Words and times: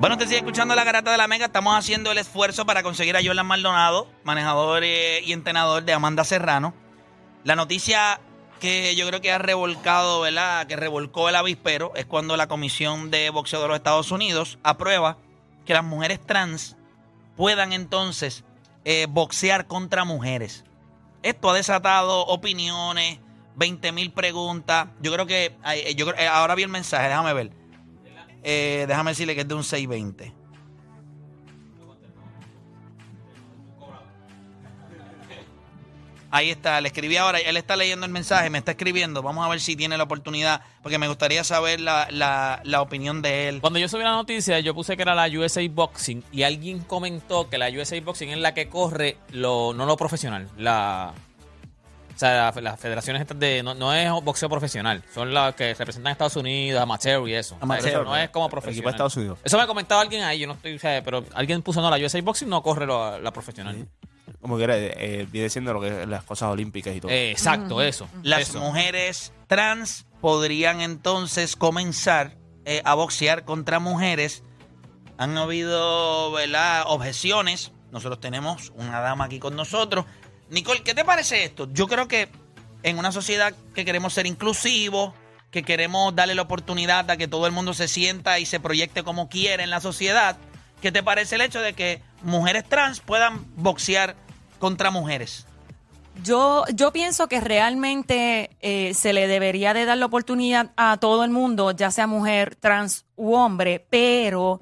Bueno, 0.00 0.16
te 0.16 0.26
sigue 0.26 0.36
escuchando 0.36 0.76
la 0.76 0.84
garata 0.84 1.10
de 1.10 1.16
la 1.16 1.26
Mega. 1.26 1.46
Estamos 1.46 1.76
haciendo 1.76 2.12
el 2.12 2.18
esfuerzo 2.18 2.64
para 2.64 2.84
conseguir 2.84 3.16
a 3.16 3.20
Jordan 3.20 3.44
Maldonado, 3.44 4.06
manejador 4.22 4.84
eh, 4.84 5.22
y 5.24 5.32
entrenador 5.32 5.82
de 5.82 5.92
Amanda 5.92 6.22
Serrano. 6.22 6.72
La 7.42 7.56
noticia 7.56 8.20
que 8.60 8.94
yo 8.94 9.08
creo 9.08 9.20
que 9.20 9.32
ha 9.32 9.38
revolcado, 9.38 10.20
¿verdad? 10.20 10.68
Que 10.68 10.76
revolcó 10.76 11.28
el 11.28 11.34
avispero 11.34 11.90
es 11.96 12.06
cuando 12.06 12.36
la 12.36 12.46
Comisión 12.46 13.10
de 13.10 13.30
Boxeo 13.30 13.60
de 13.60 13.66
los 13.66 13.76
Estados 13.76 14.12
Unidos 14.12 14.60
aprueba 14.62 15.18
que 15.66 15.74
las 15.74 15.82
mujeres 15.82 16.24
trans 16.24 16.76
puedan 17.36 17.72
entonces 17.72 18.44
eh, 18.84 19.08
boxear 19.10 19.66
contra 19.66 20.04
mujeres. 20.04 20.64
Esto 21.24 21.50
ha 21.50 21.54
desatado 21.54 22.24
opiniones, 22.26 23.18
20 23.56 23.90
mil 23.90 24.12
preguntas. 24.12 24.90
Yo 25.02 25.12
creo 25.12 25.26
que, 25.26 25.56
eh, 25.74 25.94
yo 25.96 26.06
ahora 26.30 26.54
vi 26.54 26.62
el 26.62 26.68
mensaje, 26.68 27.08
déjame 27.08 27.32
ver. 27.32 27.50
Eh, 28.42 28.84
déjame 28.88 29.10
decirle 29.12 29.34
que 29.34 29.42
es 29.42 29.48
de 29.48 29.54
un 29.54 29.64
620. 29.64 30.32
Ahí 36.30 36.50
está, 36.50 36.78
le 36.82 36.88
escribí 36.88 37.16
ahora, 37.16 37.38
él 37.38 37.56
está 37.56 37.74
leyendo 37.74 38.04
el 38.04 38.12
mensaje, 38.12 38.50
me 38.50 38.58
está 38.58 38.72
escribiendo. 38.72 39.22
Vamos 39.22 39.46
a 39.46 39.48
ver 39.48 39.60
si 39.60 39.76
tiene 39.76 39.96
la 39.96 40.04
oportunidad, 40.04 40.60
porque 40.82 40.98
me 40.98 41.08
gustaría 41.08 41.42
saber 41.42 41.80
la, 41.80 42.06
la- 42.10 42.60
la 42.64 42.82
opinión 42.82 43.22
de 43.22 43.48
él. 43.48 43.60
Cuando 43.62 43.78
yo 43.78 43.88
subí 43.88 44.02
la 44.02 44.12
noticia, 44.12 44.60
yo 44.60 44.74
puse 44.74 44.94
que 44.94 45.02
era 45.02 45.14
la 45.14 45.26
USA 45.26 45.62
Boxing 45.70 46.22
y 46.30 46.42
alguien 46.42 46.80
comentó 46.80 47.48
que 47.48 47.56
la 47.56 47.70
USA 47.70 47.98
Boxing 48.02 48.28
es 48.28 48.38
la 48.38 48.52
que 48.52 48.68
corre 48.68 49.16
lo 49.30 49.72
no 49.72 49.86
lo 49.86 49.96
profesional. 49.96 50.50
La, 50.58 51.14
o 52.18 52.20
sea, 52.20 52.50
la- 52.52 52.60
las 52.60 52.80
federaciones 52.80 53.22
estas 53.22 53.38
de. 53.38 53.62
No, 53.62 53.74
no 53.76 53.94
es 53.94 54.10
boxeo 54.24 54.48
profesional, 54.48 55.04
son 55.14 55.32
las 55.32 55.54
que 55.54 55.72
representan 55.74 56.08
a 56.10 56.12
Estados 56.12 56.34
Unidos, 56.34 56.82
amateur 56.82 57.28
y 57.28 57.34
eso. 57.34 57.56
Amateur. 57.60 57.92
Pero 57.92 58.04
no 58.04 58.16
es 58.16 58.28
como 58.30 58.46
El 58.46 58.48
equipo 58.48 58.56
de 58.56 58.60
profesional. 58.62 58.90
Estados 58.94 59.16
Unidos. 59.16 59.38
Eso 59.44 59.56
me 59.56 59.62
ha 59.62 59.66
comentado 59.68 60.00
alguien 60.00 60.24
ahí, 60.24 60.40
yo 60.40 60.48
no 60.48 60.54
estoy, 60.54 60.74
o 60.74 60.78
sea, 60.80 61.00
pero 61.04 61.24
alguien 61.34 61.62
puso 61.62 61.80
no, 61.80 61.88
la 61.88 61.96
USA 62.04 62.20
Boxing 62.20 62.48
no 62.48 62.60
corre 62.60 62.86
lo- 62.86 63.20
la 63.20 63.30
profesional. 63.32 63.86
Como 64.40 64.56
quiera, 64.56 64.76
eh, 64.76 65.28
viene 65.30 65.48
siendo 65.48 65.72
lo 65.72 65.80
que 65.80 66.06
las 66.06 66.24
cosas 66.24 66.50
olímpicas 66.50 66.94
y 66.96 67.00
todo. 67.00 67.10
Eh, 67.12 67.30
exacto, 67.30 67.80
eso. 67.82 68.08
Las 68.24 68.42
eso. 68.50 68.58
mujeres 68.58 69.32
trans 69.46 70.06
podrían 70.20 70.80
entonces 70.80 71.54
comenzar 71.54 72.36
eh, 72.64 72.82
a 72.84 72.94
boxear 72.94 73.44
contra 73.44 73.78
mujeres. 73.78 74.42
Han 75.16 75.38
habido 75.38 76.30
¿verdad? 76.32 76.82
objeciones. 76.86 77.72
Nosotros 77.90 78.20
tenemos 78.20 78.70
una 78.76 79.00
dama 79.00 79.24
aquí 79.24 79.38
con 79.38 79.56
nosotros. 79.56 80.04
Nicole, 80.50 80.82
¿qué 80.82 80.94
te 80.94 81.04
parece 81.04 81.44
esto? 81.44 81.68
Yo 81.72 81.88
creo 81.88 82.08
que 82.08 82.28
en 82.82 82.98
una 82.98 83.12
sociedad 83.12 83.54
que 83.74 83.84
queremos 83.84 84.14
ser 84.14 84.26
inclusivos, 84.26 85.12
que 85.50 85.62
queremos 85.62 86.14
darle 86.14 86.34
la 86.34 86.42
oportunidad 86.42 87.10
a 87.10 87.16
que 87.16 87.28
todo 87.28 87.46
el 87.46 87.52
mundo 87.52 87.74
se 87.74 87.88
sienta 87.88 88.38
y 88.38 88.46
se 88.46 88.60
proyecte 88.60 89.02
como 89.02 89.28
quiere 89.28 89.62
en 89.62 89.70
la 89.70 89.80
sociedad, 89.80 90.36
¿qué 90.82 90.92
te 90.92 91.02
parece 91.02 91.36
el 91.36 91.40
hecho 91.40 91.60
de 91.60 91.72
que 91.72 92.02
mujeres 92.22 92.64
trans 92.68 93.00
puedan 93.00 93.46
boxear 93.56 94.14
contra 94.58 94.90
mujeres? 94.90 95.46
Yo, 96.22 96.64
yo 96.74 96.92
pienso 96.92 97.28
que 97.28 97.40
realmente 97.40 98.50
eh, 98.60 98.92
se 98.94 99.12
le 99.12 99.28
debería 99.28 99.72
de 99.72 99.84
dar 99.84 99.98
la 99.98 100.06
oportunidad 100.06 100.72
a 100.76 100.96
todo 100.96 101.24
el 101.24 101.30
mundo, 101.30 101.70
ya 101.70 101.90
sea 101.90 102.08
mujer, 102.08 102.56
trans 102.56 103.04
u 103.14 103.34
hombre, 103.34 103.86
pero 103.88 104.60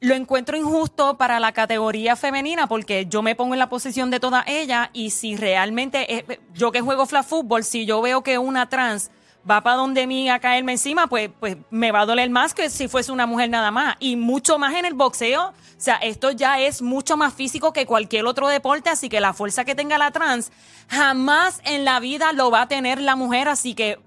lo 0.00 0.14
encuentro 0.14 0.56
injusto 0.56 1.16
para 1.16 1.40
la 1.40 1.52
categoría 1.52 2.16
femenina 2.16 2.66
porque 2.66 3.06
yo 3.06 3.22
me 3.22 3.34
pongo 3.34 3.54
en 3.54 3.58
la 3.58 3.68
posición 3.68 4.10
de 4.10 4.20
toda 4.20 4.44
ella 4.46 4.90
y 4.92 5.10
si 5.10 5.36
realmente, 5.36 6.16
es- 6.16 6.24
yo 6.54 6.70
que 6.72 6.80
juego 6.82 7.06
flag 7.06 7.24
fútbol, 7.24 7.64
si 7.64 7.86
yo 7.86 8.02
veo 8.02 8.22
que 8.22 8.38
una 8.38 8.68
trans 8.68 9.10
va 9.48 9.62
para 9.62 9.76
donde 9.76 10.06
mí 10.06 10.28
a 10.28 10.40
caerme 10.40 10.72
encima, 10.72 11.06
pues, 11.06 11.30
pues 11.38 11.56
me 11.70 11.92
va 11.92 12.00
a 12.00 12.06
doler 12.06 12.28
más 12.30 12.52
que 12.52 12.68
si 12.68 12.88
fuese 12.88 13.12
una 13.12 13.26
mujer 13.26 13.48
nada 13.48 13.70
más. 13.70 13.94
Y 14.00 14.16
mucho 14.16 14.58
más 14.58 14.74
en 14.74 14.84
el 14.84 14.94
boxeo. 14.94 15.50
O 15.50 15.54
sea, 15.80 15.96
esto 15.96 16.32
ya 16.32 16.58
es 16.60 16.82
mucho 16.82 17.16
más 17.16 17.32
físico 17.32 17.72
que 17.72 17.86
cualquier 17.86 18.26
otro 18.26 18.48
deporte, 18.48 18.90
así 18.90 19.08
que 19.08 19.20
la 19.20 19.34
fuerza 19.34 19.64
que 19.64 19.74
tenga 19.76 19.98
la 19.98 20.10
trans 20.10 20.50
jamás 20.88 21.60
en 21.64 21.84
la 21.84 22.00
vida 22.00 22.32
lo 22.32 22.50
va 22.50 22.62
a 22.62 22.68
tener 22.68 23.00
la 23.00 23.14
mujer, 23.14 23.48
así 23.48 23.74
que 23.74 23.98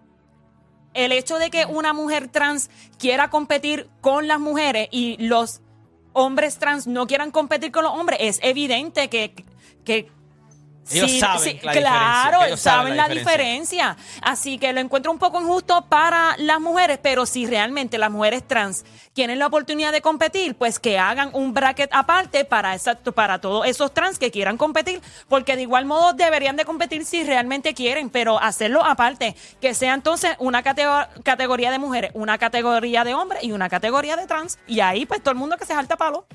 el 0.93 1.11
hecho 1.13 1.37
de 1.37 1.49
que 1.49 1.65
una 1.65 1.93
mujer 1.93 2.27
trans 2.27 2.69
quiera 2.97 3.29
competir 3.29 3.87
con 4.01 4.27
las 4.27 4.39
mujeres 4.39 4.89
y 4.91 5.15
los 5.19 5.61
hombres 6.13 6.57
trans 6.57 6.87
no 6.87 7.07
quieran 7.07 7.31
competir 7.31 7.71
con 7.71 7.83
los 7.83 7.93
hombres, 7.93 8.19
es 8.21 8.39
evidente 8.43 9.09
que, 9.09 9.33
que 9.83 10.09
Ellos 10.91 11.19
saben 11.19 11.59
la 11.63 11.71
diferencia, 11.73 11.81
claro, 11.81 12.45
ellos 12.45 12.59
saben, 12.59 12.79
saben 12.79 12.97
la, 12.97 13.07
la 13.07 13.13
diferencia. 13.13 13.97
Así 14.21 14.57
que 14.57 14.73
lo 14.73 14.79
encuentro 14.79 15.11
un 15.11 15.19
poco 15.19 15.41
injusto 15.41 15.85
para 15.87 16.35
las 16.37 16.59
mujeres, 16.59 16.99
pero 17.01 17.25
si 17.25 17.45
realmente 17.45 17.97
las 17.97 18.11
mujeres 18.11 18.47
trans 18.47 18.85
tienen 19.13 19.39
la 19.39 19.47
oportunidad 19.47 19.91
de 19.91 20.01
competir, 20.01 20.55
pues 20.55 20.79
que 20.79 20.97
hagan 20.97 21.29
un 21.33 21.53
bracket 21.53 21.89
aparte 21.93 22.45
para 22.45 22.73
exacto, 22.73 23.11
para 23.11 23.39
todos 23.39 23.65
esos 23.65 23.93
trans 23.93 24.17
que 24.17 24.31
quieran 24.31 24.57
competir, 24.57 25.01
porque 25.27 25.55
de 25.55 25.63
igual 25.63 25.85
modo 25.85 26.13
deberían 26.13 26.55
de 26.55 26.65
competir 26.65 27.05
si 27.05 27.23
realmente 27.23 27.73
quieren, 27.73 28.09
pero 28.09 28.39
hacerlo 28.39 28.83
aparte, 28.83 29.35
que 29.61 29.73
sea 29.73 29.93
entonces 29.93 30.35
una 30.39 30.63
catego- 30.63 31.07
categoría 31.23 31.71
de 31.71 31.79
mujeres, 31.79 32.11
una 32.13 32.37
categoría 32.37 33.03
de 33.03 33.13
hombres 33.13 33.43
y 33.43 33.51
una 33.51 33.69
categoría 33.69 34.15
de 34.15 34.25
trans, 34.27 34.57
y 34.67 34.79
ahí 34.79 35.05
pues 35.05 35.21
todo 35.21 35.31
el 35.31 35.37
mundo 35.37 35.57
que 35.57 35.65
se 35.65 35.73
salta 35.73 35.97
palo. 35.97 36.25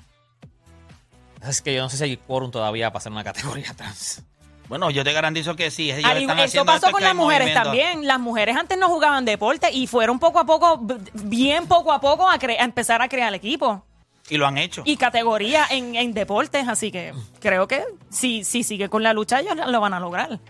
Es 1.47 1.61
que 1.61 1.75
yo 1.75 1.83
no 1.83 1.91
sé 1.91 1.99
si 1.99 2.05
hay 2.05 2.17
quórum 2.17 2.51
todavía 2.51 2.91
para 2.91 2.99
hacer 3.01 3.13
una 3.13 3.25
categoría 3.25 3.73
trans. 3.77 4.23
Bueno, 4.69 4.91
yo 4.91 5.05
te 5.05 5.13
garantizo 5.13 5.55
que 5.57 5.71
sí. 5.71 5.91
Ellos 5.91 6.05
Al- 6.11 6.19
están 6.23 6.39
Eso 6.39 6.65
pasó 6.65 6.91
con 6.91 7.03
las 7.03 7.15
mujeres 7.15 7.49
movimiento. 7.49 7.63
también. 7.65 8.07
Las 8.07 8.19
mujeres 8.19 8.57
antes 8.57 8.79
no 8.79 8.89
jugaban 8.89 9.25
deporte 9.25 9.71
y 9.71 9.87
fueron 9.87 10.19
poco 10.19 10.39
a 10.39 10.47
poco, 10.47 10.81
bien 11.13 11.67
poco 11.67 11.93
a 11.93 12.01
poco, 12.01 12.29
a, 12.29 12.35
a 12.35 12.65
empezar 12.65 13.03
a 13.03 13.09
crear 13.09 13.33
equipo 13.35 13.85
Y 14.31 14.39
lo 14.39 14.47
han 14.47 14.57
hecho. 14.57 14.83
y 14.87 14.97
categoría 14.97 15.67
en, 15.71 15.95
en 15.97 16.15
deportes. 16.15 16.67
Así 16.67 16.91
que 16.91 17.13
creo 17.41 17.69
que 17.69 17.85
si, 18.11 18.43
si 18.45 18.63
sigue 18.65 18.89
con 18.89 19.03
la 19.03 19.13
lucha, 19.13 19.41
ellos 19.41 19.55
lo 19.67 19.81
van 19.81 19.93
a 19.93 20.01
lograr. 20.01 20.41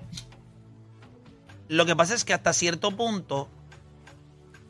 Lo 1.69 1.87
que 1.87 1.97
pasa 1.97 2.15
es 2.15 2.25
que 2.25 2.35
hasta 2.35 2.53
cierto 2.53 2.93
punto, 2.93 3.49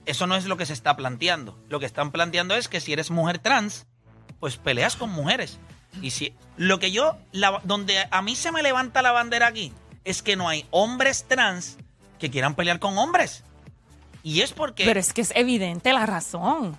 eso 0.07 0.27
no 0.27 0.37
es 0.37 0.47
lo 0.47 0.57
que 0.57 0.65
se 0.65 0.73
está 0.73 0.97
planteando. 0.97 1.59
Lo 1.69 1.81
que 1.81 1.87
están 1.87 2.13
planteando 2.13 2.55
es 2.55 2.69
que 2.69 2.81
si 2.81 2.93
eres 2.93 3.11
mujer 3.11 3.39
trans, 3.41 3.87
pues 4.41 4.57
peleas 4.57 4.97
con 4.97 5.11
mujeres. 5.11 5.59
Y 6.03 6.11
si 6.11 6.35
lo 6.57 6.79
que 6.79 6.91
yo, 6.91 7.17
la- 7.33 7.61
donde 7.65 8.07
a 8.11 8.23
mí 8.23 8.37
se 8.37 8.53
me 8.53 8.63
levanta 8.63 9.03
la 9.03 9.13
bandera 9.13 9.47
aquí, 9.49 9.73
es 10.05 10.23
que 10.23 10.37
no 10.37 10.49
hay 10.49 10.67
hombres 10.71 11.25
trans 11.29 11.77
que 12.19 12.31
quieran 12.31 12.55
pelear 12.55 12.79
con 12.79 12.97
hombres. 12.99 13.43
Y 14.23 14.41
es 14.41 14.53
porque... 14.53 14.85
Pero 14.85 15.01
es 15.01 15.13
que 15.13 15.21
es 15.21 15.33
evidente 15.35 15.93
la 15.93 16.07
razón. 16.07 16.79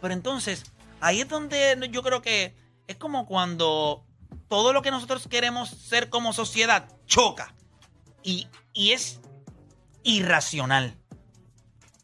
Pero 0.00 0.14
entonces, 0.14 0.64
ahí 1.00 1.20
es 1.20 1.28
donde 1.28 1.88
yo 1.90 2.02
creo 2.02 2.22
que 2.22 2.54
es 2.86 2.96
como 2.96 3.26
cuando 3.26 4.04
todo 4.48 4.72
lo 4.72 4.82
que 4.82 4.90
nosotros 4.90 5.26
queremos 5.28 5.70
ser 5.70 6.08
como 6.10 6.32
sociedad 6.32 6.88
choca. 7.06 7.54
Y, 8.22 8.48
y 8.72 8.92
es 8.92 9.20
irracional. 10.02 10.96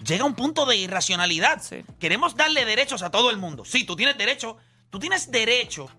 Llega 0.05 0.25
un 0.25 0.35
punto 0.35 0.65
de 0.65 0.77
irracionalidad. 0.77 1.61
Sí. 1.63 1.85
Queremos 1.99 2.37
darle 2.37 2.65
derechos 2.65 3.03
a 3.03 3.11
todo 3.11 3.31
el 3.31 3.37
mundo. 3.37 3.65
Sí, 3.65 3.85
tú 3.85 3.97
tienes 3.97 4.17
derecho. 4.17 4.57
Tú 4.91 4.99
tienes 4.99 5.31
derecho 5.31 5.91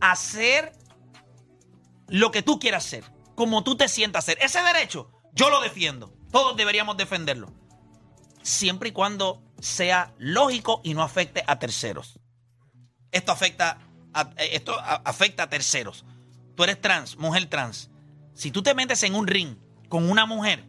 hacer 0.00 0.72
lo 2.08 2.30
que 2.30 2.42
tú 2.42 2.58
quieras 2.58 2.86
hacer. 2.86 3.04
Como 3.34 3.62
tú 3.64 3.76
te 3.76 3.88
sientas 3.88 4.24
hacer. 4.24 4.38
Ese 4.40 4.62
derecho, 4.62 5.10
yo 5.32 5.50
lo 5.50 5.60
defiendo. 5.60 6.12
Todos 6.32 6.56
deberíamos 6.56 6.96
defenderlo 6.96 7.52
siempre 8.42 8.90
y 8.90 8.92
cuando 8.92 9.42
sea 9.60 10.14
lógico 10.18 10.80
y 10.84 10.94
no 10.94 11.02
afecte 11.02 11.42
a 11.46 11.58
terceros. 11.58 12.18
Esto 13.12 13.32
afecta 13.32 13.78
a, 14.14 14.30
eh, 14.36 14.50
esto 14.52 14.78
afecta 14.80 15.44
a 15.44 15.48
terceros. 15.50 16.04
Tú 16.54 16.64
eres 16.64 16.80
trans, 16.80 17.16
mujer 17.16 17.46
trans. 17.46 17.90
Si 18.34 18.50
tú 18.50 18.62
te 18.62 18.74
metes 18.74 19.02
en 19.02 19.14
un 19.14 19.26
ring 19.26 19.56
con 19.88 20.10
una 20.10 20.26
mujer, 20.26 20.64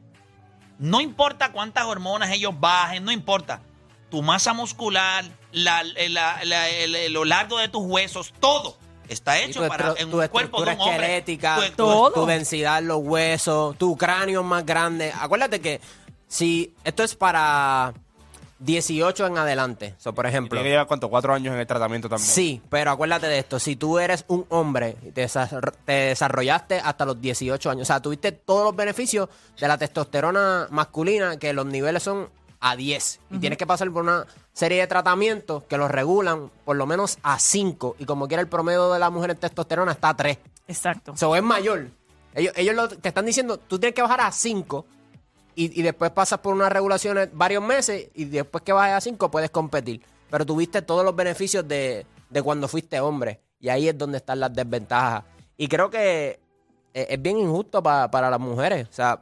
no 0.77 1.01
importa 1.01 1.51
cuántas 1.51 1.85
hormonas 1.85 2.31
ellos 2.31 2.53
bajen, 2.59 3.03
no 3.03 3.11
importa. 3.11 3.61
Tu 4.09 4.21
masa 4.21 4.53
muscular, 4.53 5.25
la- 5.51 5.81
el- 5.81 7.13
lo 7.13 7.25
largo 7.25 7.57
de 7.59 7.67
tus 7.69 7.83
huesos, 7.83 8.33
todo 8.39 8.77
está 9.09 9.39
hecho 9.39 9.61
tu, 9.63 9.67
para 9.67 9.93
en 9.97 10.09
tu 10.09 10.19
un 10.21 10.27
cuerpo 10.27 10.63
de 10.63 10.71
un 10.73 10.79
hombre. 10.79 10.95
esquelética, 10.95 11.55
Tu- 11.57 11.61
tu, 11.71 11.75
Todo. 11.75 12.11
tu 12.11 12.25
densidad, 12.25 12.81
los 12.81 12.99
huesos, 13.01 13.77
tu 13.77 13.97
cráneo 13.97 14.43
más 14.43 14.65
grande. 14.65 15.11
Acuérdate 15.19 15.59
que 15.61 15.81
si 16.27 16.73
esto 16.83 17.03
es 17.03 17.15
para 17.15 17.93
18 18.59 19.25
en 19.27 19.37
adelante. 19.37 19.95
So, 19.97 20.13
por 20.13 20.25
ejemplo, 20.25 20.57
Tiene 20.57 20.63
que 20.65 20.69
llevar, 20.71 20.87
¿cuánto? 20.87 21.09
Cuatro 21.09 21.33
años 21.33 21.53
en 21.53 21.61
el 21.61 21.67
tratamiento 21.67 22.09
también. 22.09 22.29
Sí, 22.29 22.61
pero 22.69 22.91
acuérdate 22.91 23.27
de 23.27 23.39
esto, 23.39 23.57
si 23.57 23.75
tú 23.77 23.99
eres 23.99 24.25
un 24.27 24.45
hombre 24.49 24.97
y 25.01 25.11
te 25.11 25.27
desarrollaste 25.87 26.79
hasta 26.79 27.05
los 27.05 27.19
18 27.21 27.69
años, 27.69 27.83
o 27.83 27.85
sea, 27.85 28.01
tuviste 28.01 28.31
todos 28.33 28.65
los 28.65 28.75
beneficios 28.75 29.29
de 29.59 29.67
la 29.67 29.77
testosterona 29.77 30.67
masculina, 30.71 31.37
que 31.37 31.53
los 31.53 31.65
niveles 31.65 32.03
son 32.03 32.29
a 32.61 32.75
10, 32.75 33.19
y 33.31 33.37
tienes 33.39 33.57
que 33.57 33.65
pasar 33.65 33.89
por 33.91 34.03
una 34.03 34.25
serie 34.53 34.79
de 34.81 34.87
tratamientos 34.87 35.63
que 35.63 35.77
los 35.77 35.89
regulan 35.89 36.51
por 36.65 36.75
lo 36.75 36.85
menos 36.85 37.17
a 37.23 37.39
5, 37.39 37.95
y 37.99 38.05
como 38.05 38.27
quiera 38.27 38.41
el 38.41 38.47
promedio 38.49 38.91
de 38.91 38.99
la 38.99 39.09
mujer 39.09 39.31
en 39.31 39.37
testosterona 39.37 39.93
está 39.93 40.09
a 40.09 40.17
3. 40.17 40.37
Exacto. 40.67 41.13
O 41.13 41.17
sea, 41.17 41.35
es 41.37 41.43
mayor. 41.43 41.87
Ellos, 42.35 42.53
ellos 42.57 42.75
lo- 42.75 42.87
te 42.89 43.07
están 43.07 43.25
diciendo, 43.25 43.57
tú 43.57 43.79
tienes 43.79 43.95
que 43.95 44.01
bajar 44.01 44.21
a 44.21 44.31
5 44.31 44.85
y, 45.55 45.79
y 45.79 45.83
después 45.83 46.11
pasas 46.11 46.39
por 46.39 46.53
unas 46.53 46.71
regulaciones 46.71 47.29
varios 47.33 47.63
meses 47.63 48.09
y 48.13 48.25
después 48.25 48.63
que 48.63 48.71
bajes 48.73 48.93
a 48.95 49.01
5 49.01 49.31
puedes 49.31 49.49
competir. 49.49 50.01
Pero 50.29 50.45
tuviste 50.45 50.81
todos 50.81 51.03
los 51.03 51.15
beneficios 51.15 51.67
de, 51.67 52.05
de 52.29 52.41
cuando 52.43 52.67
fuiste 52.67 52.99
hombre. 52.99 53.39
Y 53.59 53.69
ahí 53.69 53.87
es 53.89 53.97
donde 53.97 54.17
están 54.19 54.39
las 54.39 54.53
desventajas. 54.53 55.23
Y 55.57 55.67
creo 55.67 55.89
que 55.89 56.39
eh, 56.93 57.07
es 57.09 57.21
bien 57.21 57.37
injusto 57.39 57.81
pa- 57.81 58.09
para 58.11 58.29
las 58.29 58.39
mujeres. 58.39 58.87
O 58.89 58.93
sea, 58.93 59.19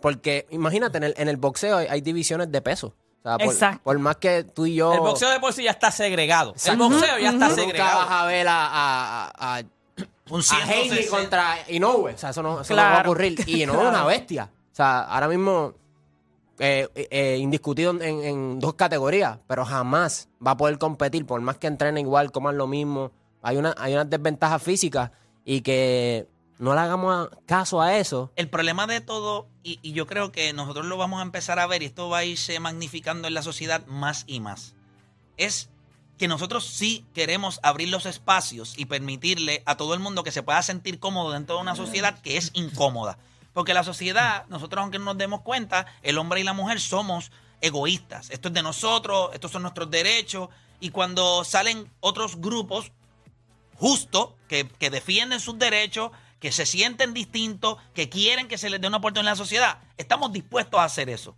porque 0.00 0.46
imagínate, 0.50 0.98
en 0.98 1.04
el, 1.04 1.14
en 1.16 1.28
el 1.28 1.36
boxeo 1.36 1.76
hay, 1.78 1.86
hay 1.88 2.00
divisiones 2.00 2.50
de 2.52 2.60
peso. 2.62 2.94
O 3.20 3.22
sea, 3.22 3.36
por, 3.38 3.46
Exacto. 3.52 3.80
por 3.82 3.98
más 3.98 4.16
que 4.16 4.44
tú 4.44 4.66
y 4.66 4.76
yo... 4.76 4.92
El 4.94 5.00
boxeo 5.00 5.30
de 5.30 5.40
por 5.40 5.52
sí 5.52 5.64
ya 5.64 5.72
está 5.72 5.90
segregado. 5.90 6.52
Exacto. 6.52 6.84
El 6.84 6.90
boxeo 6.92 7.18
ya 7.18 7.30
está 7.30 7.48
nunca 7.48 7.60
segregado. 7.62 7.98
vas 7.98 8.10
a 8.10 8.26
ver 8.26 8.48
a, 8.48 8.66
a- 8.66 9.26
a- 9.26 9.56
a 9.58 9.62
Un 10.30 10.40
a 10.40 10.42
160. 10.42 10.72
Haney 10.94 11.06
contra 11.08 11.56
Inoue. 11.68 12.14
O 12.14 12.18
sea, 12.18 12.30
eso 12.30 12.42
no, 12.42 12.60
eso 12.60 12.74
no 12.74 12.82
va 12.82 12.98
a 12.98 13.02
ocurrir. 13.02 13.42
Y 13.46 13.62
Inoue 13.64 13.82
es 13.82 13.88
una 13.88 14.04
bestia. 14.04 14.50
O 14.72 14.74
sea, 14.78 15.00
ahora 15.00 15.26
mismo 15.26 15.74
eh, 16.60 16.88
eh, 16.94 17.36
indiscutido 17.40 17.90
en, 17.90 18.02
en 18.02 18.58
dos 18.60 18.74
categorías, 18.74 19.38
pero 19.48 19.64
jamás 19.64 20.28
va 20.44 20.52
a 20.52 20.56
poder 20.56 20.78
competir, 20.78 21.26
por 21.26 21.40
más 21.40 21.58
que 21.58 21.66
entrene 21.66 22.00
igual, 22.00 22.30
coman 22.32 22.56
lo 22.56 22.66
mismo. 22.68 23.10
Hay, 23.42 23.56
una, 23.56 23.74
hay 23.78 23.94
unas 23.94 24.08
desventajas 24.08 24.62
físicas 24.62 25.10
y 25.44 25.60
que 25.62 26.26
no 26.58 26.74
le 26.74 26.80
hagamos 26.80 27.28
a- 27.32 27.36
caso 27.46 27.80
a 27.80 27.96
eso. 27.96 28.32
El 28.36 28.48
problema 28.48 28.86
de 28.86 29.00
todo, 29.00 29.48
y, 29.62 29.78
y 29.82 29.92
yo 29.92 30.06
creo 30.06 30.32
que 30.32 30.52
nosotros 30.52 30.86
lo 30.86 30.96
vamos 30.96 31.20
a 31.20 31.22
empezar 31.22 31.58
a 31.58 31.66
ver, 31.66 31.82
y 31.82 31.86
esto 31.86 32.08
va 32.08 32.18
a 32.18 32.24
irse 32.24 32.58
magnificando 32.60 33.28
en 33.28 33.34
la 33.34 33.42
sociedad 33.42 33.86
más 33.86 34.24
y 34.26 34.40
más, 34.40 34.74
es 35.36 35.70
que 36.18 36.26
nosotros 36.26 36.66
sí 36.66 37.06
queremos 37.14 37.60
abrir 37.62 37.88
los 37.90 38.04
espacios 38.04 38.76
y 38.76 38.86
permitirle 38.86 39.62
a 39.66 39.76
todo 39.76 39.94
el 39.94 40.00
mundo 40.00 40.24
que 40.24 40.32
se 40.32 40.42
pueda 40.42 40.60
sentir 40.62 40.98
cómodo 40.98 41.30
dentro 41.30 41.54
de 41.56 41.62
una 41.62 41.76
sociedad 41.76 42.20
que 42.20 42.36
es 42.36 42.50
incómoda. 42.54 43.18
Porque 43.52 43.72
la 43.72 43.84
sociedad, 43.84 44.44
nosotros 44.48 44.82
aunque 44.82 44.98
no 44.98 45.04
nos 45.06 45.18
demos 45.18 45.42
cuenta, 45.42 45.86
el 46.02 46.18
hombre 46.18 46.40
y 46.40 46.44
la 46.44 46.52
mujer 46.54 46.80
somos 46.80 47.30
egoístas. 47.60 48.30
Esto 48.30 48.48
es 48.48 48.54
de 48.54 48.62
nosotros, 48.62 49.30
estos 49.32 49.52
son 49.52 49.62
nuestros 49.62 49.90
derechos. 49.92 50.48
Y 50.80 50.90
cuando 50.90 51.44
salen 51.44 51.88
otros 52.00 52.36
grupos 52.40 52.90
justo, 53.76 54.36
que, 54.48 54.66
que 54.68 54.90
defienden 54.90 55.40
sus 55.40 55.58
derechos, 55.58 56.10
que 56.40 56.52
se 56.52 56.66
sienten 56.66 57.14
distintos, 57.14 57.78
que 57.94 58.08
quieren 58.08 58.48
que 58.48 58.58
se 58.58 58.70
les 58.70 58.80
dé 58.80 58.86
una 58.88 58.98
oportunidad 58.98 59.32
en 59.32 59.38
la 59.38 59.44
sociedad. 59.44 59.78
Estamos 59.96 60.32
dispuestos 60.32 60.78
a 60.80 60.84
hacer 60.84 61.08
eso. 61.10 61.36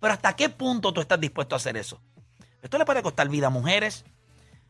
Pero 0.00 0.12
¿hasta 0.14 0.34
qué 0.36 0.48
punto 0.48 0.92
tú 0.92 1.00
estás 1.00 1.20
dispuesto 1.20 1.54
a 1.54 1.58
hacer 1.58 1.76
eso? 1.76 2.00
Esto 2.60 2.76
le 2.78 2.84
puede 2.84 3.02
costar 3.02 3.28
vida 3.28 3.46
a 3.46 3.50
mujeres. 3.50 4.04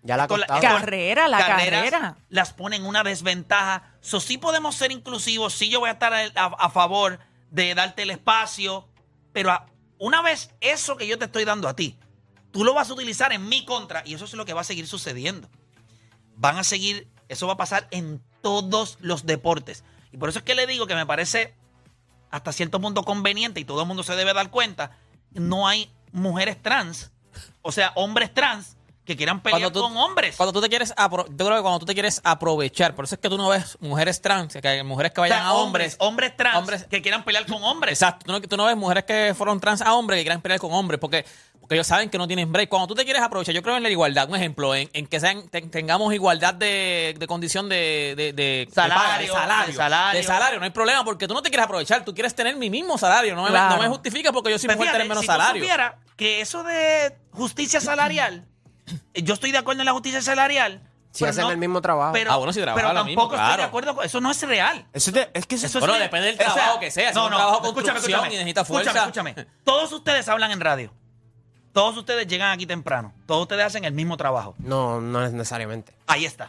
Ya 0.02 0.16
la 0.16 0.24
ha 0.24 0.26
Esto 0.26 0.36
la- 0.36 0.46
costado. 0.46 0.62
esto- 0.66 0.80
Carrera, 0.80 1.28
la 1.28 1.38
carrera. 1.46 2.16
Las 2.28 2.52
pone 2.52 2.76
en 2.76 2.84
una 2.86 3.02
desventaja. 3.02 3.94
So, 4.00 4.20
sí 4.20 4.36
podemos 4.38 4.74
ser 4.76 4.92
inclusivos, 4.92 5.54
sí 5.54 5.68
yo 5.68 5.80
voy 5.80 5.88
a 5.90 5.92
estar 5.92 6.12
a, 6.12 6.20
a- 6.34 6.56
a 6.58 6.70
favor 6.70 7.18
de 7.50 7.74
darte 7.74 8.02
el 8.02 8.10
espacio, 8.10 8.88
pero 9.32 9.50
a- 9.52 9.66
una 9.98 10.22
vez 10.22 10.50
eso 10.60 10.96
que 10.96 11.06
yo 11.06 11.18
te 11.18 11.26
estoy 11.26 11.44
dando 11.44 11.68
a 11.68 11.76
ti, 11.76 11.96
tú 12.50 12.64
lo 12.64 12.74
vas 12.74 12.90
a 12.90 12.94
utilizar 12.94 13.32
en 13.32 13.48
mi 13.48 13.64
contra 13.64 14.02
y 14.04 14.14
eso 14.14 14.24
es 14.24 14.34
lo 14.34 14.44
que 14.44 14.54
va 14.54 14.62
a 14.62 14.64
seguir 14.64 14.86
sucediendo. 14.86 15.48
Van 16.36 16.58
a 16.58 16.64
seguir, 16.64 17.08
eso 17.28 17.46
va 17.46 17.52
a 17.54 17.56
pasar 17.56 17.86
en 17.92 18.20
todos 18.42 18.98
los 19.00 19.24
deportes. 19.24 19.84
Y 20.12 20.18
por 20.18 20.28
eso 20.28 20.40
es 20.40 20.44
que 20.44 20.54
le 20.54 20.66
digo 20.66 20.86
que 20.86 20.94
me 20.94 21.06
parece 21.06 21.54
hasta 22.30 22.52
cierto 22.52 22.80
punto 22.80 23.04
conveniente 23.04 23.60
y 23.60 23.64
todo 23.64 23.82
el 23.82 23.88
mundo 23.88 24.02
se 24.02 24.16
debe 24.16 24.34
dar 24.34 24.50
cuenta, 24.50 24.96
no 25.32 25.68
hay 25.68 25.90
mujeres 26.12 26.60
trans, 26.60 27.10
o 27.62 27.72
sea, 27.72 27.92
hombres 27.94 28.32
trans 28.34 28.76
que 29.12 29.16
quieran 29.16 29.40
pelear 29.42 29.72
con 29.72 29.96
hombres. 29.96 30.36
Cuando 30.36 30.52
tú 30.52 30.60
te 30.60 30.68
quieres 30.68 30.92
yo 30.96 31.24
creo 31.46 31.56
que 31.56 31.62
cuando 31.62 31.78
tú 31.78 31.86
te 31.86 31.94
quieres 31.94 32.20
aprovechar, 32.24 32.94
por 32.94 33.04
eso 33.04 33.14
es 33.14 33.20
que 33.20 33.28
tú 33.28 33.36
no 33.38 33.48
ves 33.48 33.76
mujeres 33.80 34.20
trans, 34.20 34.54
que 34.60 34.66
hay 34.66 34.82
mujeres 34.82 35.12
que 35.12 35.20
O 35.20 35.22
vayan 35.22 35.38
sea, 35.38 35.46
a 35.48 35.52
hombres. 35.54 35.96
hombres 35.98 36.36
trans 36.36 36.56
hombres- 36.58 36.84
que 36.88 37.02
quieran 37.02 37.24
pelear 37.24 37.46
con 37.46 37.62
hombres. 37.62 38.00
Exacto, 38.00 38.24
tú 38.26 38.32
no, 38.32 38.40
tú 38.40 38.56
no 38.56 38.64
ves 38.66 38.76
mujeres 38.76 39.04
que 39.04 39.34
fueron 39.36 39.60
trans 39.60 39.82
a 39.82 39.94
hombres 39.94 40.18
que 40.18 40.24
quieran 40.24 40.40
pelear 40.40 40.58
con 40.60 40.72
hombres, 40.72 40.98
porque, 41.00 41.24
porque 41.60 41.74
ellos 41.74 41.86
saben 41.86 42.10
que 42.10 42.18
no 42.18 42.26
tienen 42.26 42.50
break. 42.52 42.68
Cuando 42.68 42.86
tú 42.88 42.94
te 42.94 43.04
quieres 43.04 43.22
aprovechar, 43.22 43.54
yo 43.54 43.62
creo 43.62 43.76
en 43.76 43.82
la 43.82 43.90
igualdad, 43.90 44.28
un 44.28 44.36
ejemplo, 44.36 44.74
en, 44.74 44.88
en 44.92 45.06
que 45.06 45.20
sean, 45.20 45.48
te- 45.48 45.60
tengamos 45.62 46.12
igualdad 46.14 46.54
de, 46.54 47.14
de 47.18 47.26
condición 47.26 47.68
de, 47.68 48.14
de, 48.16 48.32
de- 48.32 48.68
Salario, 48.72 49.26
de 49.26 49.32
salario, 49.40 49.66
de 49.66 49.72
salario. 49.72 50.18
de 50.20 50.26
salario, 50.26 50.58
no 50.58 50.64
hay 50.64 50.70
problema, 50.70 51.04
porque 51.04 51.28
tú 51.28 51.34
no 51.34 51.42
te 51.42 51.50
quieres 51.50 51.64
aprovechar, 51.66 52.04
tú 52.04 52.14
quieres 52.14 52.34
tener 52.34 52.56
mi 52.56 52.70
mismo 52.70 52.98
salario, 52.98 53.34
no 53.36 53.44
me, 53.44 53.50
no 53.50 53.76
me 53.78 53.88
justifica 53.88 54.32
porque 54.32 54.50
yo 54.50 54.58
soy 54.58 54.66
Pues 54.68 54.76
mujer 54.78 54.92
fíjate, 54.92 54.98
tener 55.04 55.08
menos 55.08 55.22
si 55.22 55.26
tú 55.26 55.32
salario. 55.32 55.62
supieras 55.62 55.94
que 56.16 56.40
eso 56.40 56.62
de 56.62 57.16
justicia 57.32 57.80
salarial, 57.80 58.46
yo 59.14 59.34
estoy 59.34 59.52
de 59.52 59.58
acuerdo 59.58 59.82
en 59.82 59.86
la 59.86 59.92
justicia 59.92 60.20
salarial. 60.22 60.80
Si 61.10 61.26
hacen 61.26 61.44
no- 61.44 61.50
el 61.50 61.58
mismo 61.58 61.82
trabajo. 61.82 62.14
Pero, 62.14 62.32
Ah, 62.32 62.36
bueno, 62.36 62.54
si 62.54 62.60
trabajan 62.62 62.82
pero 62.88 62.94
tampoco 63.04 63.30
mismo, 63.32 63.42
estoy 63.42 63.56
de 63.58 63.62
acuerdo 63.64 63.94
con 63.94 64.04
eso. 64.06 64.20
No 64.22 64.30
es 64.30 64.42
real. 64.42 64.86
Eso 64.94 65.10
es, 65.10 65.14
de- 65.14 65.30
es 65.34 65.46
que 65.46 65.56
eso, 65.56 65.66
es 65.66 65.72
Bueno, 65.74 65.88
real. 65.88 66.02
depende 66.04 66.26
del 66.28 66.36
O 66.36 66.38
sea, 66.42 66.54
trabajo 66.54 66.80
que 66.80 66.90
sea. 66.90 67.12
Si 67.12 67.18
es 67.18 67.22
un 67.24 67.28
trabajo 67.28 67.50
escúchame, 67.66 67.74
construcción 67.74 68.12
escúchame. 68.20 68.34
y 68.34 68.38
necesita 68.38 68.64
fuerza. 68.64 68.90
Escúchame, 68.92 69.30
escúchame. 69.32 69.50
Todos 69.64 69.92
ustedes 69.92 70.26
hablan 70.28 70.52
en 70.52 70.60
radio. 70.60 70.92
Todos 71.74 71.96
ustedes 71.98 72.26
llegan 72.26 72.50
aquí 72.50 72.64
temprano. 72.66 73.12
Todos 73.26 73.42
ustedes 73.42 73.64
hacen 73.66 73.84
el 73.84 73.92
mismo 73.92 74.16
trabajo. 74.16 74.54
No, 74.58 75.00
no 75.02 75.22
es 75.24 75.32
necesariamente. 75.32 75.94
Ahí 76.06 76.24
está. 76.24 76.48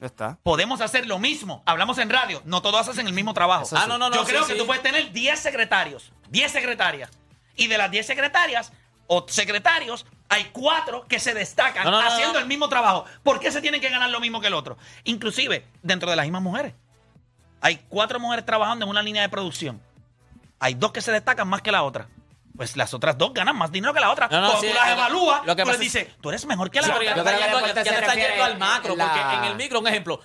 ya 0.00 0.06
está. 0.06 0.38
Podemos 0.42 0.80
hacer 0.82 1.06
lo 1.06 1.18
mismo. 1.18 1.62
Hablamos 1.66 1.96
en 1.98 2.08
radio. 2.10 2.42
No 2.44 2.60
todos 2.62 2.86
hacen 2.88 3.06
el 3.06 3.12
mismo 3.14 3.32
trabajo. 3.34 3.62
Eso 3.64 3.76
Ah, 3.76 3.82
sí. 3.84 3.88
no, 3.88 3.96
no, 3.98 4.08
no. 4.10 4.16
Yo 4.16 4.24
sí, 4.24 4.30
creo 4.32 4.44
sí. 4.44 4.52
que 4.52 4.58
tú 4.58 4.66
puedes 4.66 4.82
tener 4.82 5.10
10 5.12 5.38
secretarios, 5.40 6.12
10 6.30 6.50
secretarias. 6.52 7.10
Y 7.56 7.66
de 7.68 7.78
las 7.78 7.90
10 7.90 8.06
secretarias 8.06 8.72
o 9.06 9.24
secretarios, 9.28 10.04
hay 10.28 10.44
cuatro 10.52 11.06
que 11.08 11.18
se 11.20 11.34
destacan 11.34 11.84
No, 11.84 11.90
no, 11.90 12.00
no, 12.02 12.08
haciendo 12.08 12.34
no. 12.34 12.38
el 12.40 12.46
mismo 12.46 12.68
trabajo. 12.68 13.04
¿Por 13.22 13.38
qué 13.40 13.50
se 13.52 13.60
tienen 13.60 13.80
que 13.80 13.88
ganar 13.88 14.10
lo 14.10 14.20
mismo 14.20 14.40
que 14.40 14.48
el 14.48 14.54
otro? 14.54 14.76
Inclusive, 15.04 15.64
dentro 15.82 16.10
de 16.10 16.16
las 16.16 16.26
mismas 16.26 16.42
mujeres. 16.42 16.74
Hay 17.60 17.80
cuatro 17.88 18.18
mujeres 18.20 18.44
trabajando 18.44 18.84
en 18.84 18.90
una 18.90 19.02
línea 19.02 19.22
de 19.22 19.28
producción. 19.28 19.80
Hay 20.58 20.74
dos 20.74 20.92
que 20.92 21.00
se 21.00 21.12
destacan 21.12 21.48
más 21.48 21.62
que 21.62 21.70
la 21.72 21.82
otra. 21.82 22.08
Pues 22.56 22.76
las 22.76 22.94
otras 22.94 23.18
dos 23.18 23.34
ganan 23.34 23.56
más 23.56 23.70
dinero 23.70 23.92
que 23.92 24.00
la 24.00 24.10
otra. 24.10 24.28
No, 24.28 24.40
no, 24.40 24.46
Cuando 24.48 24.60
sí, 24.62 24.68
tú 24.68 24.74
las 24.74 24.88
eh, 24.88 24.92
evalúas, 24.92 25.46
lo 25.46 25.54
que 25.56 25.62
tú 25.62 25.70
les 25.70 25.78
dices, 25.80 26.08
tú 26.22 26.30
eres 26.30 26.46
mejor 26.46 26.70
que 26.70 26.80
la 26.80 26.86
Sí, 26.86 26.90
otra. 26.92 27.04
Yo 27.04 27.24
ya 27.24 27.74
te 27.74 27.84
se 27.84 27.90
está 27.90 28.00
refiere 28.06 28.28
yendo 28.30 28.44
al 28.44 28.58
macro, 28.58 28.96
la- 28.96 29.04
porque 29.12 29.36
en 29.36 29.44
el 29.44 29.56
micro, 29.56 29.80
un 29.80 29.86
ejemplo, 29.88 30.20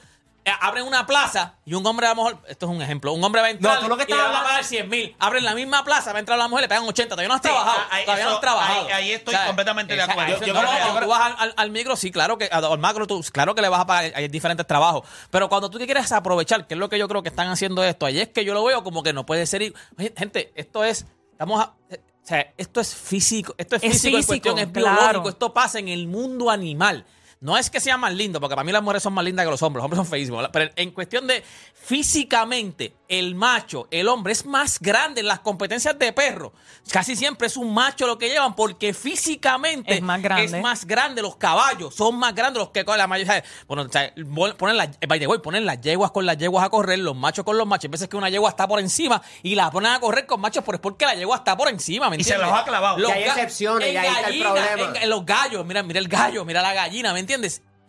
abren 0.59 0.85
una 0.85 1.05
plaza 1.05 1.55
y 1.65 1.73
un 1.75 1.85
hombre 1.85 2.07
a 2.07 2.09
lo 2.09 2.15
mejor, 2.15 2.39
esto 2.47 2.65
es 2.65 2.71
un 2.71 2.81
ejemplo, 2.81 3.13
un 3.13 3.23
hombre 3.23 3.41
va 3.41 3.47
a 3.47 3.51
entrar 3.51 3.75
No, 3.75 3.81
tú 3.81 3.87
lo 3.89 3.97
que 3.97 4.03
y 4.03 4.07
le 4.07 4.13
estás 4.13 4.31
van 4.31 4.41
a 4.41 4.43
pagar 4.43 4.63
100 4.63 4.89
mil, 4.89 5.15
abren 5.19 5.43
la 5.43 5.53
misma 5.53 5.83
plaza, 5.83 6.11
va 6.11 6.17
a 6.17 6.19
entrar 6.19 6.37
la 6.37 6.47
mujer, 6.47 6.63
le 6.63 6.69
pagan 6.69 6.83
80, 6.87 7.09
todavía 7.15 7.27
no 7.27 7.35
has 7.35 7.41
Sí, 7.41 7.47
trabajado, 7.47 7.79
ahí- 7.91 8.05
todavía 8.05 8.23
no 8.25 8.29
eso- 8.31 8.35
has 8.37 8.41
trabajado. 8.41 8.85
ahí- 8.87 8.91
ahí 8.91 9.11
estoy 9.11 9.35
completamente 9.45 9.95
de 9.95 10.01
acuerdo. 10.01 10.39
Yo- 10.39 10.45
yo 10.47 10.53
no, 10.53 10.59
creo 10.61 10.71
no, 10.73 10.79
cuando 10.79 11.01
tú 11.01 11.07
vas 11.07 11.21
al, 11.21 11.35
al- 11.39 11.53
al 11.57 11.71
micro, 11.71 11.95
sí, 11.95 12.11
claro 12.11 12.37
que 12.37 12.45
al 12.45 12.79
macro, 12.79 13.05
tú, 13.07 13.23
claro 13.31 13.53
que 13.55 13.61
le 13.61 13.69
vas 13.69 13.81
a 13.81 13.85
pagar, 13.85 14.11
hay 14.15 14.27
diferentes 14.27 14.65
trabajos, 14.65 15.07
pero 15.29 15.47
cuando 15.49 15.69
tú 15.69 15.77
te 15.77 15.85
quieres 15.85 16.11
aprovechar, 16.11 16.65
que 16.67 16.73
es 16.73 16.79
lo 16.79 16.89
que 16.89 16.97
yo 16.97 17.07
creo 17.07 17.21
que 17.21 17.29
están 17.29 17.47
haciendo 17.49 17.83
esto, 17.83 18.05
ahí 18.05 18.19
es 18.19 18.29
que 18.29 18.43
yo 18.43 18.53
lo 18.53 18.63
veo 18.63 18.83
como 18.83 19.03
que 19.03 19.13
no 19.13 19.25
puede 19.25 19.45
ser, 19.45 19.73
gente, 20.17 20.51
esto 20.55 20.83
es, 20.83 21.05
estamos 21.33 21.61
a- 21.61 21.73
eh, 21.89 21.99
o 22.23 22.27
sea, 22.27 22.53
esto 22.57 22.79
es 22.81 22.93
físico, 22.95 23.55
esto 23.57 23.75
es 23.75 23.83
Es 23.83 23.91
físico, 23.93 24.17
en 24.17 24.23
cuestión, 24.25 24.59
es 24.59 24.67
claro. 24.67 24.95
biológico, 25.01 25.29
esto 25.29 25.53
pasa 25.53 25.79
en 25.79 25.87
el 25.87 26.07
mundo 26.07 26.49
animal. 26.51 27.05
No 27.41 27.57
es 27.57 27.69
que 27.71 27.79
sea 27.79 27.97
más 27.97 28.13
lindo, 28.13 28.39
porque 28.39 28.55
para 28.55 28.63
mí 28.63 28.71
las 28.71 28.83
mujeres 28.83 29.01
son 29.03 29.13
más 29.13 29.25
lindas 29.25 29.43
que 29.45 29.51
los 29.51 29.61
hombres. 29.63 29.81
Los 29.81 29.85
hombres 29.85 29.97
son 29.97 30.05
feísimos. 30.05 30.47
Pero 30.53 30.71
en 30.75 30.91
cuestión 30.91 31.25
de 31.27 31.43
físicamente, 31.73 32.93
el 33.07 33.35
macho, 33.35 33.87
el 33.91 34.07
hombre, 34.07 34.33
es 34.33 34.45
más 34.45 34.79
grande 34.79 35.21
en 35.21 35.27
las 35.27 35.39
competencias 35.39 35.97
de 35.97 36.13
perro. 36.13 36.53
Casi 36.91 37.15
siempre 37.15 37.47
es 37.47 37.57
un 37.57 37.73
macho 37.73 38.05
lo 38.07 38.17
que 38.17 38.29
llevan, 38.29 38.55
porque 38.55 38.93
físicamente 38.93 39.95
Es 39.95 40.01
más 40.01 40.21
grande. 40.21 40.43
es 40.57 40.61
más 40.63 40.85
grande. 40.85 41.21
Los 41.21 41.35
caballos 41.35 41.95
son 41.95 42.15
más 42.17 42.33
grandes 42.35 42.59
los 42.59 42.69
que 42.69 42.85
con 42.85 42.97
la 42.97 43.07
mayoría. 43.07 43.43
Bueno, 43.67 43.83
o 43.83 43.89
sea, 43.91 44.13
ponen 44.57 44.77
las, 44.77 44.89
by 45.07 45.19
the 45.19 45.27
way, 45.27 45.39
ponen 45.39 45.65
las 45.65 45.81
yeguas 45.81 46.11
con 46.11 46.25
las 46.25 46.37
yeguas 46.37 46.65
a 46.65 46.69
correr, 46.69 46.99
los 46.99 47.15
machos 47.15 47.43
con 47.43 47.57
los 47.57 47.65
machos. 47.67 47.85
A 47.89 47.91
veces 47.91 48.07
que 48.07 48.17
una 48.17 48.29
yegua 48.29 48.49
está 48.51 48.67
por 48.67 48.79
encima 48.79 49.21
y 49.43 49.55
la 49.55 49.71
ponen 49.71 49.91
a 49.93 49.99
correr 49.99 50.25
con 50.25 50.41
machos, 50.41 50.63
pero 50.65 50.75
es 50.75 50.81
porque 50.81 51.05
la 51.05 51.15
yegua 51.15 51.37
está 51.37 51.57
por 51.57 51.69
encima. 51.69 52.09
¿me 52.09 52.17
Y 52.17 52.23
se 52.23 52.37
los 52.37 52.51
ha 52.51 52.63
clavado. 52.65 52.97
Los 52.99 53.11
Que 53.11 53.17
hay 53.17 53.23
excepciones, 53.23 53.93
y 53.93 53.97
ahí 53.97 54.05
está 54.07 54.19
el 54.19 54.25
gallina, 54.25 54.45
problema. 54.53 54.97
en- 54.97 55.03
en 55.03 55.09
los 55.09 55.25
gallos, 55.25 55.65
mira, 55.65 55.81
mira 55.83 55.99
el 55.99 56.07
gallo, 56.07 56.45
mira 56.45 56.61
la 56.61 56.73
gallina, 56.73 57.13
¿me 57.13 57.19
entiendes? 57.19 57.30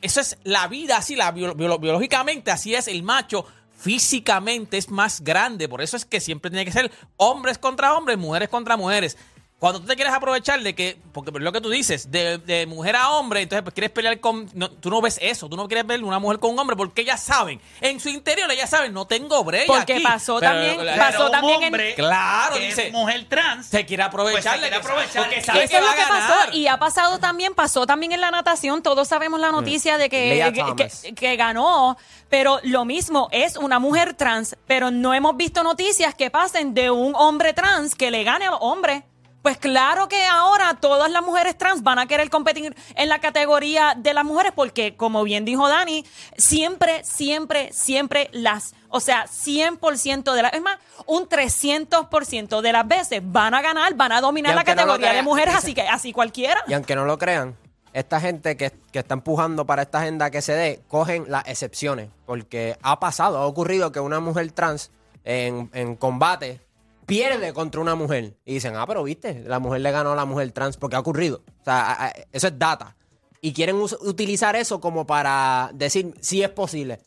Eso 0.01 0.21
es 0.21 0.37
la 0.45 0.67
vida 0.69 0.97
así, 0.97 1.15
la 1.17 1.31
bio- 1.33 1.55
bio- 1.55 1.79
biológicamente 1.79 2.51
así 2.51 2.75
es 2.75 2.89
el 2.89 3.03
macho. 3.03 3.45
Físicamente 3.79 4.79
es 4.79 4.91
más 4.91 5.23
grande, 5.23 5.69
por 5.69 5.83
eso 5.83 5.97
es 5.97 6.05
que 6.05 6.21
siempre 6.21 6.51
tiene 6.51 6.65
que 6.65 6.71
ser 6.73 6.91
hombres 7.17 7.59
contra 7.59 7.95
hombres, 7.95 8.17
mujeres 8.17 8.49
contra 8.49 8.77
mujeres. 8.77 9.17
Cuando 9.63 9.79
tú 9.81 9.87
te 9.87 9.95
quieres 9.95 10.13
aprovechar 10.13 10.61
de 10.61 10.75
que, 10.75 10.97
porque 11.13 11.31
es 11.33 11.37
lo 11.41 11.53
que 11.53 11.61
tú 11.61 11.71
dices, 11.71 12.11
de, 12.11 12.39
de 12.39 12.67
mujer 12.67 12.97
a 12.97 13.11
hombre, 13.11 13.43
entonces 13.43 13.63
pues 13.63 13.73
quieres 13.73 13.93
pelear 13.93 14.19
con. 14.19 14.51
no, 14.55 14.69
tú 14.69 14.91
no 14.91 15.01
ves 15.01 15.21
eso, 15.23 15.49
tú 15.49 15.57
no 15.57 15.69
quieres 15.69 15.87
ver 15.87 16.03
una 16.03 16.19
mujer 16.19 16.41
con 16.41 16.51
un 16.51 16.59
hombre 16.59 16.75
porque 16.75 17.03
ellas 17.03 17.23
saben, 17.23 17.61
en 17.81 18.01
su 18.01 18.09
interior 18.09 18.51
ellas 18.51 18.69
saben, 18.69 18.93
no 18.93 19.07
tengo 19.07 19.45
break. 19.45 19.69
Porque 19.69 19.93
aquí. 19.95 20.03
pasó 20.03 20.41
Pero 20.41 20.51
también- 20.53 20.99
pasó 20.99 21.13
Pero 21.13 21.25
un 21.27 21.31
también 21.31 21.59
en- 21.61 21.67
hombre 21.69 21.95
Claro, 21.95 22.55
que 22.57 22.61
dice- 22.67 22.87
es 22.89 22.93
mujer 22.93 23.25
trans. 23.29 23.67
Se 23.67 23.87
quiere 23.87 24.03
aprovechar 24.03 24.33
Pues 24.33 24.45
se 24.45 24.51
de 24.51 24.59
quiere 24.59 24.77
que 24.77 24.83
sabe- 24.83 24.95
aprovechar. 25.05 25.23
porque 25.23 25.41
sabe 25.45 25.63
Eso 25.63 25.77
es 25.77 25.83
va 25.85 25.87
lo 25.87 25.93
que 25.95 26.03
ganar. 26.03 26.29
pasó 26.29 26.53
y 26.57 26.67
ha 26.67 26.77
pasado 26.79 27.19
también, 27.21 27.55
pasó 27.55 27.87
también 27.87 28.11
en 28.11 28.21
la 28.21 28.33
natación, 28.33 28.83
todos 28.83 29.07
sabemos 29.07 29.39
la 29.39 29.53
noticia 29.53 29.97
de 29.97 30.09
que, 30.11 30.27
Leah 30.31 30.53
que, 30.53 30.59
Thomas. 30.61 31.03
que- 31.03 31.15
que 31.15 31.37
ganó, 31.37 31.97
pero 32.29 32.59
lo 32.65 32.85
mismo 32.85 33.29
es 33.31 33.57
una 33.57 33.79
mujer 33.79 34.15
trans, 34.15 34.57
pero 34.67 34.91
no 34.91 35.15
hemos 35.15 35.37
visto 35.37 35.63
noticias 35.63 36.17
que 36.17 36.31
pasen 36.33 36.75
de 36.75 36.91
un 36.91 37.15
hombre 37.15 37.53
trans 37.53 37.95
que 37.95 38.11
le 38.11 38.25
gane 38.25 38.47
a 38.47 38.51
los 38.51 38.59
hombres. 38.61 39.05
Pues 39.43 39.59
claro 39.59 40.09
que 40.09 40.25
ahora 40.25 40.79
todas 40.81 41.11
las 41.11 41.23
mujeres 41.23 41.59
trans 41.59 41.83
van 41.83 41.99
a 41.99 42.07
querer 42.07 42.31
competir 42.31 42.77
en 42.95 43.09
la 43.09 43.19
categoría 43.19 43.95
de 43.97 44.15
las 44.15 44.25
mujeres 44.25 44.53
porque, 44.55 44.97
como 44.97 45.25
bien 45.25 45.45
dijo 45.45 45.69
Dani, 45.69 46.07
siempre, 46.37 47.05
siempre, 47.05 47.73
siempre 47.73 48.31
las, 48.33 48.75
o 48.89 49.01
sea, 49.01 49.27
100% 49.27 50.33
de 50.33 50.43
las, 50.43 50.53
es 50.53 50.63
más, 50.63 50.79
un 51.07 51.29
300% 51.29 52.61
de 52.61 52.73
las 52.73 52.87
veces 52.87 53.21
van 53.25 53.55
a 53.55 53.63
ganar, 53.63 53.95
van 53.95 54.13
a 54.13 54.21
dominar 54.21 54.55
la 54.55 54.61
no 54.61 54.65
categoría 54.65 55.13
de 55.13 55.23
mujeres, 55.23 55.57
así 55.57 55.75
que 55.75 55.83
así 55.83 56.13
cualquiera. 56.13 56.63
Y 56.69 56.75
aunque 56.75 56.95
no 56.95 57.05
lo 57.05 57.19
crean, 57.19 57.57
esta 57.93 58.21
gente 58.21 58.57
que, 58.57 58.71
que 58.93 59.01
está 59.01 59.15
empujando 59.15 59.67
para 59.67 59.83
esta 59.83 59.99
agenda 59.99 60.31
que 60.31 60.41
se 60.41 60.53
dé, 60.53 60.83
cogen 60.87 61.25
las 61.29 61.47
excepciones. 61.49 62.11
Porque 62.27 62.79
ha 62.83 63.01
pasado, 63.01 63.39
ha 63.39 63.47
ocurrido 63.47 63.91
que 63.91 63.99
una 63.99 64.21
mujer 64.21 64.53
trans 64.53 64.93
en, 65.25 65.69
en 65.75 65.97
combate 65.97 66.61
pierde 67.07 67.53
contra 67.53 67.81
una 67.81 67.95
mujer. 67.95 68.37
Y 68.45 68.55
dicen, 68.55 68.77
ah, 68.77 68.87
pero 68.87 69.03
viste, 69.03 69.43
la 69.47 69.59
mujer 69.59 69.81
le 69.81 69.91
ganó 69.91 70.13
a 70.13 70.17
la 70.17 70.25
mujer 70.25 70.53
trans 70.53 70.77
porque 70.77 70.97
ha 70.97 71.01
ocurrido. 71.01 71.43
O 71.61 71.65
sea, 71.65 72.13
eso 72.33 72.47
es 72.49 72.59
data. 72.59 72.97
Y 73.41 73.53
quieren 73.53 73.77
utilizar 73.77 74.55
eso 74.55 74.81
como 74.81 75.07
para 75.07 75.71
decir, 75.75 76.15
sí 76.21 76.43
es 76.43 76.51
posible. 76.51 77.01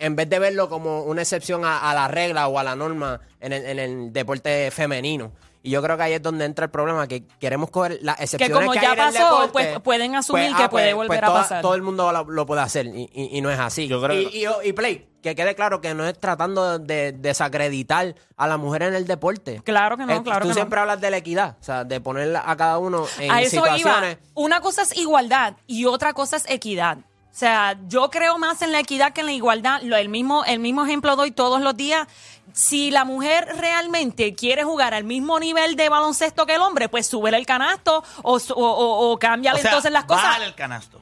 En 0.00 0.14
vez 0.14 0.28
de 0.30 0.38
verlo 0.38 0.68
como 0.68 1.02
una 1.02 1.22
excepción 1.22 1.64
a, 1.64 1.90
a 1.90 1.94
la 1.94 2.06
regla 2.06 2.46
o 2.48 2.58
a 2.58 2.62
la 2.62 2.76
norma 2.76 3.20
en 3.40 3.52
el, 3.52 3.64
en 3.66 3.78
el 3.80 4.12
deporte 4.12 4.70
femenino. 4.70 5.32
Y 5.60 5.70
yo 5.70 5.82
creo 5.82 5.96
que 5.96 6.04
ahí 6.04 6.12
es 6.12 6.22
donde 6.22 6.44
entra 6.44 6.66
el 6.66 6.70
problema, 6.70 7.08
que 7.08 7.24
queremos 7.40 7.68
coger 7.70 7.98
las 8.02 8.20
excepciones 8.20 8.56
como 8.56 8.70
que 8.70 8.78
ya 8.80 8.92
hay 8.92 8.98
en 8.98 9.04
el 9.06 9.12
pasó, 9.12 9.24
deporte, 9.40 9.50
pues, 9.52 9.80
pueden 9.80 10.14
asumir 10.14 10.54
que 10.56 10.62
ah, 10.62 10.70
puede 10.70 10.94
volver 10.94 11.24
a 11.24 11.26
toda- 11.26 11.40
pasar. 11.42 11.62
Todo 11.62 11.74
el 11.74 11.82
mundo 11.82 12.12
lo, 12.12 12.24
lo 12.30 12.46
puede 12.46 12.60
hacer 12.62 12.86
y, 12.86 13.10
y- 13.12 13.36
y 13.36 13.40
no 13.40 13.50
es 13.50 13.58
así. 13.58 13.88
Yo 13.88 14.00
creo 14.00 14.20
y, 14.20 14.26
que- 14.30 14.38
y- 14.38 14.68
y 14.68 14.72
Play, 14.72 15.08
que 15.20 15.34
quede 15.34 15.56
claro 15.56 15.80
que 15.80 15.92
no 15.94 16.06
es 16.06 16.16
tratando 16.18 16.78
de 16.78 17.10
desacreditar 17.12 18.14
a 18.36 18.46
la 18.46 18.56
mujer 18.56 18.82
en 18.84 18.94
el 18.94 19.06
deporte. 19.08 19.60
Claro 19.64 19.96
que 19.96 20.06
no, 20.06 20.12
Eh, 20.14 20.22
claro 20.22 20.38
Tú 20.38 20.44
que 20.44 20.48
no. 20.50 20.54
siempre 20.54 20.78
hablas 20.78 21.00
de 21.00 21.10
la 21.10 21.16
equidad, 21.16 21.56
o 21.60 21.64
sea, 21.64 21.82
de 21.82 22.00
poner 22.00 22.36
a 22.36 22.56
cada 22.56 22.78
uno 22.78 23.06
en 23.18 23.30
a 23.32 23.40
eso 23.42 23.50
situaciones. 23.56 24.12
iba. 24.12 24.30
Una 24.34 24.60
cosa 24.60 24.82
es 24.82 24.96
igualdad 24.96 25.54
y 25.66 25.86
otra 25.86 26.12
cosa 26.12 26.36
es 26.36 26.44
equidad. 26.48 26.98
O 27.38 27.40
sea, 27.40 27.76
yo 27.86 28.10
creo 28.10 28.36
más 28.36 28.62
en 28.62 28.72
la 28.72 28.80
equidad 28.80 29.12
que 29.12 29.20
en 29.20 29.26
la 29.26 29.32
igualdad. 29.32 29.80
Lo- 29.82 29.94
el, 29.96 30.08
mismo, 30.08 30.44
el 30.44 30.58
mismo 30.58 30.84
ejemplo 30.84 31.14
doy 31.14 31.30
todos 31.30 31.60
los 31.60 31.76
días. 31.76 32.08
Si 32.52 32.90
la 32.90 33.04
mujer 33.04 33.46
realmente 33.58 34.34
quiere 34.34 34.64
jugar 34.64 34.92
al 34.92 35.04
mismo 35.04 35.38
nivel 35.38 35.76
de 35.76 35.88
baloncesto 35.88 36.46
que 36.46 36.56
el 36.56 36.62
hombre, 36.62 36.88
pues 36.88 37.06
súbele 37.06 37.36
el 37.36 37.46
canasto 37.46 38.02
o, 38.24 38.38
o, 38.38 38.54
o, 38.56 39.12
o 39.12 39.18
cámbiale 39.20 39.60
sea, 39.60 39.70
entonces 39.70 39.92
las 39.92 40.02
cosas. 40.04 40.24
bájale 40.24 40.46
el 40.46 40.54
canasto. 40.56 41.00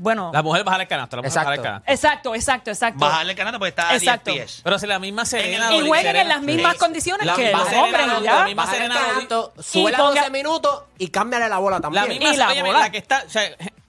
Bueno, 0.00 0.30
La 0.32 0.42
mujer 0.42 0.62
baja 0.62 0.80
el 0.82 0.86
canasto, 0.88 1.16
la 1.16 1.22
mujer 1.22 1.34
baja 1.36 1.48
el 1.54 1.58
Exacto. 1.58 1.62
canasto. 1.84 1.92
exacto, 1.92 2.34
exacto, 2.36 2.70
exacto. 2.70 3.00
Bájale 3.00 3.32
el 3.32 3.36
canasto 3.36 3.58
porque 3.58 3.68
está 3.70 3.88
a 3.88 3.90
10 3.92 4.02
Exacto. 4.04 4.32
pies. 4.32 4.60
Pero 4.62 4.78
si 4.78 4.86
la 4.86 4.98
misma 5.00 5.24
Serena. 5.24 5.74
y 5.74 5.80
jueguen 5.86 6.16
en 6.16 6.28
las 6.28 6.40
mismas 6.42 6.74
Sí. 6.74 6.78
condiciones 6.78 7.26
La 7.26 7.34
que 7.34 7.42
misma 7.44 7.58
los 7.64 7.72
hombres 7.72 8.06
la 8.22 8.44
misma 8.44 8.66
Serena 8.70 8.94
canasto, 8.94 9.52
a 9.56 10.02
12 10.02 10.30
minutos 10.30 10.82
y 10.98 11.08
cámbiale 11.08 11.48
la 11.48 11.58
bola 11.58 11.80
también. 11.80 12.04
La 12.04 12.08
misma, 12.08 12.32
Y 12.32 12.36
la 12.36 12.62
bola. 12.64 12.78
la 12.80 12.90
que 12.92 12.98
está, 12.98 13.24
o 13.26 13.30
sea, 13.30 13.42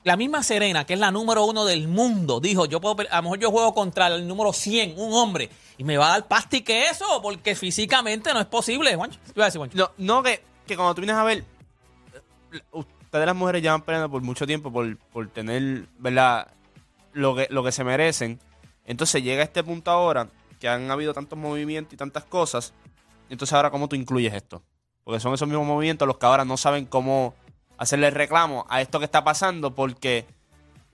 la 0.03 0.15
misma 0.17 0.41
Serena, 0.41 0.85
que 0.85 0.93
es 0.95 0.99
la 0.99 1.11
número 1.11 1.45
uno 1.45 1.63
del 1.65 1.87
mundo, 1.87 2.39
dijo, 2.39 2.65
yo 2.65 2.81
puedo, 2.81 2.95
a 3.11 3.17
lo 3.17 3.21
mejor 3.23 3.39
yo 3.39 3.51
juego 3.51 3.73
contra 3.75 4.07
el 4.07 4.27
número 4.27 4.51
100, 4.51 4.95
un 4.97 5.13
hombre, 5.13 5.49
y 5.77 5.83
me 5.83 5.97
va 5.97 6.07
a 6.07 6.09
dar 6.11 6.27
pasti 6.27 6.61
que 6.61 6.87
eso, 6.87 7.21
porque 7.21 7.55
físicamente 7.55 8.33
no 8.33 8.39
es 8.39 8.47
posible, 8.47 8.95
Juancho. 8.95 9.19
¿Qué 9.25 9.33
iba 9.35 9.45
a 9.45 9.47
decir, 9.47 9.59
Juancho? 9.59 9.77
No, 9.77 9.91
no 9.97 10.23
que, 10.23 10.43
que 10.65 10.75
cuando 10.75 10.95
tú 10.95 11.01
vienes 11.01 11.15
a 11.17 11.23
ver, 11.23 11.43
ustedes 13.09 13.25
las 13.25 13.35
mujeres 13.35 13.63
llevan 13.63 13.81
peleando 13.81 14.07
por 14.07 14.21
mucho 14.21 14.45
tiempo 14.45 14.71
por, 14.71 14.95
por 14.95 15.27
tener, 15.29 15.87
¿verdad? 15.97 16.47
Lo 17.11 17.35
que, 17.35 17.47
lo 17.49 17.63
que 17.63 17.71
se 17.71 17.83
merecen. 17.83 18.39
Entonces 18.85 19.23
llega 19.23 19.41
este 19.41 19.63
punto 19.63 19.89
ahora 19.89 20.27
que 20.59 20.69
han 20.69 20.91
habido 20.91 21.11
tantos 21.11 21.37
movimientos 21.37 21.91
y 21.93 21.97
tantas 21.97 22.23
cosas. 22.25 22.71
Entonces 23.27 23.53
ahora 23.53 23.71
cómo 23.71 23.89
tú 23.89 23.95
incluyes 23.95 24.31
esto. 24.35 24.61
Porque 25.03 25.19
son 25.19 25.33
esos 25.33 25.47
mismos 25.47 25.65
movimientos 25.65 26.07
los 26.07 26.19
que 26.19 26.27
ahora 26.27 26.45
no 26.45 26.55
saben 26.55 26.85
cómo 26.85 27.33
hacerle 27.79 28.11
reclamo 28.11 28.67
a 28.69 28.79
esto 28.79 28.99
que 28.99 29.05
está 29.05 29.23
pasando 29.23 29.73
porque 29.73 30.27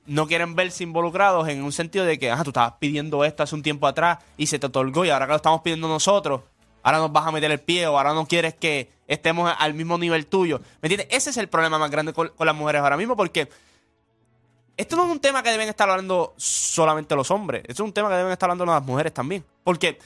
no 0.05 0.25
quieren 0.25 0.55
verse 0.55 0.86
involucrados 0.86 1.50
en 1.50 1.63
un 1.63 1.74
sentido 1.74 2.05
de 2.05 2.17
que, 2.17 2.31
ah, 2.31 2.41
tú 2.45 2.51
estabas 2.51 2.75
pidiendo 2.79 3.25
esto 3.25 3.43
hace 3.43 3.55
un 3.55 3.63
tiempo 3.63 3.88
atrás 3.88 4.19
y 4.38 4.48
se 4.48 4.57
te 4.57 4.67
otorgó 4.67 5.03
y 5.03 5.10
ahora 5.10 5.25
que 5.25 5.31
lo 5.31 5.38
estamos 5.38 5.60
pidiendo 5.62 5.89
nosotros, 5.89 6.43
ahora 6.85 6.99
nos 6.99 7.11
vas 7.11 7.25
a 7.25 7.31
meter 7.31 7.49
el 7.51 7.59
pie 7.59 7.87
o 7.87 7.97
ahora 7.97 8.13
no 8.13 8.27
quieres 8.27 8.53
que 8.53 8.91
estemos 9.07 9.51
al 9.57 9.73
mismo 9.73 9.97
nivel 9.97 10.27
tuyo. 10.27 10.59
¿Me 10.81 10.87
entiendes? 10.87 11.07
Ese 11.09 11.31
es 11.31 11.37
el 11.37 11.49
problema 11.49 11.79
más 11.79 11.89
grande 11.89 12.13
con, 12.13 12.29
con 12.29 12.45
las 12.45 12.55
mujeres 12.55 12.81
ahora 12.81 12.95
mismo 12.95 13.17
porque 13.17 13.49
esto 14.77 14.95
no 14.95 15.05
es 15.05 15.11
un 15.11 15.19
tema 15.19 15.41
que 15.41 15.49
deben 15.51 15.67
estar 15.67 15.89
hablando 15.89 16.33
solamente 16.37 17.15
los 17.15 17.31
hombres, 17.31 17.61
esto 17.67 17.83
es 17.83 17.87
un 17.87 17.93
tema 17.93 18.09
que 18.09 18.15
deben 18.15 18.31
estar 18.31 18.49
hablando 18.49 18.71
las 18.71 18.83
mujeres 18.83 19.13
también. 19.13 19.43
Porque... 19.63 19.97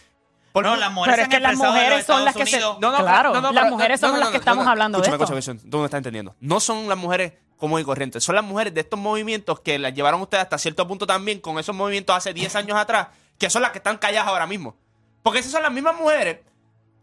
porque 0.53 0.69
No, 0.69 0.75
las 0.77 0.91
mujeres 0.91 1.15
Pero 1.15 1.21
es 1.21 1.25
han 1.25 1.29
que 1.31 1.39
las 1.39 1.51
expresado 1.53 1.75
en 1.77 1.83
mujeres 1.83 2.07
los 2.07 2.15
son 2.15 2.25
las 2.25 2.35
que 2.35 2.45
se... 2.45 2.59
No, 2.59 2.79
no, 2.79 2.97
claro, 2.97 3.33
no, 3.33 3.41
no, 3.41 3.51
las 3.51 3.63
pero- 3.63 3.75
mujeres 3.75 4.01
no, 4.01 4.07
las 4.09 4.19
no, 4.19 4.25
que 4.27 4.31
no, 4.33 4.39
estamos 4.39 4.65
no, 4.65 4.71
hablando 4.71 4.99
de 4.99 5.03
esto. 5.03 5.15
escúchame, 5.15 5.39
escúchame, 5.39 5.69
tú 5.69 5.77
no 5.77 5.79
me 5.79 5.85
estás 5.85 5.97
entendiendo. 5.97 6.35
No 6.39 6.59
son 6.59 6.87
las 6.87 6.97
mujeres 6.97 7.33
como 7.57 7.83
corrientes, 7.83 8.23
son 8.23 8.35
las 8.35 8.43
mujeres 8.45 8.73
de 8.73 8.79
estos 8.81 8.97
movimientos 8.97 9.59
que 9.59 9.77
las 9.79 9.93
llevaron 9.93 10.21
ustedes 10.21 10.43
hasta 10.43 10.57
cierto 10.57 10.87
punto 10.87 11.05
también 11.05 11.39
con 11.41 11.59
esos 11.59 11.75
movimientos 11.75 12.15
hace 12.15 12.33
10 12.33 12.55
años 12.55 12.77
atrás, 12.77 13.09
que 13.37 13.49
son 13.49 13.61
las 13.63 13.71
que 13.71 13.79
están 13.79 13.97
calladas 13.97 14.29
ahora 14.29 14.47
mismo. 14.47 14.77
Porque 15.23 15.39
esas 15.39 15.51
son 15.51 15.63
las 15.63 15.71
mismas 15.71 15.95
mujeres 15.97 16.37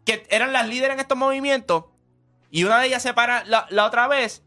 que 0.07 0.27
eran 0.31 0.55
las 0.55 0.67
líderes 0.67 0.95
en 0.95 1.01
estos 1.01 1.19
movimientos 1.19 1.85
y 2.51 2.65
una 2.65 2.81
de 2.81 2.87
ellas 2.87 3.03
se 3.03 3.13
para 3.13 3.45
la, 3.45 3.67
la 3.69 3.85
otra 3.85 4.09
vez 4.09 4.43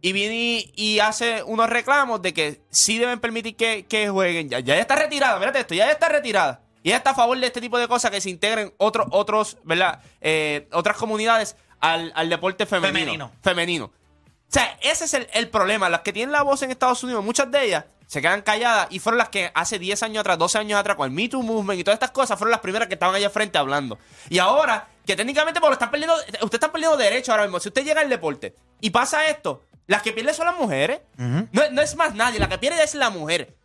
y 0.00 0.12
viene 0.12 0.34
y, 0.34 0.72
y 0.74 0.98
hace 1.00 1.42
unos 1.42 1.68
reclamos 1.68 2.22
de 2.22 2.32
que 2.32 2.62
sí 2.70 2.98
deben 2.98 3.20
permitir 3.20 3.56
que, 3.56 3.84
que 3.86 4.08
jueguen. 4.08 4.48
Ya, 4.48 4.60
ya 4.60 4.78
está 4.78 4.96
retirada, 4.96 5.38
mírate 5.38 5.60
esto, 5.60 5.74
ya 5.74 5.90
está 5.90 6.08
retirada. 6.08 6.62
Y 6.82 6.88
ella 6.88 6.96
está 6.96 7.10
a 7.10 7.14
favor 7.14 7.38
de 7.38 7.46
este 7.46 7.60
tipo 7.60 7.78
de 7.78 7.86
cosas 7.86 8.10
que 8.10 8.20
se 8.20 8.30
integren 8.30 8.74
otros, 8.78 9.06
otros, 9.10 9.58
¿verdad? 9.62 10.00
Eh, 10.20 10.68
otras 10.72 10.96
comunidades 10.96 11.56
al, 11.78 12.12
al 12.16 12.28
deporte 12.28 12.66
femenino. 12.66 12.98
Femenino. 12.98 13.32
Femenino. 13.42 13.84
O 13.84 13.90
sea, 14.54 14.76
ese 14.82 15.04
es 15.04 15.14
el, 15.14 15.28
el 15.32 15.48
problema. 15.48 15.88
Las 15.88 16.00
que 16.00 16.12
tienen 16.12 16.32
la 16.32 16.42
voz 16.42 16.62
en 16.62 16.70
Estados 16.70 17.04
Unidos, 17.04 17.24
muchas 17.24 17.50
de 17.50 17.64
ellas 17.64 17.84
se 18.08 18.20
quedan 18.20 18.42
calladas 18.42 18.88
y 18.90 18.98
fueron 18.98 19.18
las 19.18 19.28
que 19.28 19.50
hace 19.54 19.78
10 19.78 20.02
años 20.02 20.20
atrás, 20.20 20.36
12 20.36 20.58
años 20.58 20.78
atrás, 20.78 20.96
con 20.96 21.06
el 21.06 21.12
Me 21.12 21.28
Too 21.28 21.42
Movement 21.42 21.80
y 21.80 21.84
todas 21.84 21.96
estas 21.96 22.10
cosas, 22.10 22.36
fueron 22.36 22.50
las 22.50 22.60
primeras 22.60 22.88
que 22.88 22.94
estaban 22.94 23.14
allá 23.14 23.30
frente 23.30 23.56
hablando. 23.56 23.98
Y 24.28 24.38
ahora, 24.38 24.88
que 25.06 25.16
técnicamente, 25.16 25.60
porque 25.60 25.74
están 25.74 25.90
perdiendo, 25.90 26.14
usted 26.16 26.54
está 26.54 26.70
perdiendo 26.72 26.96
derecho 26.96 27.32
ahora 27.32 27.44
mismo. 27.44 27.58
Si 27.60 27.68
usted 27.68 27.84
llega 27.84 28.00
al 28.00 28.08
deporte 28.08 28.54
y 28.80 28.90
pasa 28.90 29.26
esto, 29.28 29.62
las 29.86 30.02
que 30.02 30.12
pierden 30.12 30.34
son 30.34 30.46
las 30.46 30.56
mujeres. 30.58 31.00
no, 31.16 31.62
no 31.72 31.82
es 31.82 31.96
más 31.96 32.14
nadie, 32.14 32.38
la 32.38 32.48
que 32.48 32.58
pierde 32.58 32.82
es 32.82 32.94
la 32.94 33.10
mujer. 33.10 33.56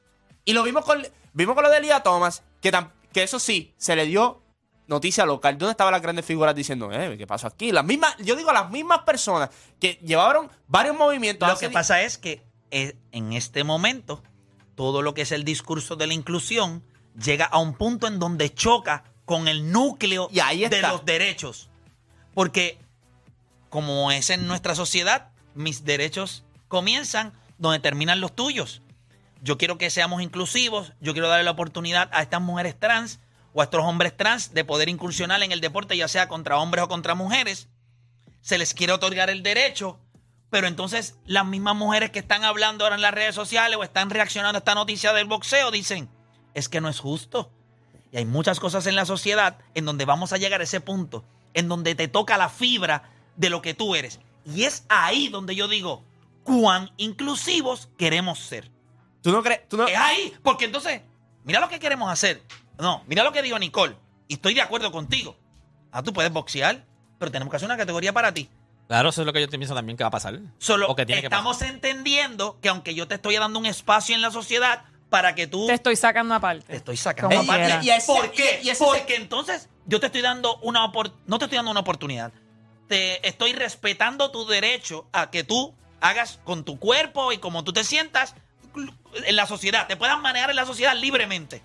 Y 0.46 0.54
lo 0.54 0.64
vimos 0.64 0.84
con, 0.86 1.06
vimos 1.34 1.56
con 1.56 1.64
lo 1.64 1.70
de 1.70 1.78
Elia 1.78 2.02
Thomas, 2.02 2.44
que, 2.62 2.72
tam- 2.72 2.92
que 3.14 3.24
eso 3.24 3.40
sí, 3.40 3.74
se 3.78 3.96
le 3.96 4.06
dio 4.06 4.42
noticia 4.88 5.26
local. 5.26 5.58
¿Dónde 5.58 5.72
estaban 5.72 5.92
las 5.92 6.02
grandes 6.02 6.26
figuras 6.26 6.56
diciendo, 6.56 6.90
eh, 6.92 7.18
qué 7.18 7.28
pasó 7.28 7.48
aquí? 7.48 7.72
Las 7.72 7.84
mismas, 7.86 8.16
yo 8.20 8.36
digo, 8.36 8.52
las 8.54 8.70
mismas 8.72 9.00
personas 9.00 9.50
que 9.80 10.00
llevaron 10.04 10.50
varios 10.68 10.96
movimientos. 10.96 11.48
Lo 11.48 11.60
que 11.60 11.74
pasa 11.74 12.02
es 12.02 12.18
que 12.18 12.44
eh, 12.72 12.96
en 13.12 13.34
este 13.34 13.64
momento 13.64 14.24
todo 14.76 15.02
lo 15.02 15.14
que 15.14 15.24
es 15.24 15.32
el 15.32 15.44
discurso 15.44 15.96
de 15.98 16.08
la 16.08 16.14
inclusión 16.14 16.84
llega 17.22 17.46
a 17.46 17.58
un 17.60 17.74
punto 17.74 18.08
en 18.08 18.20
donde 18.20 18.54
choca 18.54 19.04
con 19.28 19.50
el 19.50 19.74
núcleo 19.74 20.30
Y 20.32 20.40
ahí 20.40 20.66
de 20.70 20.82
los 20.82 21.04
derechos. 21.04 21.70
Porque 22.34 22.80
como 23.70 24.10
es 24.10 24.30
en 24.30 24.48
nuestra 24.48 24.74
sociedad, 24.74 25.32
mis 25.54 25.84
derechos 25.84 26.46
comienzan 26.70 27.34
donde 27.58 27.80
terminan 27.80 28.22
los 28.22 28.34
tuyos. 28.34 28.82
Yo 29.42 29.58
quiero 29.58 29.78
que 29.78 29.90
seamos 29.90 30.22
inclusivos, 30.22 30.94
yo 31.02 31.12
quiero 31.12 31.28
darle 31.28 31.44
la 31.44 31.52
oportunidad 31.52 32.10
a 32.14 32.22
estas 32.22 32.40
mujeres 32.40 32.80
trans 32.80 33.20
o 33.52 33.60
a 33.60 33.66
estos 33.66 33.84
hombres 33.84 34.16
trans 34.16 34.54
de 34.54 34.64
poder 34.64 34.88
incursionar 34.88 35.44
en 35.44 35.52
el 35.52 35.60
deporte, 35.60 35.98
ya 35.98 36.08
sea 36.08 36.30
contra 36.30 36.58
hombres 36.58 36.86
o 36.86 36.88
contra 36.88 37.14
mujeres. 37.14 37.68
Se 38.40 38.58
les 38.58 38.74
quiere 38.74 38.94
otorgar 38.94 39.30
el 39.30 39.44
derecho, 39.44 40.00
pero 40.50 40.68
entonces 40.68 41.18
las 41.26 41.46
mismas 41.46 41.76
mujeres 41.76 42.12
que 42.12 42.20
están 42.20 42.46
hablando 42.46 42.86
ahora 42.86 42.96
en 42.96 43.02
las 43.02 43.14
redes 43.14 43.36
sociales 43.36 43.78
o 43.78 43.84
están 43.84 44.10
reaccionando 44.10 44.58
a 44.58 44.60
esta 44.60 44.74
noticia 44.74 45.12
del 45.12 45.28
boxeo 45.28 45.70
dicen, 45.70 46.10
es 46.54 46.70
que 46.70 46.80
no 46.80 46.88
es 46.88 47.00
justo. 47.00 47.52
Y 48.12 48.18
hay 48.18 48.26
muchas 48.26 48.60
cosas 48.60 48.86
en 48.88 48.96
la 48.96 49.06
sociedad 49.06 49.58
en 49.74 49.86
donde 49.86 50.06
vamos 50.06 50.34
a 50.34 50.38
llegar 50.38 50.62
a 50.62 50.64
ese 50.64 50.80
punto, 50.82 51.24
en 51.54 51.68
donde 51.68 51.96
te 51.96 52.08
toca 52.08 52.38
la 52.38 52.50
fibra 52.50 53.10
de 53.36 53.50
lo 53.50 53.62
que 53.62 53.74
tú 53.74 53.96
eres. 53.96 54.20
Y 54.46 54.64
es 54.64 54.86
ahí 54.90 55.28
donde 55.28 55.56
yo 55.56 55.68
digo, 55.68 56.04
cuán 56.44 56.92
inclusivos 56.98 57.90
queremos 57.98 58.40
ser. 58.40 58.72
¿Tú 59.22 59.32
no 59.32 59.44
crees? 59.44 59.68
¿Tú 59.68 59.76
no- 59.78 59.88
Es 59.88 59.98
ahí, 59.98 60.34
porque 60.44 60.66
entonces, 60.66 61.02
mira 61.44 61.60
lo 61.60 61.68
que 61.68 61.80
queremos 61.80 62.10
hacer. 62.10 62.42
No, 62.80 63.04
mira 63.08 63.24
lo 63.24 63.32
que 63.34 63.42
dijo 63.42 63.60
Nicole. 63.60 63.96
Y 64.28 64.36
estoy 64.36 64.54
de 64.54 64.62
acuerdo 64.62 64.92
contigo. 64.92 65.36
Ah, 65.92 66.04
tú 66.04 66.14
puedes 66.14 66.32
boxear, 66.32 66.86
pero 67.20 67.32
tenemos 67.32 67.52
que 67.52 67.58
hacer 67.58 67.68
una 67.68 67.78
categoría 67.78 68.14
para 68.14 68.34
ti. 68.34 68.50
Claro, 68.88 69.10
eso 69.10 69.22
es 69.22 69.26
lo 69.26 69.34
que 69.34 69.42
yo 69.42 69.50
te 69.50 69.58
pienso 69.58 69.76
también 69.76 69.98
que 69.98 70.04
va 70.04 70.08
a 70.08 70.12
pasar. 70.12 70.40
Solo 70.60 70.88
o 70.88 70.96
que 70.96 71.06
tiene 71.06 71.22
que 71.22 71.30
pasar. 71.30 71.40
estamos 71.46 71.62
entendiendo 71.62 72.58
que 72.62 72.70
aunque 72.70 72.96
yo 72.96 73.08
te 73.08 73.16
estoy 73.16 73.36
dando 73.36 73.60
un 73.60 73.66
espacio 73.66 74.16
en 74.16 74.22
la 74.22 74.32
sociedad 74.32 74.84
para 75.10 75.36
que 75.36 75.48
tú 75.48 75.68
Te 75.68 75.74
estoy 75.74 75.96
sacando 75.96 76.34
aparte. 76.36 76.66
te 76.68 76.76
estoy 76.78 76.98
sacando 76.98 77.36
Como 77.36 77.50
aparte. 77.52 77.66
quiera. 77.80 77.84
Y 77.84 77.90
ese- 77.90 78.08
¿Por 78.14 78.32
qué? 78.32 78.60
y- 78.62 78.68
y 78.68 78.70
ese 78.72 78.84
Porque 78.84 79.16
entonces 79.16 79.70
yo 79.86 80.00
te 80.00 80.08
estoy 80.08 80.22
dando 80.22 80.58
una 80.58 80.84
opor- 80.86 81.14
no 81.26 81.40
te 81.40 81.46
estoy 81.46 81.56
dando 81.58 81.72
una 81.72 81.80
oportunidad. 81.80 82.32
Te 82.88 83.26
estoy 83.28 83.54
respetando 83.54 84.32
tu 84.32 84.46
derecho 84.46 85.08
a 85.14 85.30
que 85.32 85.44
tú 85.44 85.74
hagas 86.02 86.40
con 86.44 86.64
tu 86.64 86.78
cuerpo 86.80 87.32
y 87.32 87.38
como 87.38 87.64
tú 87.64 87.74
te 87.74 87.84
sientas 87.84 88.36
en 89.26 89.36
la 89.36 89.48
sociedad, 89.48 89.88
te 89.88 89.96
puedas 89.98 90.20
manejar 90.20 90.50
en 90.52 90.56
la 90.58 90.66
sociedad 90.66 90.96
libremente. 90.96 91.62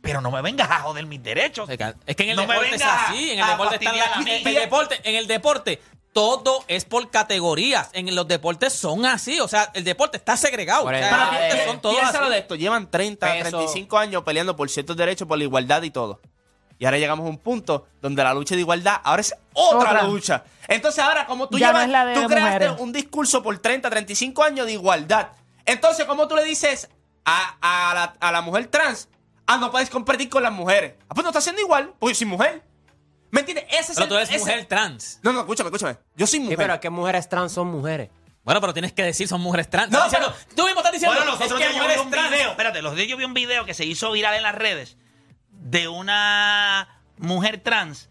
Pero 0.00 0.20
no 0.20 0.32
me 0.32 0.42
vengas 0.42 0.68
a 0.68 0.80
joder 0.80 1.06
mis 1.06 1.22
derechos. 1.22 1.68
Es 1.70 2.16
que 2.16 2.24
en 2.24 2.30
el 2.30 2.36
No 2.36 2.46
me 2.46 2.54
deporte 2.54 2.74
es 2.74 2.80
vengas 2.80 3.08
así, 3.08 3.30
en 3.30 3.38
el 3.38 3.44
a 3.44 3.50
deporte 3.50 3.74
está 3.76 3.92
la- 3.92 4.04
fastidiar 4.06 4.18
en 4.38 4.44
mi- 4.44 4.50
el 4.50 4.54
deporte, 4.62 5.00
en 5.04 5.14
el 5.14 5.26
deporte 5.28 5.82
todo 6.12 6.64
es 6.68 6.84
por 6.84 7.10
categorías. 7.10 7.88
En 7.92 8.14
los 8.14 8.28
deportes 8.28 8.72
son 8.72 9.06
así, 9.06 9.40
o 9.40 9.48
sea, 9.48 9.70
el 9.74 9.84
deporte 9.84 10.16
está 10.18 10.36
segregado. 10.36 10.84
Por 10.84 10.94
O 10.94 10.98
sea, 10.98 11.08
eso- 11.08 11.16
los 11.16 11.30
deportes 11.32 11.54
eh, 11.60 11.64
son 11.66 11.80
todos 11.80 11.96
así. 12.02 12.30
de 12.30 12.38
esto, 12.38 12.54
llevan 12.54 12.90
30, 12.90 13.26
Peso. 13.32 13.48
35 13.58 13.98
años 13.98 14.22
peleando 14.22 14.54
por 14.56 14.68
ciertos 14.70 14.96
derechos, 14.96 15.26
por 15.26 15.38
la 15.38 15.44
igualdad 15.44 15.82
y 15.82 15.90
todo. 15.90 16.20
Y 16.78 16.84
ahora 16.84 16.98
llegamos 16.98 17.24
a 17.26 17.28
un 17.30 17.38
punto 17.38 17.86
donde 18.00 18.24
la 18.24 18.34
lucha 18.34 18.54
de 18.56 18.60
igualdad 18.62 19.00
ahora 19.04 19.20
es 19.20 19.34
otra, 19.52 19.78
Otra. 19.90 20.02
lucha. 20.02 20.44
Entonces 20.66 21.02
ahora, 21.02 21.26
como 21.26 21.48
tú 21.48 21.56
Ya 21.58 21.68
llevas, 21.68 21.84
tú 22.14 22.26
creaste 22.26 22.40
mujeres. 22.40 22.72
un 22.80 22.92
discurso 22.92 23.42
por 23.42 23.56
30, 23.58 23.88
35 23.88 24.42
años 24.42 24.66
de 24.66 24.72
igualdad. 24.72 25.28
Entonces, 25.64 26.06
¿cómo 26.06 26.26
tú 26.26 26.34
le 26.34 26.42
dices 26.44 26.88
a, 27.24 27.56
a 27.60 27.94
la, 27.94 28.14
a 28.18 28.32
la 28.32 28.40
mujer 28.40 28.66
trans, 28.66 29.08
ah, 29.46 29.58
no 29.58 29.70
puedes 29.70 29.90
competir 29.90 30.28
con 30.28 30.42
las 30.42 30.50
mujeres? 30.52 30.94
Ah, 31.08 31.14
pues 31.14 31.22
no 31.22 31.30
está 31.30 31.38
haciendo 31.38 31.62
igual, 31.62 31.92
porque 32.00 32.16
soy 32.16 32.26
mujer. 32.26 32.62
¿Me 33.32 33.40
entiendes? 33.40 33.64
Ese 33.70 33.80
es 33.80 33.88
Pero 33.94 34.02
el- 34.04 34.08
tú 34.10 34.16
eres 34.16 34.28
ese- 34.30 34.38
mujer 34.38 34.66
trans. 34.66 35.18
No, 35.22 35.32
no, 35.32 35.40
escúchame, 35.40 35.68
escúchame. 35.68 35.96
Yo 36.14 36.26
soy 36.28 36.38
Sí, 36.38 36.44
mujer. 36.44 36.56
pero 36.58 36.74
es 36.74 36.80
que 36.80 36.90
mujeres 36.90 37.28
trans 37.28 37.50
son 37.52 37.66
mujeres. 37.68 38.10
Bueno, 38.44 38.60
pero 38.60 38.72
tienes 38.72 38.92
que 38.92 39.02
decir 39.02 39.26
son 39.26 39.40
mujeres 39.40 39.68
trans. 39.70 39.90
No, 39.90 40.04
Estás 40.04 40.20
diciendo- 40.20 40.36
tú 40.54 40.64
mismo 40.64 40.80
estás 40.80 40.92
diciendo 40.92 41.16
Bueno, 41.16 41.32
nosotros 41.32 41.60
es 41.60 41.66
que 41.66 41.72
yo 41.72 41.78
vi 41.78 41.82
mujeres 41.82 42.04
un 42.04 42.10
trans. 42.10 42.30
video, 42.30 42.50
espérate, 42.50 42.82
los 42.82 42.94
días 42.94 43.08
yo 43.08 43.16
vi 43.16 43.24
un 43.24 43.34
video 43.34 43.64
que 43.64 43.74
se 43.74 43.84
hizo 43.84 44.12
viral 44.12 44.34
en 44.34 44.42
las 44.44 44.54
redes 44.54 44.96
de 45.50 45.88
una 45.88 47.00
mujer 47.18 47.58
trans 47.62 48.08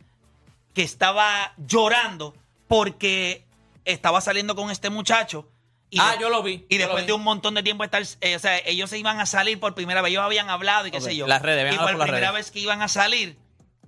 que 0.73 0.83
estaba 0.83 1.53
llorando 1.57 2.33
porque 2.67 3.45
estaba 3.85 4.21
saliendo 4.21 4.55
con 4.55 4.71
este 4.71 4.89
muchacho. 4.89 5.49
Y 5.89 5.99
Ah, 5.99 6.13
de- 6.13 6.19
yo 6.21 6.29
lo 6.29 6.41
vi, 6.41 6.65
Y 6.69 6.77
yo 6.77 6.79
lo 6.79 6.85
después 6.85 7.03
vi. 7.03 7.07
de 7.07 7.13
un 7.13 7.23
montón 7.23 7.53
de 7.53 7.63
tiempo 7.63 7.83
estar, 7.83 8.01
eh, 8.21 8.35
o 8.35 8.39
sea, 8.39 8.57
ellos 8.59 8.89
se 8.89 8.97
iban 8.97 9.19
a 9.19 9.25
salir 9.25 9.59
por 9.59 9.75
primera 9.75 10.01
vez, 10.01 10.11
ellos 10.11 10.23
habían 10.23 10.49
hablado 10.49 10.87
y 10.87 10.91
qué 10.91 11.01
sé 11.01 11.15
yo. 11.15 11.27
las 11.27 11.41
redes, 11.41 11.57
y 11.57 11.61
habían 11.67 11.75
por 11.75 11.81
hablado 11.89 11.97
por 11.97 11.99
las 12.07 12.13
primera 12.13 12.31
redes. 12.31 12.45
vez 12.45 12.51
que 12.51 12.59
iban 12.59 12.81
a 12.81 12.87
salir, 12.87 13.37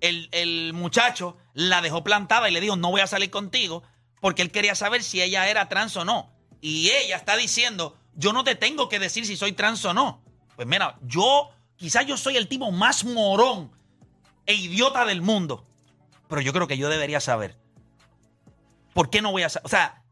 el, 0.03 0.27
el 0.33 0.73
muchacho 0.73 1.37
la 1.53 1.81
dejó 1.81 2.03
plantada 2.03 2.49
y 2.49 2.51
le 2.51 2.59
dijo, 2.59 2.75
no 2.75 2.91
voy 2.91 2.99
a 2.99 3.07
salir 3.07 3.29
contigo, 3.29 3.83
porque 4.19 4.41
él 4.41 4.51
quería 4.51 4.75
saber 4.75 5.01
si 5.01 5.21
ella 5.21 5.49
era 5.49 5.69
trans 5.69 5.95
o 5.95 6.03
no. 6.03 6.29
Y 6.59 6.89
ella 6.89 7.15
está 7.15 7.37
diciendo, 7.37 7.97
yo 8.13 8.33
no 8.33 8.43
te 8.43 8.55
tengo 8.55 8.89
que 8.89 8.99
decir 8.99 9.25
si 9.25 9.37
soy 9.37 9.53
trans 9.53 9.83
o 9.85 9.93
no. 9.93 10.21
Pues 10.57 10.67
mira, 10.67 10.99
yo, 11.03 11.51
quizás 11.77 12.05
yo 12.05 12.17
soy 12.17 12.35
el 12.35 12.49
tipo 12.49 12.69
más 12.69 13.05
morón 13.05 13.71
e 14.45 14.53
idiota 14.53 15.05
del 15.05 15.21
mundo, 15.21 15.65
pero 16.27 16.41
yo 16.41 16.51
creo 16.51 16.67
que 16.67 16.77
yo 16.77 16.89
debería 16.89 17.21
saber. 17.21 17.57
¿Por 18.93 19.09
qué 19.09 19.21
no 19.21 19.31
voy 19.31 19.43
a 19.43 19.49
saber? 19.49 19.65
O 19.65 19.69
sea, 19.69 20.03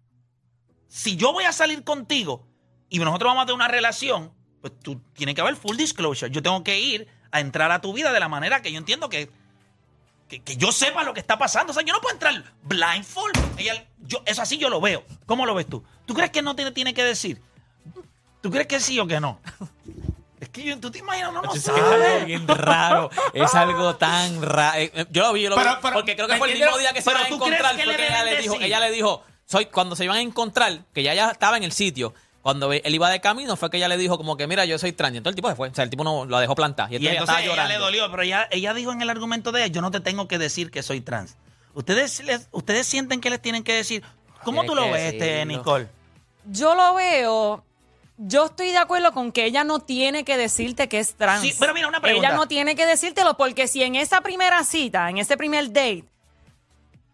si 0.88 1.18
yo 1.18 1.34
voy 1.34 1.44
a 1.44 1.52
salir 1.52 1.84
contigo 1.84 2.48
y 2.90 3.00
nosotros 3.00 3.30
vamos 3.30 3.44
a 3.44 3.46
tener 3.46 3.56
una 3.56 3.68
relación, 3.68 4.32
pues 4.62 4.72
tú 4.80 5.02
tienes 5.14 5.36
que 5.36 5.42
haber 5.42 5.58
full 5.58 5.76
disclosure. 5.76 6.32
Yo 6.32 6.42
tengo 6.42 6.64
que 6.64 6.80
ir 6.80 7.08
a 7.32 7.42
entrar 7.42 7.72
a 7.72 7.82
tu 7.82 7.92
vida 7.92 8.14
de 8.14 8.20
la 8.22 8.30
manera 8.30 8.62
que 8.62 8.72
yo 8.72 8.78
entiendo 8.78 9.10
que, 9.10 9.30
que, 10.32 10.40
que 10.42 10.56
yo 10.56 10.72
sepa 10.72 11.04
lo 11.04 11.14
que 11.14 11.20
está 11.20 11.38
pasando. 11.38 11.72
O 11.72 11.74
sea, 11.74 11.84
yo 11.84 11.94
no 11.94 12.00
puedo 12.00 12.14
entrar 12.14 12.42
blindfold. 12.64 13.38
Ella, 13.58 13.86
yo, 14.00 14.24
eso 14.26 14.42
así 14.42 14.58
yo 14.58 14.70
lo 14.70 14.80
veo. 14.80 15.04
¿Cómo 15.26 15.46
lo 15.46 15.54
ves 15.54 15.68
tú? 15.68 15.84
¿Tú 16.06 16.14
crees 16.14 16.32
que 16.32 16.42
no 16.42 16.56
te 16.56 16.72
tiene 16.72 16.94
que 16.94 17.04
decir? 17.04 17.42
¿Tú 18.40 18.50
crees 18.50 18.68
que 18.68 18.80
sí 18.80 18.98
o 19.00 19.06
que 19.06 19.20
no? 19.20 19.40
Es 20.40 20.48
que 20.50 20.64
yo, 20.64 20.80
tú 20.80 20.90
te 20.90 21.00
imaginas, 21.00 21.34
no, 21.34 21.42
no 21.42 21.54
Es 21.54 21.68
algo 21.68 22.26
bien 22.26 22.48
raro. 22.48 23.10
Es 23.34 23.54
algo 23.54 23.96
tan 23.98 24.42
raro. 24.42 24.80
Yo 25.12 25.24
lo 25.24 25.34
vi, 25.34 25.42
yo 25.44 25.50
lo 25.50 25.58
vi. 25.58 25.64
Pero- 25.64 25.94
porque 25.94 26.16
creo 26.16 26.28
que 26.28 26.34
¿me 26.34 26.40
fue 26.40 26.54
el 26.54 26.60
mismo 26.60 26.78
día 26.78 26.94
que 26.94 27.02
se 27.02 27.12
iban 27.12 27.26
a 27.26 27.28
¿tú 27.28 27.38
crees 27.40 27.60
encontrar. 27.60 27.76
que 27.76 27.86
le 27.86 28.08
ella 28.08 28.24
le 28.24 28.38
dijo, 28.38 28.56
ella 28.56 28.80
le 28.80 28.92
dijo, 28.92 29.24
soy, 29.46 29.66
cuando 29.66 29.96
se 29.98 30.06
iban 30.06 30.18
a 30.18 30.22
encontrar, 30.22 30.86
que 30.94 31.04
ya 31.04 31.14
ya 31.14 31.30
estaba 31.30 31.58
en 31.58 31.64
el 31.64 31.74
sitio. 31.74 32.14
Cuando 32.42 32.74
él 32.74 32.82
iba 32.96 33.10
de 33.10 33.22
camino, 33.22 33.56
fue 33.56 33.70
que 33.70 33.78
ella 33.78 33.88
le 33.88 33.98
dijo, 33.98 34.18
como 34.18 34.36
que, 34.36 34.48
mira, 34.48 34.66
yo 34.66 34.80
soy 34.80 34.94
trans. 34.94 35.14
Y 35.14 35.18
entonces 35.18 35.34
el 35.34 35.36
tipo 35.36 35.50
se 35.50 35.56
fue. 35.56 35.70
O 35.70 35.74
sea, 35.76 35.84
el 35.84 35.90
tipo 35.92 36.04
no 36.04 36.26
lo 36.26 36.40
dejó 36.40 36.56
plantar. 36.56 36.92
Y, 36.92 36.98
Y 36.98 37.08
entonces 37.08 37.36
ella 37.36 37.44
ella 37.44 37.50
llorando. 37.52 37.74
le 37.74 37.80
dolió, 37.80 38.10
pero 38.10 38.24
ella, 38.24 38.48
ella 38.50 38.74
dijo 38.74 38.92
en 38.92 39.02
el 39.02 39.10
argumento 39.12 39.52
de 39.52 39.64
ella, 39.66 39.74
yo 39.74 39.82
no 39.82 39.92
te 39.92 40.00
tengo 40.00 40.28
que 40.28 40.38
decir 40.40 40.72
que 40.72 40.82
soy 40.82 41.02
trans. 41.02 41.36
Ustedes, 41.76 42.24
les- 42.24 42.48
ustedes 42.52 42.88
sienten 42.88 43.22
que 43.22 43.30
les 43.30 43.42
tienen 43.42 43.64
que 43.64 43.74
decir, 43.74 44.04
¿cómo 44.44 44.64
tú 44.64 44.74
lo 44.76 44.90
ves, 44.90 45.14
este. 45.14 45.46
Nicole? 45.46 45.88
Yo 46.46 46.74
lo 46.74 46.96
veo. 46.96 47.64
Yo 48.18 48.46
estoy 48.48 48.70
de 48.72 48.78
acuerdo 48.78 49.14
con 49.14 49.32
que 49.32 49.46
ella 49.46 49.64
no 49.64 49.80
tiene 49.80 50.24
que 50.24 50.36
decirte 50.38 50.90
que 50.90 51.00
es 51.00 51.14
trans. 51.16 51.42
Sí, 51.42 51.54
pero 51.60 51.74
mira, 51.74 51.88
una 51.88 52.02
pregunta. 52.02 52.28
Ella 52.28 52.36
no 52.36 52.48
tiene 52.48 52.76
que 52.76 52.86
decírtelo 52.86 53.38
porque 53.38 53.68
si 53.68 53.84
en 53.84 53.96
esa 53.96 54.22
primera 54.22 54.64
cita, 54.64 55.10
en 55.10 55.18
ese 55.20 55.38
primer 55.38 55.68
date, 55.72 56.04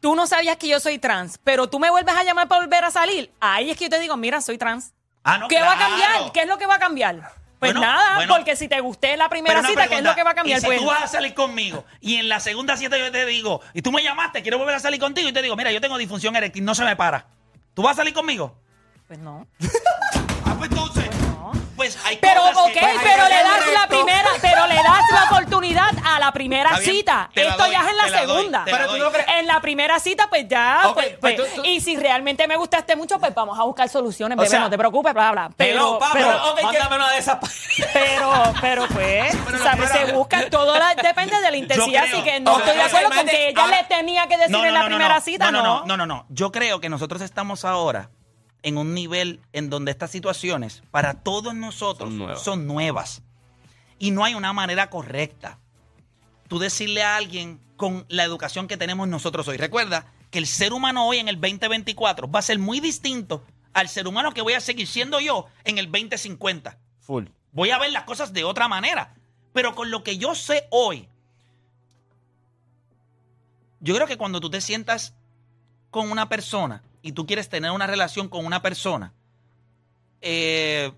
tú 0.01 0.15
no 0.15 0.27
sabías 0.27 0.57
que 0.57 0.67
yo 0.67 0.79
soy 0.79 0.99
trans, 0.99 1.37
pero 1.43 1.67
tú 1.69 1.79
me 1.79 1.89
vuelves 1.89 2.15
a 2.15 2.23
llamar 2.23 2.47
para 2.47 2.61
volver 2.61 2.83
a 2.83 2.91
salir, 2.91 3.31
ahí 3.39 3.69
es 3.69 3.77
que 3.77 3.85
yo 3.85 3.89
te 3.89 3.99
digo, 3.99 4.15
mira, 4.17 4.41
soy 4.41 4.57
trans. 4.57 4.93
Ah, 5.27 5.37
no, 5.37 5.47
¿Qué 5.47 5.59
va 5.61 5.73
a 5.73 5.77
cambiar? 5.77 6.31
¿Qué 6.31 6.41
es 6.41 6.47
lo 6.47 6.57
que 6.57 6.65
va 6.65 6.75
a 6.75 6.79
cambiar? 6.79 7.15
Pues 7.59 7.73
Bueno, 7.73 7.81
nada, 7.81 8.15
bueno. 8.15 8.35
porque 8.35 8.55
si 8.55 8.67
te 8.67 8.79
gusté 8.81 9.17
la 9.17 9.29
primera 9.29 9.55
Pero 9.61 9.69
cita, 9.69 9.87
¿qué 9.87 9.95
es 9.95 10.03
lo 10.03 10.13
que 10.15 10.23
va 10.23 10.31
a 10.31 10.35
cambiar? 10.35 10.59
Y 10.59 10.61
si 10.61 10.67
Pues, 10.67 10.79
tú 10.79 10.85
vas 10.85 11.03
a 11.03 11.07
salir 11.07 11.33
conmigo 11.33 11.83
y 11.99 12.15
en 12.17 12.29
la 12.29 12.39
segunda 12.39 12.77
cita 12.77 12.97
yo 12.97 13.11
te 13.11 13.25
digo, 13.25 13.61
y 13.73 13.81
tú 13.81 13.91
me 13.91 14.03
llamaste, 14.03 14.41
quiero 14.43 14.57
volver 14.59 14.75
a 14.75 14.79
salir 14.79 14.99
contigo 14.99 15.27
y 15.27 15.33
te 15.33 15.41
digo, 15.41 15.55
mira, 15.55 15.71
yo 15.71 15.81
tengo 15.81 15.97
disfunción 15.97 16.35
eréctil, 16.35 16.63
no 16.63 16.75
se 16.75 16.85
me 16.85 16.95
para. 16.95 17.25
¿Tú 17.73 17.81
vas 17.81 17.93
a 17.93 17.97
salir 17.97 18.13
conmigo? 18.13 18.55
pues 19.07 19.19
no. 19.19 19.47
Ah, 20.45 20.55
pues 20.57 20.69
entonces. 20.69 21.05
Pues 21.75 21.97
hay 22.05 22.17
Pero, 22.17 22.41
cosas 22.41 22.57
ok, 22.57 22.73
que- 22.73 22.79
pero 23.03 23.23
le 23.29 23.43
das 23.43 23.73
la 23.73 23.87
primera, 23.87 24.29
pero 24.41 24.67
le 24.67 24.75
das 24.75 25.01
la 25.13 25.23
oportunidad 25.25 25.46
a 25.61 26.19
la 26.19 26.31
primera 26.31 26.69
Está 26.69 26.79
bien, 26.81 26.95
cita. 26.97 27.29
te 27.33 27.43
la 27.43 27.49
Esto 27.51 27.63
doy, 27.63 27.71
ya 27.71 27.79
es 27.81 27.85
en 27.87 27.89
te 27.89 27.95
la 27.95 28.25
doy, 28.25 28.35
segunda. 28.37 28.65
te 28.65 28.71
la 28.71 28.77
Pero 28.77 28.89
tú 28.89 28.91
doy. 28.97 29.01
no 29.01 29.11
crees- 29.11 29.27
En 29.39 29.47
la 29.47 29.61
primera 29.61 29.99
cita, 29.99 30.27
pues 30.29 30.47
ya. 30.47 30.81
Ok, 30.85 30.93
pues, 30.93 31.07
pues 31.19 31.35
pues, 31.35 31.53
tú- 31.55 31.61
tú- 31.61 31.67
Y 31.67 31.79
si 31.81 31.95
realmente 31.97 32.47
me 32.47 32.55
gustaste 32.57 32.95
mucho, 32.95 33.19
pues 33.19 33.33
vamos 33.33 33.57
a 33.59 33.63
buscar 33.63 33.89
soluciones, 33.89 34.37
O 34.37 34.41
bebé, 34.41 34.49
sea, 34.49 34.59
no 34.59 34.69
te 34.69 34.77
preocupes, 34.77 35.13
bla, 35.13 35.31
bla. 35.31 35.49
Pero, 35.57 35.99
pero, 36.13 36.27
pero, 36.27 36.51
ok, 36.53 36.61
mándame 36.63 36.95
una 36.95 37.11
de 37.11 37.17
esas. 37.17 37.37
pero, 37.93 38.53
pero, 38.61 38.87
pues, 38.87 39.35
pero 39.45 39.57
¿sabes? 39.63 39.89
pero- 39.91 40.07
Se 40.07 40.13
busca, 40.13 40.49
todo 40.49 40.77
la- 40.77 40.95
depende 40.95 41.39
de 41.41 41.51
la 41.51 41.57
intensidad, 41.57 42.03
creo- 42.03 42.15
así 42.19 42.23
que 42.23 42.39
no 42.39 42.53
Ok, 42.53 42.59
estoy 42.59 42.73
de 42.75 42.81
ok, 42.81 42.87
acuerdo 42.87 43.09
con 43.15 43.25
que 43.27 43.49
ella 43.49 43.61
ahora- 43.61 43.77
le 43.81 43.83
tenía 43.87 44.27
que 44.27 44.37
decir 44.37 44.55
en 44.55 44.73
la 44.73 44.85
primera 44.85 45.21
cita, 45.21 45.51
no, 45.51 45.61
no. 45.63 45.79
no, 45.79 45.85
no, 45.85 45.97
no, 45.97 46.05
no. 46.05 46.25
Yo 46.29 46.51
creo 46.51 46.79
que 46.79 46.89
nosotros 46.89 47.21
estamos 47.21 47.65
ahora 47.65 48.09
en 48.63 48.77
un 48.77 48.93
nivel 48.93 49.41
en 49.53 49.69
donde 49.69 49.91
estas 49.91 50.11
situaciones 50.11 50.81
para 50.91 51.15
todos 51.15 51.53
nosotros 51.53 52.09
Son 52.13 52.37
son 52.37 52.67
nuevas. 52.67 53.21
Y 53.99 54.11
no 54.11 54.23
hay 54.23 54.35
una 54.35 54.53
manera 54.53 54.89
correcta. 54.89 55.59
Tú 56.47 56.59
decirle 56.59 57.03
a 57.03 57.17
alguien 57.17 57.59
con 57.75 58.05
la 58.09 58.23
educación 58.23 58.67
que 58.67 58.77
tenemos 58.77 59.07
nosotros 59.07 59.47
hoy. 59.47 59.57
Recuerda 59.57 60.11
que 60.31 60.39
el 60.39 60.47
ser 60.47 60.73
humano 60.73 61.07
hoy 61.07 61.17
en 61.17 61.27
el 61.27 61.39
2024 61.39 62.29
va 62.29 62.39
a 62.39 62.43
ser 62.43 62.59
muy 62.59 62.79
distinto 62.79 63.45
al 63.73 63.89
ser 63.89 64.07
humano 64.07 64.33
que 64.33 64.41
voy 64.41 64.53
a 64.53 64.59
seguir 64.59 64.87
siendo 64.87 65.19
yo 65.19 65.45
en 65.63 65.77
el 65.77 65.91
2050 65.91 66.77
Full. 66.99 67.25
voy 67.51 67.69
a 67.69 67.77
ver 67.77 67.91
las 67.91 68.03
cosas 68.03 68.33
de 68.33 68.43
otra 68.43 68.67
manera. 68.67 69.15
Pero 69.53 69.75
con 69.75 69.91
lo 69.91 70.03
que 70.03 70.17
yo 70.17 70.35
sé 70.35 70.67
hoy, 70.69 71.07
yo 73.79 73.95
creo 73.95 74.07
que 74.07 74.17
cuando 74.17 74.39
tú 74.39 74.49
te 74.49 74.61
sientas 74.61 75.15
con 75.89 76.11
una 76.11 76.29
persona 76.29 76.83
y 77.01 77.13
tú 77.13 77.25
quieres 77.25 77.49
tener 77.49 77.71
una 77.71 77.87
relación 77.87 78.27
con 78.27 78.45
una 78.45 78.61
persona, 78.61 79.13
eh, 80.21 80.91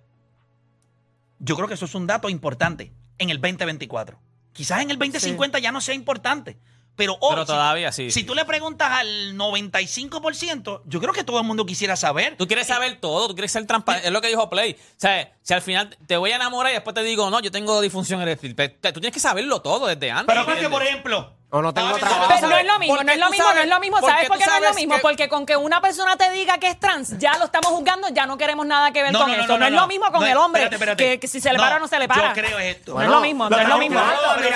yo 1.40 1.56
creo 1.56 1.68
que 1.68 1.74
eso 1.74 1.86
es 1.86 1.96
un 1.96 2.06
dato 2.08 2.30
importante 2.30 2.94
en 3.18 3.30
el 3.30 3.40
2024. 3.42 4.20
Quizás 4.54 4.82
en 4.82 4.92
el 4.92 4.98
2050 5.00 5.60
ya 5.60 5.72
no 5.72 5.82
sea 5.82 5.96
importante. 5.96 6.58
Pero, 6.96 7.14
hoy, 7.22 7.30
Pero 7.32 7.44
si- 7.44 7.48
todavía 7.54 7.92
sí, 7.94 8.12
Si 8.12 8.20
sí. 8.22 8.26
tú 8.26 8.36
le 8.36 8.44
preguntas 8.44 8.90
al 8.92 9.38
95%, 9.38 10.82
yo 10.86 11.00
creo 11.00 11.14
que 11.14 11.24
todo 11.24 11.40
el 11.40 11.46
mundo 11.46 11.66
quisiera 11.66 11.96
saber. 11.96 12.36
Tú 12.38 12.46
quieres 12.48 12.68
saber 12.68 13.00
todo, 13.00 13.28
tú 13.30 13.36
quieres 13.36 13.52
ser 13.52 13.66
transparente. 13.66 14.08
Es 14.08 14.14
lo 14.14 14.22
que 14.22 14.28
dijo 14.28 14.50
Play. 14.50 14.74
O 14.74 14.78
sea, 14.98 15.34
si 15.42 15.54
al 15.54 15.62
final 15.62 15.96
te 16.08 16.18
voy 16.18 16.32
a 16.32 16.36
enamorar 16.36 16.72
y 16.72 16.76
después 16.76 16.94
te 16.94 17.04
digo, 17.04 17.30
no, 17.30 17.40
yo 17.40 17.52
tengo 17.52 17.80
disfunción 17.82 18.22
eréctil. 18.22 18.54
Tú 18.56 18.94
tienes 19.00 19.12
que 19.14 19.20
saberlo 19.20 19.62
todo 19.62 19.88
desde 19.88 20.12
antes. 20.12 20.26
Pero 20.34 20.46
porque, 20.46 20.70
por 20.70 20.84
ejemplo, 20.84 21.34
O 21.52 21.62
no 21.64 21.74
tengo 21.74 21.88
Ah, 21.90 21.96
trabajo. 22.00 22.26
Pero 22.30 22.48
no 22.48 22.58
es 22.58 22.66
lo 22.66 22.80
mismo, 22.80 23.04
no 23.04 23.12
es 23.12 23.18
lo 23.20 23.30
mismo, 23.32 23.54
no 23.54 23.60
es 23.62 23.68
lo 23.70 23.80
mismo. 23.80 24.00
¿Sabes 24.02 24.28
por 24.28 24.38
qué 24.38 24.46
no 24.46 24.54
es 24.56 24.62
lo 24.70 24.74
mismo? 24.76 24.96
que- 24.96 25.02
Porque 25.02 25.30
con 25.30 25.46
que 25.48 25.58
una 25.58 25.82
persona 25.82 26.16
te 26.16 26.30
diga 26.32 26.60
que 26.60 26.68
es 26.68 26.80
trans, 26.80 27.18
ya 27.18 27.38
lo 27.40 27.46
estamos 27.46 27.72
juzgando, 27.72 28.08
ya 28.10 28.28
no 28.28 28.38
queremos 28.38 28.68
nada 28.68 28.92
que 28.92 29.02
ver 29.02 29.12
No, 29.12 29.20
con 29.20 29.32
no, 29.32 29.38
no, 29.38 29.44
eso. 29.44 29.54
No, 29.54 29.58
no, 29.60 29.66
es 29.66 29.72
lo 29.72 29.88
mismo 29.88 30.12
con 30.12 30.22
No, 30.22 30.28
el 30.28 30.38
hombre, 30.38 30.62
espérate, 30.64 30.76
espérate. 30.76 31.04
Que, 31.16 31.20
que 31.20 31.28
si 31.28 31.42
se 31.42 31.52
le 31.52 31.58
para 31.58 31.78
o 31.78 31.80
no 31.80 31.88
se 31.88 31.98
le 31.98 32.08
para. 32.08 32.36
yo 32.36 32.42
creo 32.42 32.60
esto. 32.60 32.94
No 32.94 33.02
es 33.02 33.10
lo 33.10 33.20
mismo, 33.22 33.50
no 33.50 33.60
es 33.60 33.68
lo 33.68 33.78
mismo. 33.80 34.00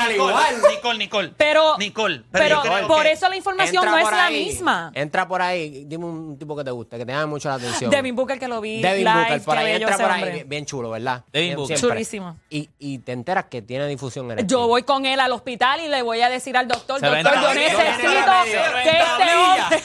Nicole. 0.10 0.34
Nicole, 0.69 0.97
Nicole. 0.99 1.34
Pero, 1.38 1.77
Nicole, 1.77 2.21
pero, 2.32 2.62
por 2.88 3.06
eso 3.08 3.27
la 3.29 3.36
información 3.38 3.86
no 3.86 3.97
es 3.97 4.12
la 4.12 4.29
misma. 4.29 4.91
Entra 4.93 5.27
por 5.27 5.41
ahí, 5.41 5.86
dime 5.88 6.06
un 6.06 6.38
tipo 6.38 6.56
que 6.56 6.63
te 6.63 6.71
guste, 6.71 6.97
que 6.97 7.06
te 7.06 7.12
llame 7.12 7.25
mucho 7.25 7.49
la 7.49 7.56
atención. 7.56 7.89
Devin 7.89 8.15
Booker 8.15 8.38
que 8.38 8.47
lo 8.47 8.62
vi 8.62 8.82
Devin 8.82 9.06
Booker, 9.12 9.41
por 9.43 9.58
ahí 9.58 9.71
entra 9.73 9.97
por 9.97 10.12
ahí, 10.12 10.43
bien, 10.45 10.65
chulo, 10.65 10.91
¿verdad? 10.91 11.23
Devin 11.32 11.56
Booker. 11.56 11.79
Chulísimo. 11.79 12.38
Y, 12.49 12.69
y 12.77 12.99
te 12.99 13.13
enteras 13.13 13.45
que 13.45 13.62
tiene 13.62 13.88
difusión 13.88 14.29
eréctil. 14.32 14.47
Yo 14.47 14.67
voy 14.67 14.84
con 14.84 15.06
él 15.08 15.19
al 15.19 15.32
hospital 15.32 15.82
y 15.82 15.88
le 15.88 16.01
voy 16.03 16.21
a 16.21 16.29
decir 16.29 16.56
al 16.56 16.67
doctor, 16.67 16.82
Se 16.85 16.91
doctor, 16.91 17.15
en 17.17 17.23
yo 17.25 17.53
necesito 17.53 18.43
que 18.43 18.89
este 18.89 19.35
hombre, 19.35 19.83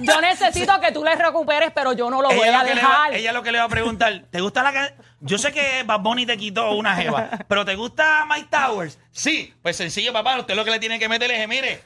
yo 0.00 0.20
necesito 0.20 0.80
que 0.80 0.92
tú 0.92 1.04
le 1.04 1.14
recuperes, 1.16 1.72
pero 1.74 1.92
yo 1.92 2.08
no 2.10 2.22
lo 2.22 2.28
voy 2.28 2.48
a 2.48 2.62
dejar. 2.64 3.14
ella 3.14 3.32
lo 3.32 3.42
que 3.42 3.52
le 3.52 3.58
va 3.58 3.64
a 3.64 3.68
preguntar, 3.68 4.22
¿te 4.30 4.40
gusta 4.40 4.62
la 4.62 4.92
Yo 5.20 5.38
sé 5.38 5.52
que 5.52 5.82
Bad 5.84 6.00
Bunny 6.00 6.26
te 6.26 6.36
quitó 6.36 6.72
una 6.72 6.94
jeva, 6.96 7.28
pero 7.48 7.64
¿te 7.64 7.74
gusta 7.74 8.24
Mike 8.28 8.48
Towers? 8.50 8.98
Sí, 9.10 9.54
pues 9.62 9.76
sencillo, 9.76 10.12
papá, 10.12 10.38
usted 10.38 10.54
lo 10.54 10.64
que 10.64 10.70
le 10.70 10.78
tiene 10.78 10.98
que 10.98 11.08
meter 11.08 11.30
es, 11.30 11.48
mire. 11.48 11.82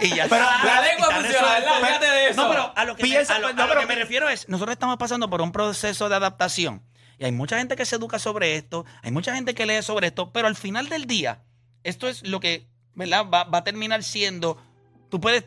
Y 0.00 0.08
ya 0.16 0.26
Pero 0.28 0.44
está. 0.44 0.64
la 0.64 0.80
lengua 0.80 1.06
funciona. 1.10 1.52
¿verdad? 1.52 1.72
Fíjate 1.80 2.06
de 2.06 2.28
eso. 2.30 2.42
No, 2.42 2.48
pero 2.48 2.72
a 2.74 2.84
lo 2.84 2.96
que, 2.96 3.02
me, 3.04 3.16
a 3.16 3.20
lo- 3.20 3.26
pues, 3.26 3.58
a 3.58 3.66
lo 3.74 3.80
que 3.80 3.86
me 3.86 3.94
refiero 3.94 4.28
es, 4.28 4.48
nosotros 4.48 4.72
estamos 4.72 4.96
pasando 4.96 5.30
por 5.30 5.40
un 5.40 5.52
proceso 5.52 6.08
de 6.08 6.16
adaptación. 6.16 6.82
Y 7.22 7.24
hay 7.24 7.32
mucha 7.32 7.56
gente 7.56 7.76
que 7.76 7.86
se 7.86 7.94
educa 7.94 8.18
sobre 8.18 8.56
esto, 8.56 8.84
hay 9.00 9.12
mucha 9.12 9.32
gente 9.32 9.54
que 9.54 9.64
lee 9.64 9.80
sobre 9.82 10.08
esto, 10.08 10.32
pero 10.32 10.48
al 10.48 10.56
final 10.56 10.88
del 10.88 11.06
día, 11.06 11.44
esto 11.84 12.08
es 12.08 12.26
lo 12.26 12.40
que 12.40 12.66
¿verdad? 12.94 13.26
Va, 13.32 13.44
va 13.44 13.58
a 13.58 13.64
terminar 13.64 14.02
siendo, 14.02 14.60
tú 15.08 15.20
puedes 15.20 15.44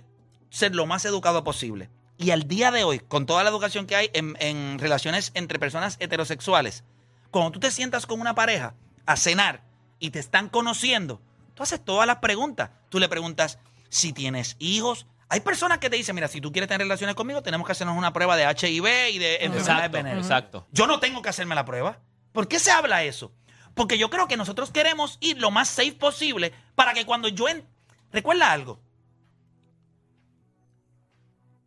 ser 0.50 0.74
lo 0.74 0.86
más 0.86 1.04
educado 1.04 1.44
posible. 1.44 1.90
Y 2.18 2.32
al 2.32 2.48
día 2.48 2.72
de 2.72 2.86
hoy, 2.86 3.00
con 3.00 3.26
toda 3.26 3.44
la 3.44 3.50
educación 3.50 3.88
que 3.88 3.96
hay 3.98 4.10
en, 4.14 4.38
en 4.40 4.80
relaciones 4.80 5.32
entre 5.34 5.60
personas 5.60 5.98
heterosexuales, 6.00 6.86
cuando 7.30 7.52
tú 7.52 7.60
te 7.60 7.72
sientas 7.72 8.06
con 8.06 8.22
una 8.22 8.36
pareja 8.36 8.74
a 9.06 9.18
cenar 9.18 9.62
y 10.00 10.12
te 10.12 10.20
están 10.20 10.48
conociendo, 10.48 11.22
tú 11.56 11.64
haces 11.64 11.84
todas 11.84 12.08
las 12.08 12.20
preguntas. 12.20 12.70
Tú 12.88 13.00
le 13.00 13.10
preguntas 13.10 13.60
si 13.90 14.14
tienes 14.14 14.56
hijos. 14.60 15.08
Hay 15.28 15.40
personas 15.40 15.80
que 15.80 15.90
te 15.90 15.96
dicen, 15.96 16.14
mira, 16.16 16.28
si 16.28 16.40
tú 16.40 16.52
quieres 16.52 16.68
tener 16.68 16.82
relaciones 16.82 17.16
conmigo, 17.16 17.42
tenemos 17.42 17.66
que 17.66 17.72
hacernos 17.72 17.98
una 17.98 18.14
prueba 18.14 18.36
de 18.38 18.44
HIV 18.44 18.86
y 19.12 19.18
de 19.18 19.36
enfermedades 19.36 19.68
Exacto, 19.68 19.92
venéreas. 19.98 20.26
exacto. 20.26 20.68
Yo 20.72 20.86
no 20.88 21.00
tengo 21.00 21.22
que 21.22 21.30
hacerme 21.30 21.56
la 21.56 21.66
prueba. 21.66 22.00
¿Por 22.32 22.48
qué 22.48 22.60
se 22.60 22.70
habla 22.72 23.04
eso? 23.04 23.32
Porque 23.74 23.98
yo 23.98 24.10
creo 24.10 24.28
que 24.28 24.38
nosotros 24.38 24.72
queremos 24.72 25.18
ir 25.22 25.40
lo 25.42 25.52
más 25.52 25.68
safe 25.70 25.94
posible 25.94 26.54
para 26.76 26.94
que 26.94 27.06
cuando 27.06 27.28
yo... 27.28 27.48
En... 27.48 27.66
Recuerda 28.12 28.52
algo. 28.52 28.80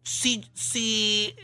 Si, 0.02 0.48
si 0.54 1.34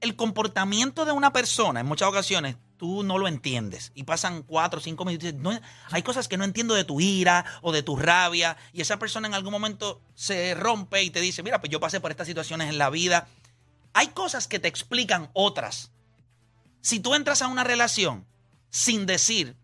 el 0.00 0.16
comportamiento 0.16 1.04
de 1.04 1.12
una 1.12 1.32
persona 1.32 1.80
en 1.80 1.86
muchas 1.86 2.08
ocasiones 2.08 2.56
tú 2.80 3.02
no 3.02 3.18
lo 3.18 3.28
entiendes 3.28 3.92
y 3.94 4.04
pasan 4.04 4.42
cuatro 4.42 4.80
o 4.80 4.82
cinco 4.82 5.04
minutos. 5.04 5.28
y 5.28 5.32
dices, 5.32 5.42
no, 5.42 5.60
hay 5.90 6.02
cosas 6.02 6.28
que 6.28 6.38
no 6.38 6.44
entiendo 6.44 6.74
de 6.74 6.84
tu 6.84 6.98
ira 6.98 7.44
o 7.60 7.72
de 7.72 7.82
tu 7.82 7.94
rabia 7.94 8.56
y 8.72 8.80
esa 8.80 8.98
persona 8.98 9.28
en 9.28 9.34
algún 9.34 9.52
momento 9.52 10.00
se 10.14 10.54
rompe 10.54 11.02
y 11.02 11.10
te 11.10 11.20
dice, 11.20 11.42
mira, 11.42 11.60
pues 11.60 11.70
yo 11.70 11.78
pasé 11.78 12.00
por 12.00 12.10
estas 12.10 12.26
situaciones 12.26 12.70
en 12.70 12.78
la 12.78 12.88
vida. 12.88 13.28
Hay 13.92 14.06
cosas 14.08 14.48
que 14.48 14.58
te 14.58 14.68
explican 14.68 15.28
otras. 15.34 15.90
Si 16.80 17.00
tú 17.00 17.14
entras 17.14 17.42
a 17.42 17.48
una 17.48 17.64
relación 17.64 18.26
sin 18.70 19.04
decir 19.04 19.56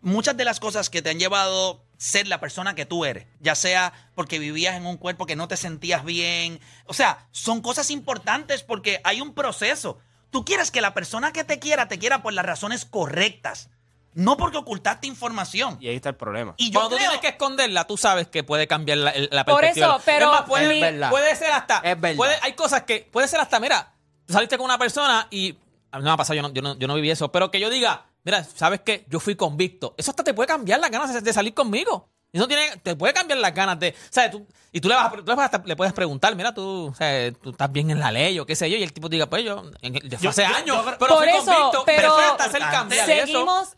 muchas 0.00 0.36
de 0.36 0.44
las 0.44 0.60
cosas 0.60 0.88
que 0.88 1.02
te 1.02 1.10
han 1.10 1.18
llevado 1.18 1.84
ser 1.96 2.28
la 2.28 2.38
persona 2.38 2.76
que 2.76 2.86
tú 2.86 3.04
eres, 3.04 3.26
ya 3.40 3.56
sea 3.56 3.92
porque 4.14 4.38
vivías 4.38 4.76
en 4.76 4.86
un 4.86 4.98
cuerpo 4.98 5.26
que 5.26 5.34
no 5.34 5.48
te 5.48 5.56
sentías 5.56 6.04
bien, 6.04 6.60
o 6.84 6.94
sea, 6.94 7.26
son 7.32 7.60
cosas 7.60 7.90
importantes 7.90 8.62
porque 8.62 9.00
hay 9.02 9.20
un 9.20 9.34
proceso. 9.34 9.98
Tú 10.36 10.44
quieres 10.44 10.70
que 10.70 10.82
la 10.82 10.92
persona 10.92 11.32
que 11.32 11.44
te 11.44 11.58
quiera 11.58 11.88
te 11.88 11.98
quiera 11.98 12.20
por 12.22 12.34
las 12.34 12.44
razones 12.44 12.84
correctas, 12.84 13.70
no 14.12 14.36
porque 14.36 14.58
ocultaste 14.58 15.06
información. 15.06 15.78
Y 15.80 15.88
ahí 15.88 15.96
está 15.96 16.10
el 16.10 16.14
problema. 16.16 16.52
Y 16.58 16.66
yo 16.70 16.80
Cuando 16.80 16.96
tú 16.96 17.00
tienes 17.00 17.20
que 17.20 17.28
esconderla, 17.28 17.86
tú 17.86 17.96
sabes 17.96 18.26
que 18.28 18.44
puede 18.44 18.66
cambiar 18.68 18.98
la, 18.98 19.14
la 19.30 19.46
Por 19.46 19.60
perspectiva. 19.62 19.94
eso, 19.96 20.02
pero 20.04 20.26
Es 20.26 20.32
más, 20.40 20.42
puede, 20.46 20.68
mi- 20.74 20.80
verdad. 20.82 21.08
puede 21.08 21.34
ser 21.36 21.52
hasta. 21.52 21.78
Es 21.78 21.98
verdad. 21.98 22.16
puede- 22.18 22.36
hay 22.42 22.52
cosas 22.52 22.82
que. 22.82 23.08
Puede 23.10 23.28
ser 23.28 23.40
hasta, 23.40 23.58
mira, 23.60 23.94
tú 24.26 24.34
saliste 24.34 24.58
con 24.58 24.66
una 24.66 24.76
persona 24.76 25.26
y. 25.30 25.56
A 25.90 25.96
mí 25.96 26.04
no 26.04 26.10
me 26.10 26.10
ha 26.10 26.16
pasado, 26.18 26.34
yo 26.34 26.42
no, 26.42 26.52
yo 26.52 26.60
no, 26.60 26.76
yo 26.76 26.86
no 26.86 26.94
viví 26.96 27.10
eso. 27.10 27.32
Pero 27.32 27.50
que 27.50 27.58
yo 27.58 27.70
diga, 27.70 28.04
mira, 28.22 28.44
¿sabes 28.44 28.80
qué? 28.82 29.06
Yo 29.08 29.20
fui 29.20 29.36
convicto. 29.36 29.94
Eso 29.96 30.10
hasta 30.10 30.22
te 30.22 30.34
puede 30.34 30.48
cambiar 30.48 30.80
las 30.80 30.90
ganas 30.90 31.24
de 31.24 31.32
salir 31.32 31.54
conmigo. 31.54 32.10
Eso 32.32 32.46
tiene, 32.48 32.76
te 32.82 32.94
puede 32.96 33.14
cambiar 33.14 33.38
las 33.38 33.54
ganas 33.54 33.78
de. 33.78 33.94
¿sabes? 34.10 34.30
Tú, 34.32 34.46
y 34.72 34.80
tú 34.80 34.88
le, 34.88 34.94
vas, 34.94 35.06
a- 35.06 35.10
tú 35.16 35.24
le, 35.24 35.34
vas 35.34 35.44
hasta- 35.46 35.62
le 35.66 35.74
puedes 35.74 35.94
preguntar, 35.94 36.34
mira, 36.36 36.52
tú, 36.52 36.88
o 36.88 36.94
sea, 36.94 37.32
tú 37.32 37.50
estás 37.50 37.72
bien 37.72 37.90
en 37.90 37.98
la 37.98 38.10
ley 38.12 38.38
o 38.38 38.44
qué 38.44 38.54
sé 38.54 38.68
yo. 38.68 38.76
Y 38.76 38.82
el 38.82 38.92
tipo 38.92 39.08
te 39.08 39.14
diga, 39.16 39.26
pues 39.26 39.42
yo, 39.44 39.62
en, 39.80 39.94
el- 39.96 40.18
fue 40.18 40.28
hace 40.28 40.42
yo- 40.46 40.54
años, 40.54 40.76
yo- 40.76 40.84
pero 40.98 41.14
Por 41.14 41.18
fui 41.24 41.28
eso, 41.28 41.44
convicto. 41.44 41.82
pero- 41.86 42.16
hacer 42.38 42.60
cambiar 42.60 43.08
eso. 43.08 43.26
Seguimos. 43.26 43.76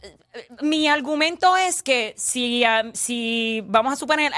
Mi 0.61 0.89
argumento 0.89 1.57
es 1.57 1.83
que 1.83 2.15
si, 2.17 2.65
ah, 2.65 2.85
si 2.95 3.63
vamos 3.67 3.93
a 3.93 3.97
suponer, 3.97 4.33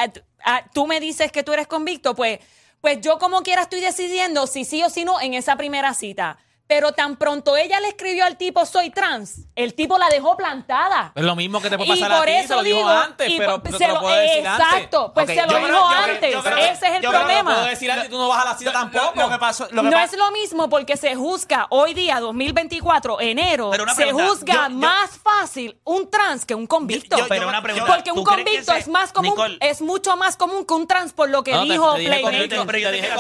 tú 0.75 0.87
me 0.87 1.01
dices 1.01 1.33
que 1.33 1.43
tú 1.43 1.53
eres 1.53 1.67
convicto, 1.67 2.15
pues, 2.15 2.41
pues 2.83 3.01
yo 3.01 3.19
como 3.19 3.43
quiera 3.43 3.63
estoy 3.63 3.81
decidiendo 3.81 4.47
si 4.47 4.65
sí 4.65 4.83
o 4.83 4.91
si 4.91 5.05
no 5.05 5.21
en 5.21 5.35
esa 5.35 5.57
primera 5.57 5.95
cita. 5.95 6.39
Pero 6.71 6.93
tan 6.93 7.17
pronto 7.17 7.57
ella 7.57 7.81
le 7.81 7.89
escribió 7.89 8.25
al 8.25 8.37
tipo 8.37 8.65
soy 8.65 8.91
trans, 8.91 9.41
el 9.57 9.75
tipo 9.75 9.99
la 9.99 10.09
dejó 10.09 10.37
plantada. 10.37 11.11
Es 11.17 11.25
lo 11.25 11.35
mismo 11.35 11.61
que 11.61 11.69
te 11.69 11.77
puede 11.77 11.89
Y 11.89 11.93
pasar 12.01 12.13
a 12.13 12.17
por 12.19 12.27
ti, 12.27 12.33
eso 12.33 12.47
te 12.47 12.55
lo 12.55 12.63
dijo 12.63 12.77
digo, 12.79 12.89
antes, 12.91 13.29
y 13.29 13.39
pero 13.39 13.63
se 13.77 13.89
lo 13.89 13.95
lo- 13.95 14.01
puedo 14.03 14.15
decir 14.17 14.47
antes. 14.47 14.67
exacto, 14.69 15.13
pues 15.13 15.27
se 15.27 15.35
yo 15.35 15.43
lo 15.43 15.49
creo- 15.49 15.59
dijo 15.59 15.69
yo 15.73 15.89
creo- 15.89 16.15
antes. 16.15 16.33
yo 16.33 16.43
creo 16.45 16.57
que- 16.57 16.69
Ese 16.71 16.87
es 16.87 16.93
el 16.95 17.01
problema. 17.01 17.51
Lo 17.51 17.57
puedo 17.57 17.67
decir 17.67 17.91
antes 17.91 18.07
y 18.07 18.11
tú 18.13 18.19
no 18.19 18.29
vas 18.29 18.47
a 18.47 18.49
la 18.51 18.57
cita 18.57 18.71
tampoco. 18.73 19.13
Lo 19.17 19.29
que 19.31 19.39
pasó, 19.39 19.67
lo 19.73 19.83
que 19.83 19.91
no 19.91 19.99
es 19.99 20.13
lo 20.17 20.31
mismo 20.31 20.69
porque 20.71 20.97
se 20.97 21.17
juzga 21.17 21.67
hoy 21.71 21.93
día, 21.93 22.21
2024, 22.21 23.21
enero, 23.21 23.73
se 23.97 24.13
juzga 24.13 24.55
yo- 24.55 24.63
yo- 24.69 24.71
más 24.77 25.11
fácil 25.19 25.77
un 25.83 26.09
trans 26.09 26.47
que 26.47 26.55
un 26.55 26.69
convicto. 26.69 27.17
Yo- 27.17 27.25
yo- 27.25 27.29
Pero 27.29 27.49
una 27.49 27.61
pregunta, 27.65 27.93
porque 27.93 28.13
un 28.13 28.19
¿tú 28.19 28.23
crees 28.23 28.39
que 28.39 28.45
convicto 28.53 28.73
es 28.75 28.87
más 28.87 29.13
común, 29.13 29.31
Nicole, 29.31 29.59
es 29.61 29.81
mucho 29.83 30.17
más 30.17 30.37
común 30.37 30.65
que 30.65 30.75
un 30.75 30.87
trans 30.87 31.13
por 31.13 31.29
lo 31.31 31.43
que 31.43 31.51
No, 31.51 31.63
dijo 31.65 31.95
Playmaker. 31.95 32.65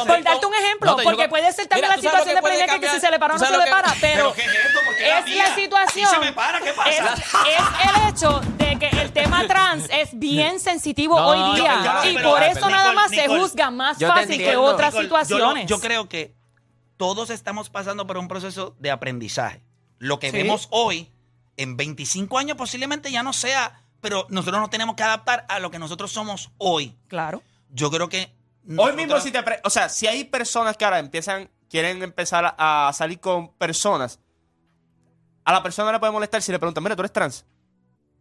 Por 0.06 0.22
darte 0.22 0.46
un 0.46 0.54
ejemplo, 0.54 0.96
porque 1.02 1.22
que- 1.24 1.28
puede 1.28 1.52
ser 1.52 1.66
también 1.66 1.88
la 1.88 1.96
¿tú 1.96 2.02
sabes 2.02 2.18
lo 2.18 2.24
situación 2.24 2.34
de 2.36 2.42
Playmaker 2.42 2.80
que 2.80 2.88
si 2.90 3.00
se 3.00 3.10
le 3.10 3.18
¿Tú 3.18 3.39
no 3.40 3.46
se 3.52 3.58
le 3.58 3.64
que- 3.64 3.70
para, 3.70 3.94
pero, 4.00 4.32
¿Pero 4.32 4.34
qué 4.34 4.42
es 4.44 5.08
la 5.10 5.18
es 5.20 5.24
mía? 5.24 5.44
la 5.48 5.54
situación. 5.54 6.08
Si 6.08 6.14
se 6.14 6.20
me 6.20 6.32
para, 6.32 6.60
¿qué 6.60 6.72
pasa? 6.72 6.90
Es, 6.90 6.98
es 7.00 7.94
el 8.04 8.08
hecho 8.08 8.40
de 8.58 8.78
que 8.78 8.88
el 9.00 9.12
tema 9.12 9.46
trans 9.46 9.88
es 9.90 10.10
bien 10.18 10.58
sensitivo 10.60 11.18
No, 11.18 11.28
hoy 11.28 11.60
día 11.60 11.74
yo- 11.84 12.02
yo- 12.04 12.10
y 12.10 12.14
pero- 12.14 12.30
por 12.30 12.40
pero- 12.40 12.52
eso 12.58 12.68
nada 12.70 12.90
Nicole, 12.90 12.94
más 12.96 13.10
se 13.10 13.28
juzga 13.28 13.70
más 13.70 13.98
fácil 13.98 14.38
que 14.38 14.56
otras 14.56 14.92
Nicole, 14.94 15.04
situaciones. 15.04 15.66
Yo, 15.66 15.80
creo 15.80 16.08
que 16.08 16.34
todos 16.96 17.30
estamos 17.30 17.70
pasando 17.70 18.06
por 18.06 18.18
un 18.18 18.28
proceso 18.28 18.74
de 18.78 18.90
aprendizaje. 18.90 19.62
Lo 19.98 20.18
que 20.18 20.30
Sí. 20.30 20.36
vemos 20.36 20.68
hoy, 20.70 21.10
en 21.56 21.76
25 21.76 22.38
años 22.38 22.56
posiblemente 22.56 23.10
ya 23.10 23.22
no 23.22 23.32
sea, 23.32 23.82
pero 24.00 24.26
nosotros 24.30 24.60
nos 24.60 24.70
tenemos 24.70 24.96
que 24.96 25.02
adaptar 25.02 25.44
a 25.48 25.58
lo 25.60 25.70
que 25.70 25.78
nosotros 25.78 26.10
somos 26.12 26.50
hoy. 26.58 26.96
Claro. 27.08 27.42
Yo 27.70 27.90
creo 27.90 28.08
que... 28.08 28.34
Hoy 28.78 28.92
mismo, 28.92 29.18
si 29.20 29.30
te. 29.30 29.42
pre- 29.42 29.60
O 29.64 29.70
sea, 29.70 29.88
si 29.88 30.06
hay 30.06 30.24
personas 30.24 30.76
que 30.76 30.84
ahora 30.84 30.98
empiezan, 30.98 31.50
quieren 31.70 32.02
empezar 32.02 32.54
a, 32.58 32.90
salir 32.92 33.20
con 33.20 33.54
personas, 33.54 34.18
a 35.44 35.52
la 35.52 35.62
persona 35.62 35.92
le 35.92 35.98
puede 35.98 36.12
molestar 36.12 36.42
si 36.42 36.52
le 36.52 36.58
preguntan, 36.58 36.82
mira, 36.84 36.96
tú 36.96 37.02
eres 37.02 37.12
trans. 37.12 37.46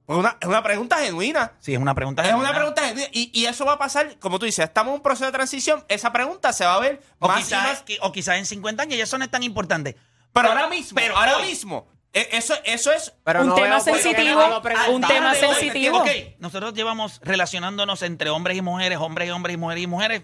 Una- 0.05 0.37
es 0.41 0.47
una 0.47 0.63
pregunta 0.63 0.97
genuina. 0.97 1.51
Sí, 1.59 1.73
es 1.73 1.79
una 1.79 1.93
pregunta. 1.93 2.23
Es 2.23 2.29
una 2.29 2.37
genuina. 2.37 2.55
pregunta 2.57 2.81
genuina. 2.87 3.09
Y, 3.11 3.29
y 3.33 3.45
eso 3.45 3.63
va 3.65 3.73
a 3.73 3.77
pasar, 3.77 4.17
como 4.19 4.39
tú 4.39 4.45
dices, 4.45 4.65
estamos 4.65 4.89
en 4.91 4.95
un 4.95 5.01
proceso 5.03 5.25
de 5.25 5.31
transición. 5.31 5.83
Esa 5.87 6.11
pregunta 6.11 6.51
se 6.53 6.65
va 6.65 6.75
a 6.75 6.79
ver 6.79 7.01
O 7.19 7.27
más 7.27 7.41
y 7.41 7.43
quizás, 7.43 7.63
más. 7.63 7.83
o 8.01 8.11
quizás 8.11 8.37
en 8.37 8.45
50 8.47 8.83
años 8.83 8.97
ya 8.97 9.03
eso 9.03 9.17
no 9.19 9.25
es 9.25 9.29
tan 9.31 9.43
importante. 9.43 9.95
Pero 10.33 10.49
ahora 10.49 10.67
mismo, 10.67 10.95
pero 10.95 11.15
ahora 11.15 11.37
hoy- 11.37 11.47
mismo, 11.47 11.87
e- 12.13 12.27
eso, 12.31 12.55
eso 12.63 12.91
es. 12.91 13.13
Pero 13.23 13.41
Un 13.41 13.47
no 13.49 13.55
tema 13.55 13.79
sensitivo, 13.81 14.61
un 14.91 15.01
tema 15.01 15.35
sensitivo. 15.35 15.99
Ok, 15.99 16.09
nosotros 16.39 16.73
llevamos 16.73 17.19
relacionándonos 17.23 18.01
entre 18.01 18.31
hombres 18.31 18.57
y 18.57 18.61
mujeres, 18.63 18.97
hombres 18.99 19.27
y 19.27 19.31
hombres 19.31 19.53
y 19.53 19.57
mujeres 19.57 19.83
y 19.83 19.87
mujeres 19.87 20.21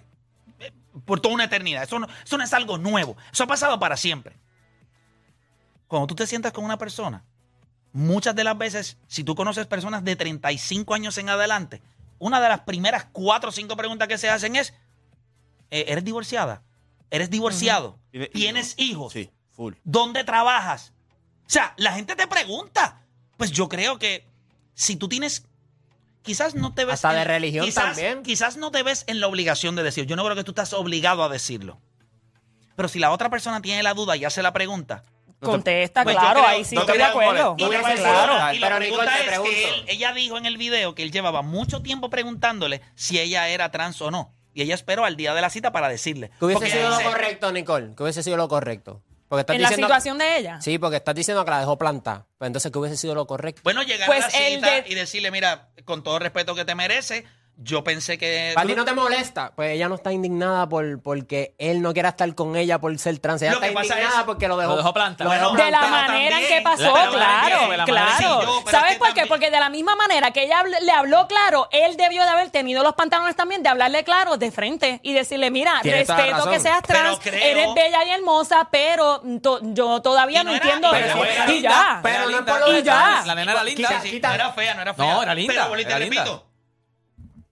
por 1.06 1.20
toda 1.20 1.34
una 1.36 1.44
eternidad. 1.46 1.84
Eso 1.84 2.00
no, 2.00 2.08
eso 2.24 2.38
no 2.38 2.44
es 2.44 2.54
algo 2.54 2.78
nuevo. 2.78 3.18
Eso 3.32 3.44
ha 3.44 3.48
pasado 3.48 3.80
para 3.80 3.98
siempre. 3.98 4.36
Cuando 5.88 6.08
tú 6.08 6.16
te 6.16 6.28
sientas 6.28 6.52
con 6.52 6.64
una 6.66 6.78
persona, 6.78 7.24
muchas 7.94 8.36
de 8.36 8.44
las 8.44 8.58
veces, 8.58 8.98
si 9.08 9.24
tú 9.24 9.36
conoces 9.36 9.68
personas 9.68 10.04
de 10.04 10.16
35 10.16 10.94
años 10.94 11.18
en 11.18 11.30
adelante, 11.30 11.82
una 12.20 12.42
de 12.42 12.50
las 12.50 12.62
primeras 12.62 13.06
cuatro 13.12 13.50
o 13.50 13.52
cinco 13.54 13.76
preguntas 13.76 14.08
que 14.08 14.18
se 14.18 14.30
hacen 14.30 14.56
es, 14.56 14.74
eh, 15.72 15.86
¿eres 15.90 16.04
divorciada? 16.04 16.64
¿Eres 17.12 17.30
divorciado? 17.30 18.00
Tiene- 18.12 18.28
¿Tienes 18.30 18.74
hijos? 18.78 19.14
Sí, 19.14 19.30
full. 19.52 19.74
¿Dónde 19.84 20.24
trabajas? 20.24 20.94
O 21.46 21.50
sea, 21.50 21.74
la 21.78 21.94
gente 21.94 22.16
te 22.16 22.28
pregunta. 22.28 23.02
Pues 23.38 23.52
yo 23.52 23.70
creo 23.70 24.00
que 24.00 24.26
si 24.74 24.96
tú 24.96 25.08
tienes. 25.08 25.46
Quizás 26.26 26.56
no 26.56 26.74
te 26.74 26.86
ves. 26.86 26.96
Hasta 26.96 27.14
de 27.14 27.24
religión 27.24 27.66
quizás- 27.66 27.86
también. 27.86 28.24
Quizás 28.24 28.58
no 28.58 28.72
te 28.72 28.84
ves 28.84 29.04
en 29.08 29.20
la 29.20 29.28
obligación 29.28 29.76
de 29.76 29.84
decir. 29.84 30.06
Yo 30.06 30.16
no 30.16 30.24
creo 30.24 30.36
que 30.36 30.44
tú 30.44 30.52
estás 30.52 30.74
obligado 30.74 31.24
a 31.24 31.30
decirlo. 31.30 31.80
Pero 32.76 32.90
si 32.90 33.00
la 33.00 33.12
otra 33.12 33.30
persona 33.30 33.62
tiene 33.62 33.84
la 33.84 33.94
duda 33.94 34.16
y 34.18 34.26
hace 34.26 34.42
la 34.42 34.52
pregunta. 34.52 35.04
Contesta, 35.40 36.04
Pues 36.04 36.16
claro, 36.16 36.40
creo- 36.42 36.48
ahí 36.48 36.66
sí 36.66 36.76
no 36.76 36.82
estoy 36.82 36.98
de 36.98 37.04
acuerdo. 37.04 37.56
Y, 37.58 37.62
la 37.62 37.68
pregunta- 37.70 37.96
claro. 37.96 38.56
y 38.56 38.60
la 38.60 38.68
Pero, 38.68 38.78
pregunta 38.80 39.04
Nicole, 39.06 39.06
te 39.06 39.18
es 39.18 39.24
que 39.24 39.30
pregunto. 39.30 39.76
él- 39.76 39.84
ella 39.88 40.14
dijo 40.14 40.38
en 40.38 40.46
el 40.46 40.58
video 40.58 40.96
que 40.96 41.04
él 41.04 41.12
llevaba 41.12 41.42
mucho 41.44 41.82
tiempo 41.82 42.10
preguntándole 42.10 42.82
si 42.96 43.20
ella 43.20 43.48
era 43.50 43.70
trans 43.70 44.02
o 44.02 44.10
no. 44.12 44.34
Y 44.54 44.62
ella 44.62 44.74
esperó 44.74 45.04
al 45.06 45.18
día 45.18 45.34
de 45.36 45.42
la 45.42 45.50
cita 45.50 45.72
para 45.74 45.90
decirle. 45.90 46.32
¿Qué 46.40 46.46
hubiese 46.46 46.72
sido 46.72 46.90
lo 46.90 47.02
correcto, 47.02 47.52
Nicole? 47.52 47.94
¿Qué 47.96 48.04
hubiese 48.04 48.24
sido 48.24 48.38
lo 48.38 48.48
correcto? 48.48 49.04
Porque 49.28 49.42
estás 49.42 49.56
En 49.56 49.62
la 49.64 49.70
diciendo... 49.70 49.88
situación 49.88 50.18
de 50.20 50.38
ella. 50.38 50.62
Sí, 50.62 50.78
porque 50.78 50.98
estás 50.98 51.16
diciendo 51.16 51.44
que 51.46 51.52
la 51.52 51.60
dejó 51.60 51.78
plantar. 51.78 52.26
Pues 52.38 52.48
entonces, 52.48 52.72
¿qué 52.72 52.78
hubiese 52.80 52.98
sido 52.98 53.16
lo 53.16 53.26
correcto? 53.26 53.62
Bueno, 53.64 53.82
llegar 53.84 54.08
Pues 54.08 54.24
a 54.24 54.30
la 54.30 54.48
el 54.48 54.56
cita 54.56 54.72
de- 54.72 54.84
y 54.88 54.96
decirle, 54.96 55.32
mira, 55.32 55.70
con 55.84 56.04
todo 56.04 56.18
el 56.18 56.22
respeto 56.22 56.54
que 56.56 56.64
te 56.66 56.76
merece, 56.76 57.26
Yo 57.58 57.84
pensé 57.86 58.18
que. 58.18 58.54
¿A 58.56 58.66
ti 58.66 58.76
no 58.76 58.84
te 58.84 58.92
molesta? 58.94 59.54
Pues 59.56 59.72
ella 59.72 59.88
no 59.88 59.96
está 59.96 60.12
indignada 60.12 60.68
por 60.68 61.02
porque 61.02 61.56
él 61.58 61.82
no 61.82 61.94
quiera 61.94 62.10
estar 62.10 62.36
con 62.36 62.56
ella 62.58 62.80
por 62.80 62.98
ser 63.00 63.18
trans. 63.20 63.42
Ella 63.42 63.54
Lo 63.54 63.60
que 63.62 63.68
está 63.68 63.80
pasa 63.80 63.94
indignada 63.94 64.20
es- 64.20 64.26
porque 64.26 64.48
lo 64.50 64.58
dejó, 64.58 64.72
Lo 64.72 64.78
dejó 64.78 64.94
plantado. 64.94 65.30
lo 65.30 65.36
dejó 65.36 65.50
Bueno, 65.52 65.64
De 65.66 65.72
la 65.72 65.82
manera 65.88 66.42
en 66.42 66.48
que 66.48 66.62
pasó, 66.62 66.94
pero 66.94 67.12
claro, 67.14 67.58
también, 67.60 67.86
claro. 67.86 68.12
Sí, 68.18 68.24
yo, 68.24 68.62
pero 68.66 68.78
¿Sabes 68.78 68.92
es 68.92 68.94
que 68.96 69.00
por 69.00 69.08
qué? 69.08 69.14
también- 69.14 69.28
Porque 69.30 69.52
de 69.52 69.60
la 69.60 69.70
misma 69.70 69.96
manera 69.96 70.32
que 70.32 70.44
ella 70.44 70.64
le 70.64 70.92
habló 70.92 71.28
claro, 71.28 71.70
él 71.72 71.96
debió 71.96 72.24
de 72.24 72.30
haber 72.30 72.50
tenido 72.50 72.84
los 72.84 72.94
pantalones 72.96 73.36
también 73.38 73.64
de 73.64 73.70
hablarle 73.70 74.04
claro 74.04 74.36
de 74.38 74.52
frente 74.52 75.00
y 75.02 75.14
decirle, 75.14 75.50
mira, 75.50 75.80
respeto 75.82 76.50
que 76.50 76.60
seas 76.60 76.82
trans, 76.84 77.20
creo- 77.20 77.42
eres 77.42 77.74
bella 77.74 78.04
y 78.06 78.10
hermosa, 78.10 78.68
pero 78.70 79.22
to- 79.42 79.60
yo 79.64 80.02
todavía 80.02 80.44
no, 80.44 80.50
no 80.52 80.56
era- 80.58 80.66
entiendo 80.66 80.90
y 80.90 80.92
Pero 81.02 81.06
eso. 81.08 81.26
era 81.26 81.46
Y 81.46 81.54
linda, 81.54 81.70
ya. 81.70 82.00
Pero 82.04 82.20
no 82.24 82.28
linda. 82.28 82.46
por 82.52 82.60
lo 82.60 82.72
de 82.74 82.80
Y 82.80 82.84
ya. 82.84 82.94
trans. 82.94 83.28
La 83.28 83.36
nena 83.36 83.52
era 83.54 83.64
linda. 83.64 83.90
No 83.90 84.34
era 84.34 84.52
fea, 84.52 84.74
no 84.74 84.82
era 84.82 84.94
fea. 84.94 85.06
No, 85.14 85.24
era 85.24 85.34
linda, 85.34 85.68
Pero 85.72 85.88
te 85.88 86.00
repito. 86.00 86.48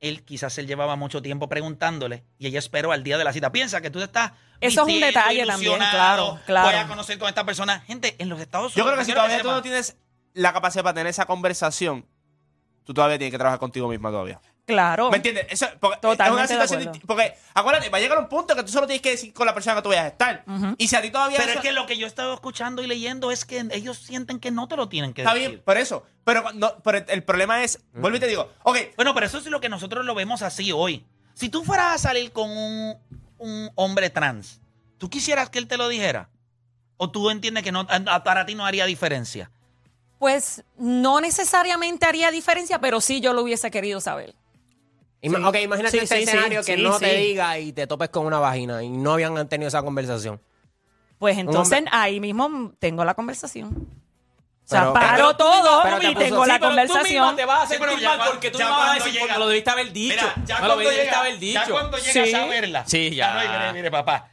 Él 0.04 0.24
quizás 0.24 0.58
él 0.58 0.68
llevaba 0.68 0.98
mucho 0.98 1.22
tiempo 1.22 1.48
preguntándole 1.48 2.26
y 2.38 2.48
ella 2.48 2.60
esperó 2.60 2.92
al 2.92 3.04
día 3.04 3.18
de 3.18 3.24
la 3.24 3.32
cita. 3.32 3.54
Piensa 3.54 3.80
que 3.80 3.90
tú 3.90 4.02
estás. 4.02 4.34
Eso 4.60 4.86
es 4.86 4.94
un 4.96 5.00
detalle 5.00 5.46
también, 5.46 5.78
claro, 5.78 6.40
claro. 6.46 6.68
Voy 6.68 6.76
a 6.76 6.88
conocer 6.88 7.18
con 7.18 7.30
esta 7.30 7.46
persona. 7.46 7.80
Gente, 7.80 8.16
en 8.20 8.28
los 8.28 8.42
Estados 8.42 8.74
Yo 8.74 8.84
Unidos. 8.84 8.96
creo 8.96 9.00
que 9.00 9.06
si 9.06 9.14
todavía 9.14 9.42
tú 9.42 9.50
no 9.50 9.62
tienes 9.62 9.96
la 10.34 10.52
capacidad 10.52 10.84
para 10.84 10.96
tener 10.96 11.08
esa 11.08 11.26
conversación, 11.26 12.06
tú 12.84 12.94
todavía 12.94 13.18
tienes 13.18 13.32
que 13.32 13.38
trabajar 13.38 13.60
contigo 13.60 13.88
misma 13.88 14.10
todavía. 14.12 14.40
Claro. 14.66 15.10
¿Me 15.12 15.18
entiendes? 15.18 15.46
Eso, 15.50 15.68
porque 15.80 15.98
Totalmente 15.98 16.24
es 16.24 16.32
una 16.32 16.42
de 16.42 16.48
situación 16.48 16.80
acuerdo. 16.82 16.92
distinta. 16.94 17.08
Porque, 17.08 17.34
acuérdate, 17.54 17.90
va 17.90 17.98
a 17.98 18.02
llegar 18.02 18.18
un 18.18 18.30
punto 18.30 18.56
que 18.56 18.64
tú 18.64 18.72
solo 18.72 18.88
tienes 18.88 19.02
que 19.02 19.10
decir 19.12 19.34
con 19.34 19.46
la 19.46 19.54
persona 19.54 19.76
que 19.76 19.82
tú 19.82 19.90
vayas 19.90 20.06
a 20.06 20.08
estar. 20.08 20.46
Y 20.78 20.88
si 20.88 20.96
a 20.96 21.02
ti 21.02 21.10
todavía 21.12 21.38
Pero 21.38 21.50
eso- 21.52 21.60
es 21.60 21.66
que 21.66 21.74
lo 21.74 21.86
que 21.86 21.98
yo 21.98 22.06
he 22.06 22.08
estado 22.08 22.34
escuchando 22.34 22.82
y 22.82 22.88
leyendo 22.88 23.30
es 23.32 23.44
que 23.44 23.66
ellos 23.72 23.98
sienten 23.98 24.40
que 24.40 24.52
no 24.52 24.70
te 24.70 24.78
lo 24.78 24.88
tienen 24.88 25.14
que 25.14 25.22
Está 25.24 25.34
decir. 25.34 25.50
bien, 25.50 25.62
por 25.66 25.78
eso. 25.78 26.06
Pero, 26.24 26.46
no, 26.54 26.78
pero 26.82 27.00
el 27.10 27.24
problema 27.24 27.62
es, 27.64 27.84
vuelvo 27.94 28.16
y 28.16 28.20
te 28.22 28.28
digo, 28.28 28.50
ok, 28.64 28.78
Bueno, 28.96 29.14
pero 29.14 29.26
eso 29.26 29.38
es 29.38 29.46
lo 29.48 29.60
que 29.60 29.68
nosotros 29.68 30.06
lo 30.06 30.16
vemos 30.16 30.42
así 30.42 30.72
hoy. 30.72 31.06
Si 31.34 31.50
tú 31.50 31.66
fueras 31.66 31.96
a 31.96 31.98
salir 31.98 32.32
con 32.32 32.50
un, 32.50 32.96
un 33.40 33.70
hombre 33.76 34.10
trans, 34.12 34.62
¿tú 34.98 35.10
quisieras 35.10 35.50
que 35.50 35.60
él 35.60 35.68
te 35.68 35.76
lo 35.76 35.90
dijera? 35.90 36.30
¿O 36.96 37.10
tú 37.12 37.30
entiendes 37.32 37.64
que 37.66 37.74
no, 37.74 37.86
para 38.24 38.46
ti 38.46 38.56
no 38.56 38.66
haría 38.66 38.86
diferencia? 38.86 39.52
Pues 40.24 40.64
no 40.78 41.20
necesariamente 41.20 42.06
haría 42.06 42.32
diferencia, 42.32 42.80
pero 42.80 43.02
sí 43.02 43.20
yo 43.20 43.34
lo 43.34 43.42
hubiese 43.42 43.70
querido 43.70 44.00
saber. 44.00 44.34
Ima- 45.22 45.50
Ok, 45.50 45.58
imagínate 45.64 45.98
Sí, 45.98 46.04
este 46.06 46.16
sí, 46.16 46.24
escenario 46.24 46.64
sí, 46.64 46.72
que 46.72 46.78
sí, 46.78 46.82
no 46.82 46.98
te 46.98 47.14
diga 47.18 47.60
y 47.60 47.74
te 47.74 47.88
topes 47.88 48.08
con 48.08 48.26
una 48.26 48.40
vagina 48.40 48.82
y 48.82 48.88
no 48.88 49.12
habían 49.12 49.50
tenido 49.50 49.68
esa 49.68 49.82
conversación. 49.84 50.40
Pues 51.20 51.38
entonces 51.38 51.84
ahí 51.92 52.22
mismo 52.22 52.72
tengo 52.80 53.04
la 53.04 53.16
conversación. 53.16 53.68
O 53.76 53.86
sea, 54.64 54.80
Pero- 54.80 54.94
paro 54.94 55.12
pero 55.18 55.36
todo 55.36 55.82
pero 55.84 56.00
te 56.00 56.06
y 56.06 56.14
puso- 56.16 56.20
tengo 56.26 56.44
Sí, 56.46 56.50
la 56.52 56.54
pero 56.60 56.70
Tú 56.70 56.76
misma 56.78 56.88
conversación. 56.94 57.36
te 57.36 57.46
vas 57.46 57.70
a 57.70 57.76
ya 58.00 58.18
mal 58.18 58.30
porque 58.30 58.50
tú 58.52 58.60
ya 58.60 58.66
me 58.66 58.72
vas 58.72 58.92
a 58.92 58.94
decir 58.94 59.12
llega- 59.12 59.26
porque 59.26 59.40
lo 59.40 59.48
debiste 59.50 59.70
haber 59.72 59.92
dicho. 59.92 60.16
Mira, 60.16 60.34
ya 60.46 60.56
lo 60.56 60.60
cuando 60.68 60.78
debiste 60.78 61.04
llega- 61.04 61.20
haber 61.20 61.40
dicho. 61.40 61.60
Ya 61.66 61.70
cuando 61.70 61.98
llegas 61.98 62.30
Sí. 62.30 62.34
a 62.34 62.46
verla. 62.46 62.84
Sí, 62.88 63.10
Ya 63.14 63.34
no 63.34 63.40
hay 63.42 63.48
ya. 63.48 63.58
break, 63.58 63.74
mire, 63.74 63.92
papá. 63.92 64.30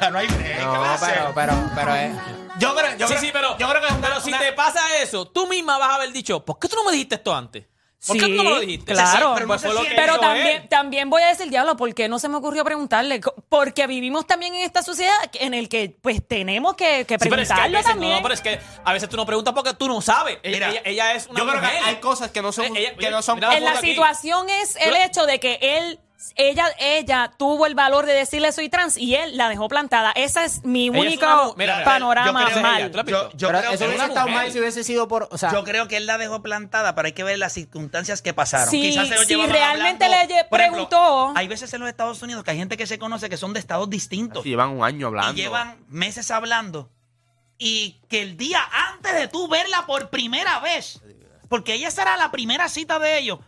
Ya 0.00 0.08
no 0.10 0.18
hay 0.18 0.26
break. 0.26 0.56
¿qué 0.58 0.64
No, 0.64 0.84
hacer? 0.84 1.14
pero, 1.14 1.32
pero, 1.34 1.70
pero 1.74 1.94
es. 1.96 2.12
Yo 2.58 2.74
creo, 2.74 2.96
yo 2.96 3.06
sí, 3.08 3.14
creo- 3.14 3.20
sí, 3.20 3.30
pero, 3.32 3.58
yo 3.58 3.68
creo 3.68 3.80
que 3.80 3.86
es 3.88 3.92
una- 3.94 4.08
pero 4.08 4.20
si 4.20 4.28
una- 4.30 4.38
te 4.38 4.52
pasa 4.52 4.80
eso, 5.02 5.26
tú 5.28 5.46
misma 5.46 5.78
vas 5.78 5.90
a 5.90 5.94
haber 5.96 6.12
dicho, 6.12 6.44
¿por 6.44 6.58
qué 6.58 6.68
tú 6.68 6.76
no 6.76 6.84
me 6.84 6.92
dijiste 6.92 7.16
esto 7.16 7.34
antes? 7.34 7.64
¿Por 8.04 8.16
qué 8.16 8.24
Sí, 8.24 8.30
tú 8.32 8.36
no 8.38 8.42
me 8.42 8.50
lo 8.50 8.58
dijiste? 8.58 8.94
claro. 8.94 9.28
Pues 9.28 9.36
Pero 9.36 9.46
no 9.46 9.58
se 9.60 9.68
lo. 9.90 9.94
Pero 9.94 10.18
también, 10.18 10.62
él. 10.62 10.68
también 10.68 11.08
voy 11.08 11.22
a 11.22 11.28
decir, 11.28 11.48
diablo, 11.50 11.76
¿por 11.76 11.94
qué 11.94 12.08
no 12.08 12.18
se 12.18 12.28
me 12.28 12.34
ocurrió 12.36 12.64
preguntarle? 12.64 13.20
Porque 13.48 13.86
vivimos 13.86 14.26
también 14.26 14.56
en 14.56 14.64
esta 14.64 14.82
sociedad 14.82 15.14
en 15.34 15.54
el 15.54 15.68
que 15.68 15.96
pues 16.02 16.20
tenemos 16.26 16.74
que, 16.74 17.04
que 17.06 17.14
Sí, 17.20 17.28
pero 17.28 17.40
es 17.42 17.46
que 17.48 17.54
a 17.54 17.68
veces, 17.68 17.84
no, 17.84 17.90
también. 17.92 18.12
no, 18.16 18.22
pero 18.22 18.34
es 18.34 18.40
que 18.40 18.58
a 18.84 18.92
veces 18.92 19.08
tú 19.08 19.16
no 19.16 19.24
preguntas 19.24 19.54
porque 19.54 19.74
tú 19.74 19.86
no 19.86 20.00
sabes. 20.00 20.38
Ella, 20.42 20.66
Mira, 20.68 20.70
ella, 20.70 20.82
ella 20.84 21.12
es 21.14 21.28
una 21.28 21.38
yo 21.38 21.46
creo 21.48 21.60
que 21.60 21.66
hay 21.68 21.94
cosas 22.00 22.32
que 22.32 22.42
no 22.42 22.50
son, 22.50 22.64
Eh, 22.76 22.80
ella- 22.80 22.96
que 22.96 23.08
no 23.12 23.22
son 23.22 23.36
mira 23.36 23.50
la 23.50 23.56
en 23.58 23.64
la 23.66 23.70
aquí. 23.78 23.90
situación 23.90 24.50
es 24.50 24.74
el 24.80 24.96
hecho 24.96 25.24
de 25.24 25.38
que 25.38 25.58
él, 25.62 26.00
ella, 26.36 26.66
ella 26.78 27.32
tuvo 27.36 27.66
el 27.66 27.74
valor 27.74 28.06
de 28.06 28.12
decirle 28.12 28.52
soy 28.52 28.68
trans 28.68 28.96
y 28.96 29.14
él 29.16 29.36
la 29.36 29.48
dejó 29.48 29.68
plantada. 29.68 30.12
Ese 30.12 30.44
es 30.44 30.64
mi 30.64 30.88
Ella 30.88 31.00
único 31.00 31.54
mira, 31.56 31.84
panorama 31.84 32.40
yo 32.44 32.50
creo- 32.50 32.62
mal. 32.62 32.90
¿Tú 32.90 32.96
la 32.96 33.02
has 33.02 33.32
Yo, 33.34 33.48
creo 33.48 33.60
eso 33.60 33.68
que 33.70 33.76
hubiese 33.76 33.94
una 33.94 34.06
estado 34.06 34.26
mujer. 34.28 34.42
mal 34.44 34.52
si 34.52 34.58
hubiese 34.60 34.84
sido 34.84 35.08
por. 35.08 35.28
O 35.30 35.38
sea, 35.38 35.52
Yo 35.52 35.64
creo 35.64 35.88
que 35.88 35.96
él 35.96 36.06
la 36.06 36.18
dejó 36.18 36.42
plantada, 36.42 36.94
pero 36.94 37.06
hay 37.06 37.12
que 37.12 37.24
ver 37.24 37.38
las 37.38 37.52
circunstancias 37.52 38.22
que 38.22 38.32
pasaron. 38.34 38.68
Sí, 38.70 38.82
Quizás 38.82 39.08
se 39.08 39.14
lo 39.16 39.22
si 39.24 39.34
realmente 39.46 40.04
hablando- 40.04 40.26
le 40.28 40.34
ejemplo, 40.40 40.56
preguntó- 40.56 41.32
hay 41.36 41.48
veces 41.48 41.72
en 41.74 41.80
los 41.80 41.88
Estados 41.88 42.22
Unidos 42.22 42.44
que 42.44 42.50
hay 42.52 42.58
gente 42.58 42.76
que 42.76 42.86
se 42.86 42.98
conoce 42.98 43.28
que 43.28 43.36
son 43.36 43.52
de 43.52 43.60
estados 43.60 43.88
distintos 43.90 44.42
Sí, 44.42 44.50
llevan 44.50 44.70
un 44.70 44.84
año 44.84 45.08
hablando. 45.08 45.32
y 45.32 45.36
llevan 45.42 45.84
meses 45.88 46.30
hablando 46.30 46.90
y 47.58 48.00
que 48.08 48.22
el 48.22 48.36
día 48.36 48.60
antes 48.92 49.14
de 49.14 49.28
tú 49.28 49.48
verla 49.48 49.86
por 49.86 50.10
primera 50.10 50.60
vez, 50.60 51.00
porque 51.48 51.74
ella 51.74 51.90
será 51.90 52.16
la 52.16 52.30
primera 52.30 52.68
cita 52.68 52.98
de 52.98 53.18
ellos, 53.18 53.38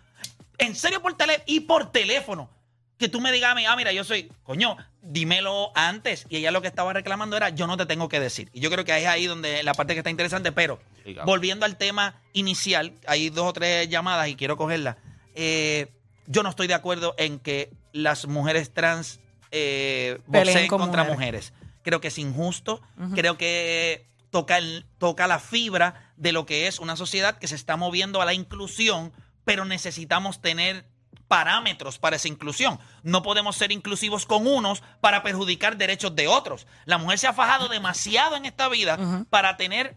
en 0.59 0.77
serio 0.77 1.03
por 1.03 1.17
teléfono 1.17 1.45
y 1.47 1.61
por 1.61 1.91
teléfono, 1.91 2.51
que 2.99 3.09
tú 3.09 3.21
me 3.21 3.33
digas 3.33 3.53
a 3.53 3.55
mí, 3.55 3.65
ah, 3.67 3.75
mira, 3.77 3.93
yo 3.93 4.05
soy, 4.05 4.31
coño, 4.45 4.77
dímelo 5.03 5.73
antes. 5.75 6.27
Y 6.29 6.37
ella 6.37 6.51
lo 6.51 6.63
que 6.63 6.69
estaba 6.69 6.93
reclamando 6.93 7.37
era, 7.37 7.49
yo 7.51 7.67
no 7.67 7.77
te 7.77 7.87
tengo 7.87 8.09
que 8.09 8.21
decir. 8.21 8.49
Y 8.53 8.61
yo 8.61 8.71
creo 8.71 8.85
que 8.85 8.97
es 8.97 9.07
ahí 9.07 9.27
donde 9.27 9.63
la 9.63 9.75
parte 9.75 9.95
que 9.95 10.01
está 10.01 10.11
interesante, 10.11 10.53
pero 10.53 10.81
volviendo 11.25 11.67
al 11.67 11.77
tema 11.77 12.21
inicial, 12.33 12.93
hay 13.07 13.31
dos 13.31 13.47
o 13.47 13.53
tres 13.53 13.89
llamadas 13.89 14.29
y 14.29 14.37
quiero 14.37 14.57
cogerlas. 14.57 14.97
Eh, 15.35 15.89
yo 16.27 16.43
no 16.43 16.51
estoy 16.51 16.67
de 16.69 16.75
acuerdo 16.75 17.15
en 17.19 17.39
que 17.39 17.71
las 17.93 18.27
mujeres 18.27 18.73
trans 18.73 19.21
eh, 19.51 20.19
Peleen 20.31 20.47
boxeen 20.47 20.69
con 20.69 20.81
contra 20.81 21.03
mujeres. 21.05 21.53
mujeres. 21.53 21.53
Creo 21.83 22.01
que 22.01 22.09
es 22.09 22.19
injusto. 22.19 22.81
Creo 23.15 23.37
que 23.37 24.07
toca, 24.31 24.57
el- 24.59 24.87
toca 24.99 25.27
la 25.27 25.39
fibra 25.39 26.13
de 26.17 26.33
lo 26.33 26.47
que 26.47 26.67
es 26.67 26.79
una 26.79 26.97
sociedad 26.97 27.39
que 27.39 27.47
se 27.49 27.55
está 27.57 27.77
moviendo 27.77 28.23
a 28.23 28.25
la 28.25 28.33
inclusión, 28.35 29.13
pero 29.45 29.65
necesitamos 29.65 30.41
tener 30.41 30.87
parámetros 31.29 31.99
para 31.99 32.17
esa 32.17 32.29
inclusión. 32.29 32.79
No 33.03 33.23
podemos 33.23 33.57
ser 33.57 33.73
inclusivos 33.73 34.27
con 34.27 34.47
unos 34.47 34.83
para 35.01 35.23
perjudicar 35.23 35.77
derechos 35.77 36.15
de 36.15 36.29
otros. 36.29 36.67
La 36.85 36.99
mujer 36.99 37.19
se 37.19 37.27
ha 37.27 37.33
fajado 37.33 37.69
demasiado 37.69 38.37
en 38.37 38.45
esta 38.45 38.69
vida 38.69 38.99
para 39.31 39.57
tener 39.57 39.97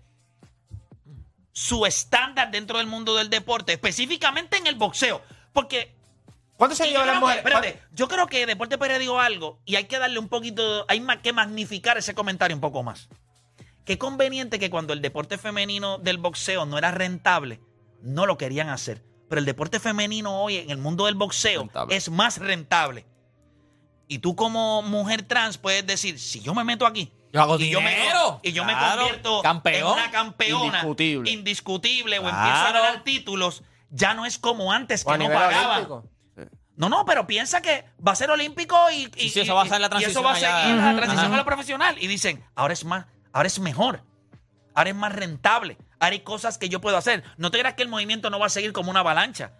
su 1.51 1.85
estándar 1.85 2.51
dentro 2.51 2.77
del 2.77 2.87
mundo 2.87 3.15
del 3.15 3.29
deporte, 3.29 3.73
específicamente 3.73 4.57
en 4.57 4.67
el 4.67 4.75
boxeo. 4.75 5.21
Porque 5.53 5.95
¿Cuánto 6.55 6.75
se 6.75 6.83
que- 6.85 6.97
mujeres? 7.19 7.37
espérate, 7.37 7.81
yo 7.93 8.07
creo 8.07 8.27
que 8.27 8.45
Deporte 8.45 8.77
Pérez 8.77 8.99
dijo 8.99 9.19
algo 9.19 9.59
y 9.65 9.75
hay 9.75 9.85
que 9.85 9.99
darle 9.99 10.19
un 10.19 10.27
poquito, 10.29 10.85
hay 10.87 11.05
que 11.23 11.33
magnificar 11.33 11.97
ese 11.97 12.13
comentario 12.13 12.55
un 12.55 12.61
poco 12.61 12.83
más. 12.83 13.09
Qué 13.85 13.97
conveniente 13.97 14.59
que 14.59 14.69
cuando 14.69 14.93
el 14.93 15.01
deporte 15.01 15.37
femenino 15.37 15.97
del 15.97 16.17
boxeo 16.17 16.65
no 16.65 16.77
era 16.77 16.91
rentable, 16.91 17.61
no 18.01 18.25
lo 18.25 18.37
querían 18.37 18.69
hacer. 18.69 19.01
Pero 19.29 19.39
el 19.39 19.45
deporte 19.45 19.79
femenino 19.79 20.41
hoy 20.41 20.57
en 20.57 20.69
el 20.69 20.77
mundo 20.77 21.05
del 21.05 21.15
boxeo 21.15 21.61
Rentable. 21.61 21.95
es 21.95 22.09
más 22.09 22.37
rentable. 22.37 23.05
Y 24.07 24.19
tú 24.19 24.35
como 24.35 24.81
mujer 24.83 25.23
trans 25.23 25.57
puedes 25.57 25.85
decir, 25.85 26.17
si 26.19 26.39
yo 26.39 26.53
me 26.53 26.63
meto 26.63 26.85
aquí 26.85 27.11
Yo 27.33 27.41
hago 27.41 27.59
y 27.59 27.69
yo 27.69 27.81
me, 27.81 27.89
dinero. 27.93 28.39
y 28.41 28.53
yo 28.53 28.63
me 28.63 28.73
convierto 28.73 29.41
campeón. 29.41 29.75
en 29.97 30.03
una 30.03 30.11
campeona 30.11 30.65
Indiscutible. 30.67 31.31
indiscutible 31.31 32.19
o 32.19 32.23
empiezo 32.23 32.37
a 32.39 32.71
ganar 32.71 33.03
títulos, 33.03 33.63
ya 33.89 34.13
no 34.13 34.25
es 34.25 34.37
como 34.37 34.71
antes 34.71 35.03
o 35.05 35.11
que 35.11 35.17
no 35.17 35.25
pagaban. 35.27 35.87
No, 36.77 36.89
no, 36.89 37.05
pero 37.05 37.25
piensa 37.27 37.59
que 37.61 37.85
va 38.05 38.11
a 38.11 38.15
ser 38.15 38.29
olímpico 38.29 38.77
y, 38.91 39.09
y- 39.17 39.21
Sí, 39.23 39.29
sí, 39.29 39.39
eso 39.41 39.55
va 39.55 39.63
a 39.63 39.67
ser 39.67 39.81
la 39.81 39.89
y 39.99 40.03
eso 40.03 40.21
va 40.21 40.29
a 40.29 40.33
transición 40.35 40.61
seguir 40.61 40.79
allá. 40.79 40.91
la 40.91 40.95
transición 40.97 41.25
Ajá. 41.25 41.33
a 41.33 41.37
lo 41.37 41.45
profesional. 41.45 41.95
Y 41.99 42.05
dicen, 42.07 42.45
ahora 42.55 42.73
es 42.73 42.85
más, 42.85 43.07
ahora 43.33 43.47
es 43.47 43.59
mejor, 43.59 44.03
ahora 44.75 44.91
es 44.91 44.95
más 44.95 45.11
rentable, 45.11 45.75
ahora 45.99 46.13
hay 46.13 46.21
cosas 46.21 46.57
que 46.57 46.69
yo 46.69 46.81
puedo 46.81 46.97
hacer. 46.97 47.23
No 47.37 47.51
te 47.51 47.59
creas 47.59 47.75
que 47.75 47.83
el 47.83 47.89
movimiento 47.89 48.29
no 48.29 48.39
va 48.39 48.47
a 48.47 48.49
seguir 48.49 48.73
como 48.73 48.91
una 48.91 49.01
avalancha. 49.01 49.51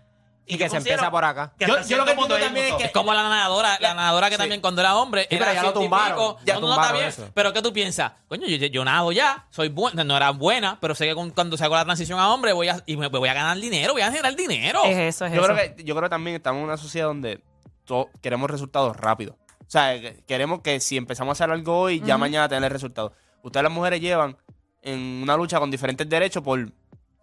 Y 0.49 0.57
que 0.57 0.69
se 0.69 0.77
empieza 0.77 1.11
por 1.11 1.25
acá. 1.25 1.51
Yo- 1.59 1.67
lo 1.67 1.75
que 2.05 2.11
entiendo 2.11 2.37
también 2.39 2.67
es 2.67 2.73
que- 2.75 2.83
Es 2.85 2.91
como 2.91 3.13
la 3.13 3.21
nadadora, 3.21 3.77
la 3.81 3.93
nadadora 3.93 4.29
que 4.29 4.35
Sí. 4.35 4.39
también 4.39 4.61
cuando 4.61 4.79
era 4.79 4.95
hombre 4.95 5.27
pero 5.29 5.43
era 5.43 5.53
ya 5.53 5.61
lo 5.61 5.71
científico. 5.73 5.83
tumbaron, 5.97 6.35
ya 6.45 6.53
no, 6.53 6.61
no, 6.61 6.67
no, 6.75 6.81
está 6.81 6.93
bien. 6.93 7.31
Pero 7.33 7.51
¿qué 7.51 7.61
tú 7.61 7.73
piensas? 7.73 8.13
Coño, 8.29 8.47
yo, 8.47 8.55
yo- 8.55 8.67
yo 8.67 8.85
nado 8.85 9.11
ya, 9.11 9.45
soy 9.49 9.67
buena, 9.67 10.05
no 10.05 10.15
era 10.15 10.29
buena, 10.29 10.77
pero 10.79 10.95
sé 10.95 11.05
que 11.05 11.15
con- 11.15 11.31
cuando 11.31 11.57
se 11.57 11.65
haga 11.65 11.75
la 11.75 11.83
transición 11.83 12.17
a 12.17 12.33
hombre 12.33 12.53
voy 12.53 12.69
a, 12.69 12.81
y 12.85 12.95
me, 12.95 13.07
voy 13.09 13.27
a 13.27 13.33
ganar 13.33 13.57
dinero, 13.57 13.91
voy 13.91 14.03
a 14.03 14.09
generar 14.09 14.33
dinero. 14.37 14.85
Es 14.85 14.97
eso, 15.15 15.25
es 15.25 15.33
Yo 15.33 15.41
eso. 15.43 15.53
creo, 15.53 15.75
que, 15.75 15.83
yo 15.83 15.93
creo 15.95 16.03
que 16.03 16.09
también 16.11 16.37
estamos 16.37 16.59
en 16.59 16.63
una 16.63 16.77
sociedad 16.77 17.07
donde 17.07 17.43
to- 17.83 18.09
queremos 18.21 18.49
resultados 18.49 18.95
rápidos. 18.95 19.35
O 19.59 19.69
sea, 19.69 19.99
que- 19.99 20.23
queremos 20.25 20.61
que 20.61 20.79
si 20.79 20.95
empezamos 20.95 21.31
a 21.31 21.43
hacer 21.43 21.51
algo 21.53 21.77
hoy, 21.77 22.01
ya 22.05 22.17
mañana 22.17 22.47
tener 22.47 22.71
resultados. 22.71 23.11
Ustedes 23.43 23.63
las 23.63 23.71
mujeres 23.73 23.99
llevan 23.99 24.37
en 24.81 24.99
una 25.23 25.35
lucha 25.35 25.59
con 25.59 25.71
diferentes 25.71 26.07
derechos 26.07 26.43
por 26.43 26.71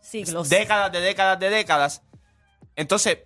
Siglos. 0.01 0.49
décadas 0.49 0.93
de 0.93 1.01
décadas 1.01 1.39
de 1.39 1.51
décadas. 1.51 2.03
Entonces, 2.77 3.19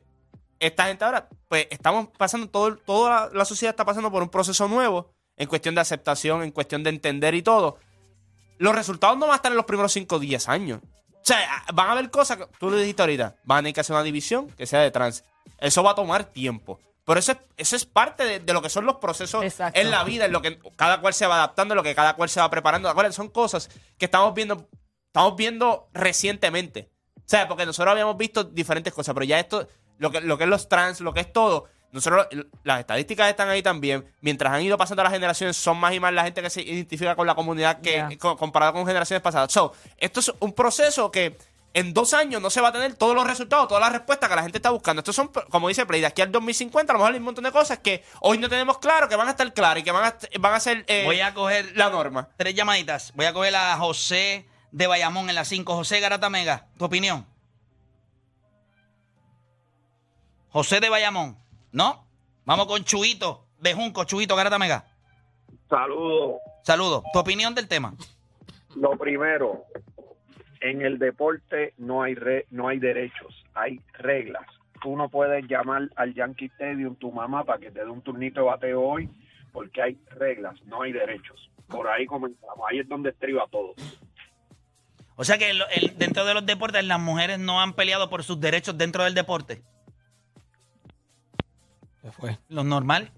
esta 0.61 0.87
gente 0.87 1.05
ahora, 1.05 1.29
pues 1.49 1.67
estamos 1.71 2.09
pasando, 2.17 2.49
todo, 2.49 2.77
toda 2.77 3.31
la 3.33 3.45
sociedad 3.45 3.73
está 3.73 3.85
pasando 3.85 4.11
por 4.11 4.23
un 4.23 4.29
proceso 4.29 4.69
nuevo 4.69 5.11
en 5.37 5.49
cuestión 5.49 5.75
de 5.75 5.81
aceptación, 5.81 6.43
en 6.43 6.51
cuestión 6.51 6.83
de 6.83 6.91
entender 6.91 7.35
y 7.35 7.43
todo. 7.43 7.79
Los 8.59 8.75
resultados 8.75 9.17
no 9.17 9.27
van 9.27 9.35
a 9.35 9.37
estar 9.37 9.53
en 9.53 9.57
los 9.57 9.67
primeros 9.67 9.93
5 9.93 10.17
o 10.17 10.19
10 10.19 10.49
años. 10.49 10.81
O 10.83 11.21
sea, 11.23 11.65
van 11.73 11.89
a 11.89 11.93
haber 11.93 12.11
cosas, 12.11 12.39
que, 12.39 12.47
tú 12.59 12.71
lo 12.71 12.77
dijiste 12.77 13.03
ahorita, 13.03 13.37
van 13.45 13.59
a 13.59 13.61
tener 13.61 13.75
que 13.75 13.81
hacer 13.81 13.95
una 13.95 14.03
división 14.03 14.49
que 14.51 14.67
sea 14.67 14.81
de 14.81 14.91
trans. 14.91 15.25
Eso 15.59 15.83
va 15.83 15.93
a 15.93 15.95
tomar 15.95 16.25
tiempo. 16.25 16.81
Pero 17.09 17.19
eso 17.21 17.33
es, 17.33 17.39
eso 17.57 17.75
es 17.75 17.85
parte 17.87 18.23
de, 18.25 18.39
de 18.39 18.53
lo 18.53 18.61
que 18.63 18.69
son 18.69 18.85
los 18.87 18.97
procesos 18.97 19.43
Exacto. 19.43 19.81
en 19.81 19.91
la 19.91 20.05
vida, 20.05 20.27
en 20.27 20.33
lo 20.33 20.43
que 20.43 20.59
cada 20.77 21.01
cual 21.01 21.15
se 21.15 21.27
va 21.27 21.37
adaptando, 21.37 21.73
en 21.75 21.77
lo 21.77 21.83
que 21.83 21.95
cada 21.95 22.15
cual 22.15 22.29
se 22.29 22.39
va 22.39 22.49
preparando. 22.51 22.89
Acuérdense, 22.89 23.17
Son 23.17 23.29
cosas 23.31 23.71
que 23.97 24.05
estamos 24.05 24.35
viendo, 24.35 24.69
estamos 25.07 25.35
viendo 25.35 25.89
recientemente. 25.95 26.91
O 27.17 27.23
sea, 27.25 27.49
porque 27.49 27.67
nosotros 27.67 27.93
habíamos 27.93 28.17
visto 28.17 28.45
diferentes 28.45 28.93
cosas, 28.93 29.15
pero 29.15 29.25
ya 29.25 29.39
esto, 29.41 29.67
lo 29.99 30.11
que, 30.11 30.21
lo 30.21 30.37
que 30.39 30.45
es 30.45 30.51
los 30.51 30.69
trans, 30.69 31.01
lo 31.01 31.13
que 31.15 31.21
es 31.21 31.33
todo. 31.33 31.65
Nosotros, 31.91 32.27
las 32.65 32.81
estadísticas 32.81 33.31
están 33.31 33.49
ahí 33.49 33.63
también. 33.63 34.05
Mientras 34.21 34.53
han 34.53 34.61
ido 34.61 34.77
pasando 34.77 35.03
las 35.03 35.13
generaciones, 35.13 35.57
son 35.57 35.79
más 35.79 35.95
y 35.95 36.01
más 36.01 36.13
la 36.13 36.25
gente 36.25 36.43
que 36.43 36.51
se 36.51 36.61
identifica 36.63 37.17
con 37.17 37.27
la 37.27 37.35
comunidad 37.35 37.81
que 37.81 37.93
Ya. 37.97 38.09
co- 38.19 38.37
comparado 38.37 38.75
con 38.75 38.87
generaciones 38.87 39.23
pasadas. 39.23 39.51
So, 39.51 39.73
esto 39.97 40.21
es 40.21 40.31
un 40.41 40.53
proceso 40.53 41.11
que 41.11 41.39
en 41.75 41.95
dos 41.95 42.15
años 42.15 42.41
no 42.41 42.51
se 42.51 42.61
va 42.61 42.69
a 42.69 42.73
tener 42.73 42.95
todos 42.95 43.15
los 43.15 43.27
resultados, 43.27 43.69
todas 43.69 43.83
las 43.83 43.93
respuestas 43.93 44.29
que 44.29 44.35
la 44.37 44.43
gente 44.43 44.59
está 44.59 44.71
buscando. 44.71 45.01
Estos 45.01 45.15
son, 45.15 45.29
como 45.51 45.69
dice 45.69 45.87
Play, 45.87 46.01
de 46.01 46.07
aquí 46.07 46.23
al 46.23 46.33
2050 46.33 46.93
a 46.93 46.95
lo 46.95 46.99
mejor 46.99 47.13
hay 47.13 47.19
un 47.19 47.25
montón 47.25 47.45
de 47.45 47.53
cosas 47.53 47.79
que 47.79 48.03
hoy 48.21 48.39
no 48.39 48.49
tenemos 48.49 48.79
claro, 48.79 49.09
que 49.09 49.17
van 49.17 49.29
a 49.29 49.33
estar 49.33 49.53
claras 49.53 49.81
y 49.81 49.85
que 49.85 49.93
van 49.93 50.05
a, 50.05 50.17
van 50.41 50.55
a 50.55 50.61
ser 50.61 50.85
eh, 50.89 51.05
Voy 51.05 51.21
a 51.21 51.35
coger 51.35 51.77
la 51.77 51.91
norma. 51.91 52.29
tres 52.37 52.55
llamaditas. 52.55 53.13
Voy 53.15 53.27
a 53.27 53.33
coger 53.33 53.55
a 53.55 53.77
José 53.77 54.49
de 54.73 54.87
Bayamón 54.87 55.29
en 55.29 55.35
la 55.35 55.45
5. 55.45 55.75
José 55.75 56.01
Garatamega, 56.01 56.67
tu 56.79 56.87
opinión. 56.87 57.27
José 60.51 60.81
de 60.81 60.89
Bayamón, 60.89 61.39
¿no? 61.73 62.07
Vamos 62.45 62.67
con 62.67 62.83
Chuito 62.85 63.47
de 63.59 63.75
Junco, 63.75 64.05
Chuito 64.05 64.35
Garatamega. 64.35 64.87
Saludos. 65.69 66.41
Saludos. 66.63 67.05
Tu 67.13 67.19
opinión 67.19 67.55
del 67.55 67.69
tema. 67.69 67.95
Lo 68.75 68.97
primero, 68.97 69.65
en 70.61 70.83
el 70.83 70.99
deporte 70.99 71.75
no 71.79 72.03
hay 72.03 72.15
re- 72.15 72.47
no 72.51 72.69
hay 72.69 72.79
derechos, 72.79 73.45
hay 73.55 73.81
reglas. 73.95 74.45
Tú 74.83 74.97
no 74.97 75.09
puedes 75.09 75.45
llamar 75.49 75.89
al 75.97 76.15
Yankee 76.15 76.47
Stadium 76.47 76.95
tu 76.97 77.11
mamá 77.11 77.45
para 77.45 77.59
que 77.59 77.71
te 77.71 77.81
dé 77.81 77.91
un 77.91 78.01
turnito 78.03 78.41
de 78.41 78.47
bateo 78.47 78.81
hoy, 78.81 79.09
porque 79.53 79.83
hay 79.83 79.99
reglas, 80.11 80.61
no 80.67 80.83
hay 80.83 80.93
derechos. 80.93 81.51
Por 81.69 81.89
ahí 81.89 82.07
comenzamos, 82.07 82.59
ahí 82.71 82.79
es 82.79 82.89
donde 82.89 83.11
estriba 83.11 83.47
todo. 83.51 83.75
O 85.17 85.25
sea 85.25 85.37
que 85.37 85.51
el- 85.51 85.63
el- 85.75 85.99
dentro 85.99 86.25
de 86.25 86.33
los 86.35 86.47
deportes 86.47 86.85
las 86.85 87.01
mujeres 87.01 87.39
no 87.41 87.61
han 87.61 87.73
peleado 87.73 88.09
por 88.09 88.23
sus 88.23 88.39
derechos 88.41 88.79
dentro 88.79 89.03
del 89.05 89.15
deporte. 89.15 89.63
Se 92.03 92.13
fue. 92.13 92.39
Lo 92.49 92.63
normal. 92.65 93.11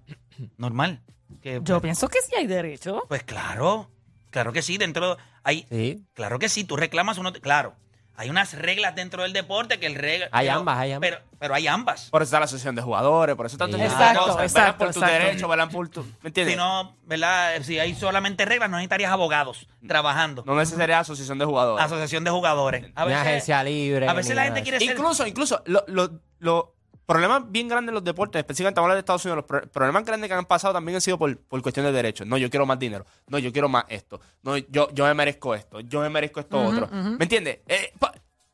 Normal. 0.56 1.00
Que, 1.42 1.60
Yo 1.62 1.80
pienso 1.80 2.08
que 2.08 2.20
sí 2.22 2.34
hay 2.34 2.46
derecho. 2.46 3.02
Pues 3.08 3.22
claro. 3.22 3.90
Claro 4.30 4.52
que 4.52 4.62
sí. 4.62 4.78
Dentro. 4.78 5.16
Hay, 5.44 5.66
Sí. 5.70 6.04
Claro 6.14 6.38
que 6.38 6.48
sí. 6.48 6.64
Tú 6.64 6.76
reclamas 6.76 7.18
uno. 7.18 7.32
Claro. 7.32 7.74
Hay 8.16 8.28
unas 8.28 8.52
reglas 8.52 8.94
dentro 8.94 9.22
del 9.22 9.32
deporte 9.32 9.80
que 9.80 9.86
el 9.86 9.94
regla. 9.94 10.28
Hay 10.32 10.46
pero- 10.48 10.58
ambas, 10.58 10.76
hay 10.78 10.92
ambas. 10.92 11.10
Pero, 11.10 11.22
pero 11.38 11.54
hay 11.54 11.66
ambas. 11.66 12.10
Por 12.10 12.20
eso 12.20 12.26
está 12.28 12.38
la 12.38 12.44
asociación 12.44 12.74
de 12.74 12.82
jugadores, 12.82 13.34
por 13.34 13.46
eso 13.46 13.56
tanto 13.56 13.78
Sí. 13.78 13.82
Exacto, 13.82 14.18
cosas. 14.20 14.36
Velan 14.36 14.46
exacto, 14.50 14.78
por 14.78 14.86
tus 14.88 14.96
exacto. 15.02 15.24
derechos, 15.24 15.48
velan 15.50 15.68
por 15.70 15.88
tu. 15.88 16.02
¿Me 16.20 16.28
entiendes? 16.28 16.52
Si 16.54 16.58
no, 16.58 16.94
¿verdad? 17.06 17.62
Si 17.62 17.78
hay 17.78 17.94
solamente 17.94 18.44
reglas, 18.44 18.68
no 18.68 18.76
necesitarías 18.76 19.10
abogados 19.10 19.66
trabajando. 19.88 20.42
No 20.46 20.54
necesitaría 20.54 20.98
asociación 20.98 21.38
de 21.38 21.46
jugadores. 21.46 21.82
Asociación 21.82 22.24
de 22.24 22.30
jugadores. 22.30 22.84
A 22.94 23.04
Ni 23.04 23.08
veces, 23.12 23.26
agencia 23.26 23.64
libre. 23.64 24.06
a 24.06 24.12
veces 24.12 24.36
la 24.36 24.44
gente 24.44 24.62
quiere 24.64 24.80
ser. 24.80 24.90
Incluso, 24.90 25.26
incluso, 25.26 25.62
los 25.64 25.84
lo, 25.86 26.10
lo- 26.40 26.74
problemas 27.12 27.50
bien 27.50 27.66
grandes 27.66 27.88
en 27.90 27.94
los 27.94 28.04
deportes, 28.04 28.38
específicamente 28.38 28.78
hablando 28.78 28.94
de 28.94 29.00
Estados 29.00 29.24
Unidos, 29.24 29.36
los 29.38 29.44
pro- 29.46 29.68
problemas 29.70 30.04
grandes 30.04 30.28
que 30.28 30.34
han 30.34 30.44
pasado 30.44 30.72
también 30.74 30.94
han 30.94 31.00
sido 31.00 31.18
por, 31.18 31.36
por 31.38 31.60
cuestión 31.60 31.84
de 31.86 31.90
derechos. 31.92 32.24
No, 32.26 32.36
yo 32.38 32.48
quiero 32.48 32.66
más 32.66 32.78
dinero. 32.78 33.04
No, 33.26 33.38
yo 33.38 33.52
quiero 33.52 33.68
más 33.68 33.84
esto. 33.88 34.20
No, 34.42 34.56
yo, 34.56 34.88
yo 34.92 35.04
me 35.06 35.14
merezco 35.14 35.54
esto. 35.56 35.80
Yo 35.80 36.00
me 36.02 36.08
merezco 36.08 36.38
esto 36.38 36.60
otro. 36.62 36.88
¿Me 36.92 37.24
entiendes? 37.24 37.58
Eh, 37.66 37.92
o 38.00 38.08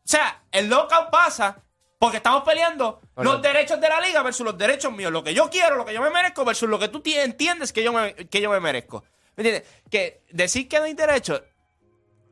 sea, 0.05 0.43
el 0.51 0.69
lockout 0.71 1.11
pasa 1.11 1.59
porque 1.99 2.17
estamos 2.19 2.43
peleando 2.45 3.01
los 3.17 3.43
derechos 3.43 3.79
de 3.81 3.89
la 3.91 4.01
liga 4.01 4.23
versus 4.23 4.47
los 4.47 4.57
derechos 4.57 4.91
míos. 4.93 5.13
Lo 5.13 5.23
que 5.23 5.35
yo 5.35 5.51
quiero, 5.51 5.77
lo 5.77 5.85
que 5.85 5.93
yo 5.93 6.01
me 6.01 6.09
merezco 6.11 6.43
versus 6.45 6.69
lo 6.69 6.79
que 6.79 6.89
tú 6.89 7.01
ti- 7.01 7.15
entiendes 7.15 7.73
que 7.75 7.83
yo 7.83 7.93
me, 7.93 8.15
que 8.15 8.41
yo 8.41 8.51
me 8.51 8.61
merezco. 8.61 9.05
¿Me 9.37 9.43
entiendes? 9.43 9.69
Que 9.91 10.23
decir 10.31 10.67
que 10.67 10.79
no 10.79 10.85
hay 10.85 10.95
derechos, 10.95 11.43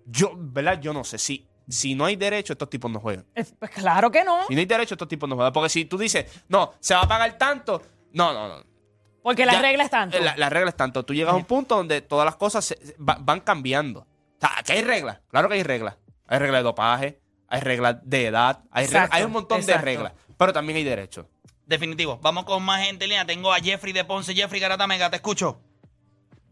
yo, 0.06 0.32
¿verdad? 0.36 0.80
Yo 0.80 0.92
no 0.94 1.04
sé. 1.04 1.18
Si, 1.18 1.46
si 1.68 1.94
no 1.94 2.04
hay 2.04 2.16
derechos, 2.16 2.54
estos 2.54 2.70
tipos 2.70 2.90
no 2.90 3.00
juegan. 3.00 3.24
Es- 3.34 3.54
Pues 3.58 3.70
claro 3.70 4.10
que 4.10 4.24
no. 4.24 4.46
Si 4.48 4.54
no 4.54 4.60
hay 4.60 4.66
derecho, 4.66 4.94
estos 4.94 5.08
tipos 5.08 5.28
no 5.28 5.34
juegan. 5.36 5.52
Porque 5.52 5.68
si 5.68 5.84
tú 5.84 5.96
dices, 5.98 6.26
no, 6.48 6.72
se 6.80 6.94
va 6.94 7.02
a 7.02 7.08
pagar 7.08 7.36
tanto. 7.38 7.82
No, 8.12 8.32
no, 8.32 8.48
no. 8.48 8.64
Porque 9.22 9.46
las 9.46 9.56
Ya, 9.56 9.62
reglas 9.62 9.84
están. 9.86 10.12
eh, 10.12 10.20
La, 10.20 10.36
la 10.36 10.50
regla 10.50 10.68
es 10.70 10.76
tanto. 10.76 11.04
Tú 11.04 11.14
llegas 11.14 11.32
a 11.32 11.36
un 11.36 11.44
punto 11.46 11.76
donde 11.76 12.00
todas 12.02 12.24
las 12.26 12.36
cosas 12.36 12.64
se- 12.64 12.76
se- 12.86 12.96
va- 13.02 13.18
van 13.20 13.40
cambiando. 13.40 14.00
O 14.00 14.06
sea, 14.40 14.50
aquí 14.58 14.72
hay 14.72 14.82
reglas. 14.82 15.20
Claro 15.28 15.48
que 15.48 15.54
hay 15.54 15.62
reglas. 15.62 15.96
Hay 16.26 16.38
reglas 16.38 16.58
de 16.60 16.64
dopaje, 16.64 17.20
hay 17.48 17.60
reglas 17.60 17.96
de 18.02 18.26
edad, 18.26 18.60
hay, 18.70 18.86
reglas- 18.86 19.08
hay 19.12 19.22
un 19.24 19.32
montón 19.32 19.60
exacto. 19.60 19.80
de 19.80 19.84
reglas. 19.84 20.12
Pero 20.36 20.52
también 20.52 20.76
hay 20.76 20.84
derechos. 20.84 21.26
Definitivo. 21.66 22.18
Vamos 22.22 22.44
con 22.44 22.62
más 22.62 22.84
gente 22.84 23.04
en 23.04 23.10
línea. 23.10 23.24
Tengo 23.24 23.50
a 23.52 23.56
Jeffrey 23.60 23.92
de 23.94 24.04
Ponce. 24.04 24.34
Jeffrey 24.34 24.60
Garatamega, 24.60 25.08
te 25.08 25.16
escucho. 25.16 25.60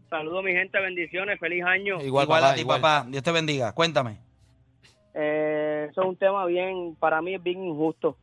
Saludos, 0.09 0.43
mi 0.45 0.53
gente, 0.53 0.79
bendiciones, 0.81 1.39
feliz 1.41 1.65
año. 1.65 2.01
Igual, 2.03 2.25
igual 2.25 2.41
papá, 2.41 2.51
a 2.51 2.55
ti, 2.55 2.61
igual. 2.61 2.81
papá. 2.81 3.07
Dios 3.09 3.23
te 3.23 3.33
bendiga. 3.33 3.73
Cuéntame. 3.73 4.21
Eh, 5.15 5.89
eso 5.91 6.03
es 6.03 6.09
un 6.09 6.17
tema 6.17 6.45
bien, 6.47 6.97
para 6.99 7.21
mí 7.21 7.35
es 7.35 7.43
bien 7.43 7.65
injusto, 7.65 8.17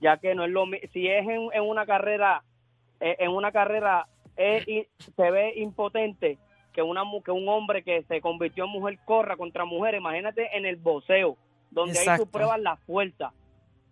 ya 0.00 0.16
que 0.16 0.34
no 0.34 0.44
es 0.44 0.50
lo 0.50 0.66
mi- 0.66 0.80
si 0.92 1.06
es 1.08 1.26
en, 1.28 1.48
en 1.52 1.62
una 1.62 1.84
carrera, 1.86 2.42
eh, 3.00 3.16
en 3.18 3.30
una 3.30 3.52
carrera 3.52 4.06
es 4.36 4.64
se 5.16 5.30
ve 5.30 5.52
impotente 5.56 6.38
que 6.72 6.82
una 6.82 7.02
que 7.24 7.30
un 7.30 7.48
hombre 7.48 7.82
que 7.82 8.04
se 8.04 8.20
convirtió 8.20 8.64
en 8.64 8.70
mujer 8.70 8.98
corra 9.04 9.36
contra 9.36 9.64
mujer, 9.64 9.94
imagínate 9.96 10.56
en 10.56 10.64
el 10.64 10.76
boxeo, 10.76 11.36
donde 11.70 11.98
ahí 11.98 12.04
Exacto. 12.04 12.24
tú 12.24 12.30
pruebas 12.30 12.60
la 12.60 12.76
fuerza. 12.76 13.32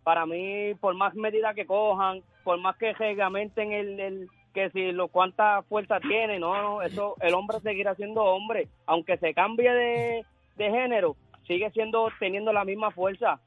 Para 0.05 0.25
mí, 0.25 0.75
por 0.81 0.95
más 0.95 1.15
medida 1.15 1.53
que 1.53 1.67
cojan, 1.67 2.23
por 2.45 2.59
más 2.61 2.77
que 2.77 2.95
regamenten 2.95 3.73
el, 3.73 4.01
el 4.01 4.29
que 4.55 4.71
si 4.71 4.93
lo 4.93 5.09
cuánta 5.09 5.63
fuerza 5.65 6.01
tiene, 6.01 6.39
no, 6.39 6.63
no, 6.63 6.83
eso 6.83 7.17
el 7.21 7.35
hombre 7.35 7.61
seguirá 7.61 7.95
siendo 7.95 8.25
hombre, 8.25 8.69
aunque 8.87 9.19
se 9.19 9.35
cambie 9.35 9.71
de, 9.71 10.25
de 10.57 10.71
género, 10.71 11.15
sigue 11.49 11.69
siendo 11.73 12.09
teniendo 12.21 12.53
la 12.53 12.65
misma 12.65 12.93
fuerza. 12.93 13.41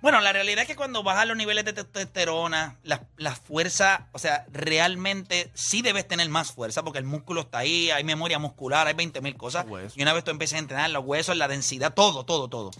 Bueno, 0.00 0.20
la 0.20 0.32
realidad 0.32 0.62
es 0.62 0.68
que 0.68 0.76
cuando 0.76 1.02
bajan 1.02 1.26
los 1.26 1.36
niveles 1.36 1.64
de 1.64 1.72
testosterona, 1.72 2.76
la, 2.84 3.02
la 3.16 3.34
fuerza, 3.34 4.06
o 4.12 4.20
sea, 4.20 4.46
realmente 4.52 5.50
sí 5.54 5.82
debes 5.82 6.06
tener 6.06 6.28
más 6.28 6.52
fuerza 6.52 6.84
porque 6.84 7.00
el 7.00 7.04
músculo 7.04 7.40
está 7.40 7.58
ahí, 7.58 7.90
hay 7.90 8.04
memoria 8.04 8.38
muscular, 8.38 8.86
hay 8.86 8.94
20 8.94 9.20
mil 9.20 9.36
cosas. 9.36 9.66
Y 9.96 10.02
una 10.02 10.12
vez 10.12 10.22
tú 10.22 10.30
empiezas 10.30 10.54
a 10.56 10.60
entrenar 10.60 10.90
los 10.90 11.04
huesos, 11.04 11.36
la 11.36 11.48
densidad, 11.48 11.94
todo, 11.94 12.24
todo, 12.24 12.46
todo. 12.46 12.70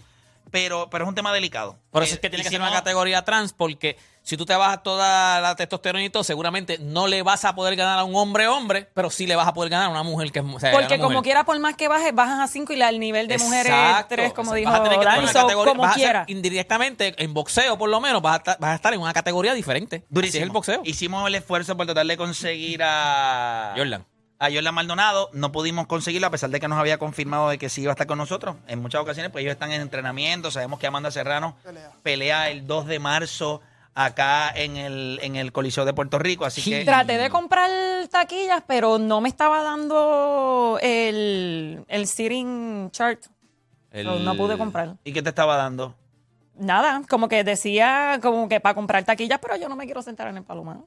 Pero, 0.49 0.89
pero 0.89 1.03
es 1.03 1.09
un 1.09 1.15
tema 1.15 1.33
delicado. 1.33 1.77
Por 1.91 2.03
eso 2.03 2.13
Eh, 2.13 2.15
es 2.15 2.21
que 2.21 2.29
tiene 2.29 2.41
y 2.41 2.45
que 2.45 2.49
si 2.49 2.55
ser 2.55 2.61
una 2.61 2.71
categoría 2.71 3.25
trans, 3.25 3.51
porque 3.51 3.97
si 4.21 4.37
tú 4.37 4.45
te 4.45 4.55
bajas 4.55 4.83
toda 4.83 5.41
la 5.41 5.55
testosterona 5.55 6.03
y 6.03 6.09
todo, 6.09 6.23
seguramente 6.23 6.77
no 6.79 7.07
le 7.07 7.23
vas 7.23 7.45
a 7.45 7.55
poder 7.55 7.75
ganar 7.75 7.97
a 7.99 8.03
un 8.03 8.15
hombre 8.15 8.47
hombre, 8.47 8.87
pero 8.93 9.09
sí 9.09 9.25
le 9.25 9.35
vas 9.35 9.47
a 9.47 9.53
poder 9.53 9.71
ganar 9.71 9.87
a 9.87 9.89
una 9.89 10.03
mujer 10.03 10.31
que 10.31 10.39
es 10.39 10.45
o 10.45 10.59
sea, 10.59 10.71
Porque 10.71 10.97
como 10.97 11.09
mujer. 11.11 11.23
quiera, 11.23 11.43
por 11.45 11.57
más 11.59 11.75
que 11.75 11.87
bajes, 11.87 12.13
bajas 12.13 12.39
a 12.39 12.47
5 12.47 12.73
y 12.73 12.75
la, 12.75 12.89
el 12.89 12.99
nivel 12.99 13.27
de 13.27 13.37
mujeres. 13.39 13.73
3, 14.07 14.33
como 14.33 14.51
O 14.51 14.53
sea, 14.53 14.59
dijo 14.59 14.71
vas 14.71 14.79
a 14.81 14.83
tener 14.83 14.99
que 14.99 15.05
Dani, 15.05 15.17
so, 15.27 15.31
una 15.31 15.41
categoría- 15.41 15.71
como 15.71 15.81
vas 15.81 15.91
a 15.91 15.93
ser 15.95 16.03
quiera. 16.03 16.25
indirectamente, 16.27 17.15
en 17.23 17.33
boxeo 17.33 17.77
por 17.77 17.89
lo 17.89 17.99
menos, 18.01 18.21
vas 18.21 18.33
a, 18.35 18.37
estar, 18.37 18.57
vas 18.59 18.71
a 18.71 18.75
estar 18.75 18.93
en 18.93 19.01
una 19.01 19.13
categoría 19.13 19.53
diferente. 19.53 20.03
Durísimo. 20.09 20.29
Así 20.31 20.37
es 20.37 20.43
el 20.43 20.49
boxeo. 20.51 20.81
Hicimos 20.83 21.27
el 21.27 21.35
esfuerzo 21.35 21.75
por 21.77 21.85
tratar 21.87 22.05
de 22.05 22.17
conseguir 22.17 22.81
a 22.83 23.73
Jordan. 23.75 24.05
a 24.39 24.49
Jordan 24.51 24.73
Maldonado. 24.75 25.29
No 25.33 25.51
pudimos 25.51 25.87
conseguirlo 25.87 26.27
a 26.27 26.29
pesar 26.29 26.49
de 26.49 26.59
que 26.59 26.67
nos 26.67 26.77
había 26.79 26.97
confirmado 26.97 27.49
de 27.49 27.57
que 27.57 27.69
sí 27.69 27.81
iba 27.81 27.91
a 27.91 27.93
estar 27.93 28.07
con 28.07 28.17
nosotros. 28.17 28.55
En 28.67 28.79
muchas 28.81 29.01
ocasiones, 29.01 29.31
pues 29.31 29.41
ellos 29.43 29.53
están 29.53 29.71
en 29.71 29.81
entrenamiento. 29.81 30.51
Sabemos 30.51 30.79
que 30.79 30.87
Amanda 30.87 31.11
Serrano 31.11 31.57
pelea, 32.03 32.49
el 32.49 32.67
2 32.67 32.85
de 32.87 32.99
marzo 32.99 33.61
acá 33.95 34.49
en 34.55 34.77
el, 34.77 35.19
en 35.21 35.35
el 35.35 35.51
Coliseo 35.51 35.85
de 35.85 35.93
Puerto 35.93 36.19
Rico. 36.19 36.45
Así 36.45 36.61
que 36.63 36.85
Traté 36.85 37.17
de 37.17 37.29
comprar 37.29 37.69
taquillas, 38.09 38.63
pero 38.67 38.97
no 38.97 39.21
me 39.21 39.29
estaba 39.29 39.61
dando 39.63 40.79
el, 40.81 41.83
el 41.87 42.07
sitting 42.07 42.91
chart. 42.91 43.25
El- 43.91 44.23
no 44.23 44.35
pude 44.37 44.57
comprar. 44.57 44.95
¿Y 45.03 45.13
qué 45.13 45.21
te 45.21 45.29
estaba 45.29 45.57
dando? 45.57 45.95
Nada, 46.55 47.01
como 47.09 47.27
que 47.29 47.43
decía 47.43 48.19
como 48.21 48.49
que 48.49 48.59
para 48.59 48.75
comprar 48.75 49.03
taquillas, 49.05 49.39
pero 49.41 49.55
yo 49.55 49.69
no 49.69 49.75
me 49.75 49.85
quiero 49.85 50.01
sentar 50.01 50.27
en 50.27 50.37
el 50.37 50.43
palomar. 50.43 50.77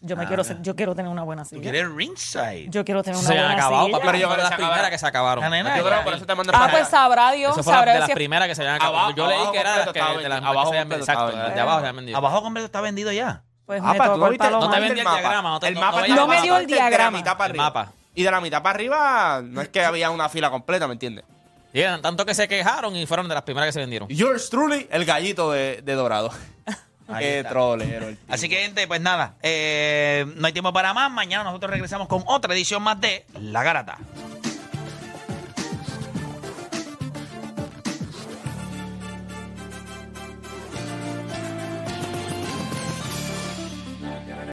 Yo 0.00 0.16
me 0.16 0.22
Ah, 0.24 0.26
quiero, 0.28 0.44
sen- 0.44 0.62
yo 0.62 0.76
quiero 0.76 0.94
tener 0.94 1.10
una 1.10 1.24
buena 1.24 1.42
¿Tú 1.42 1.48
silla. 1.50 1.62
quieres 1.62 1.90
ringside? 1.92 2.68
Yo 2.70 2.84
quiero 2.84 3.02
tener 3.02 3.18
una 3.18 3.26
se 3.26 3.32
han 3.36 3.46
buena 3.46 3.54
acabado, 3.54 3.86
silla. 3.86 3.98
papá. 3.98 4.06
Pero 4.06 4.18
yo 4.18 4.22
Yo 4.22 4.28
creo 4.28 4.36
de 4.36 4.42
las 4.42 4.50
que 4.50 4.56
se 4.62 4.68
primeras 4.68 4.90
que 4.90 4.98
se 4.98 5.06
acabaron. 5.06 5.42
La 5.44 5.50
nena, 5.50 5.76
Yo 5.76 5.84
creo 5.84 5.98
que 5.98 6.04
por 6.04 6.14
eso 6.14 6.26
te 6.26 6.34
mandan 6.36 6.54
Ah, 6.54 6.58
para 6.60 6.70
pues 6.72 6.82
allá. 6.82 6.90
sabrá 6.90 7.32
Dios, 7.32 7.52
Eso 7.52 7.62
fue 7.64 7.72
la- 7.72 7.78
sabrá 7.78 7.92
de 7.94 7.98
las 7.98 8.08
si- 8.08 8.14
primeras 8.14 8.48
que 8.48 8.54
se 8.54 8.62
habían 8.62 8.76
acabado. 8.76 8.96
Abajo- 8.98 9.16
Yo 9.16 9.26
leí 9.26 9.38
que 9.52 9.58
era 9.58 9.72
de 9.72 9.78
las 9.78 9.86
que, 9.88 9.92
de 9.92 9.98
las 9.98 10.08
estaba- 10.08 10.14
que 10.14 10.20
se 10.20 10.26
habían 10.26 10.44
abajo 10.44 10.74
Exacto, 10.74 11.26
de 11.54 11.60
abajo 11.60 11.80
se 11.80 11.86
habían 11.86 11.96
vendido. 11.96 12.18
Abajo 12.18 12.42
completo 12.42 12.66
está 12.66 12.80
vendido 12.80 13.10
ya. 13.12 13.42
Pues 13.66 13.82
Ah, 13.84 13.92
me 13.92 13.98
¿tú 13.98 14.04
tocó 14.04 14.16
no 14.18 14.26
el 14.28 14.38
palomar. 14.38 14.68
No 14.68 14.74
te 14.74 14.80
vendía 14.80 15.02
el 15.02 15.04
mapa? 15.04 15.18
diagrama, 15.20 15.50
no 15.50 15.60
te- 15.60 15.66
El 15.68 15.74
mapa 15.74 16.06
no 16.08 16.26
me 16.28 16.42
dio 16.42 16.56
el 16.58 16.66
diagrama. 16.68 17.18
El 17.48 17.54
mapa. 17.56 17.92
Y 18.14 18.22
de 18.22 18.30
la 18.30 18.40
mitad 18.40 18.62
para 18.62 18.74
arriba, 18.76 19.40
no 19.44 19.60
es 19.60 19.68
que 19.68 19.84
había 19.84 20.10
una 20.10 20.28
fila 20.28 20.48
completa, 20.48 20.86
¿me 20.86 20.92
entiendes? 20.94 21.24
Eran 21.72 22.00
tanto 22.02 22.24
que 22.24 22.34
se 22.34 22.46
quejaron 22.48 22.94
y 22.96 23.04
fueron 23.06 23.28
de 23.28 23.34
las 23.34 23.42
primeras 23.42 23.66
que 23.68 23.72
se 23.72 23.80
vendieron. 23.80 24.08
Yours 24.08 24.48
truly, 24.48 24.86
el 24.90 25.04
gallito 25.04 25.50
de, 25.50 25.82
de 25.82 25.92
dorado. 25.94 26.30
Qué 27.18 27.44
trolero. 27.48 28.08
el. 28.08 28.18
Así 28.28 28.48
que, 28.48 28.56
gente, 28.56 28.86
pues 28.86 29.00
nada, 29.00 29.34
eh, 29.42 30.26
no 30.36 30.46
hay 30.46 30.52
tiempo 30.52 30.72
para 30.72 30.92
más. 30.92 31.10
Mañana 31.10 31.44
nosotros 31.44 31.70
regresamos 31.70 32.08
con 32.08 32.22
otra 32.26 32.54
edición 32.54 32.82
más 32.82 33.00
de 33.00 33.24
La 33.40 33.62
Garata. 33.62 33.98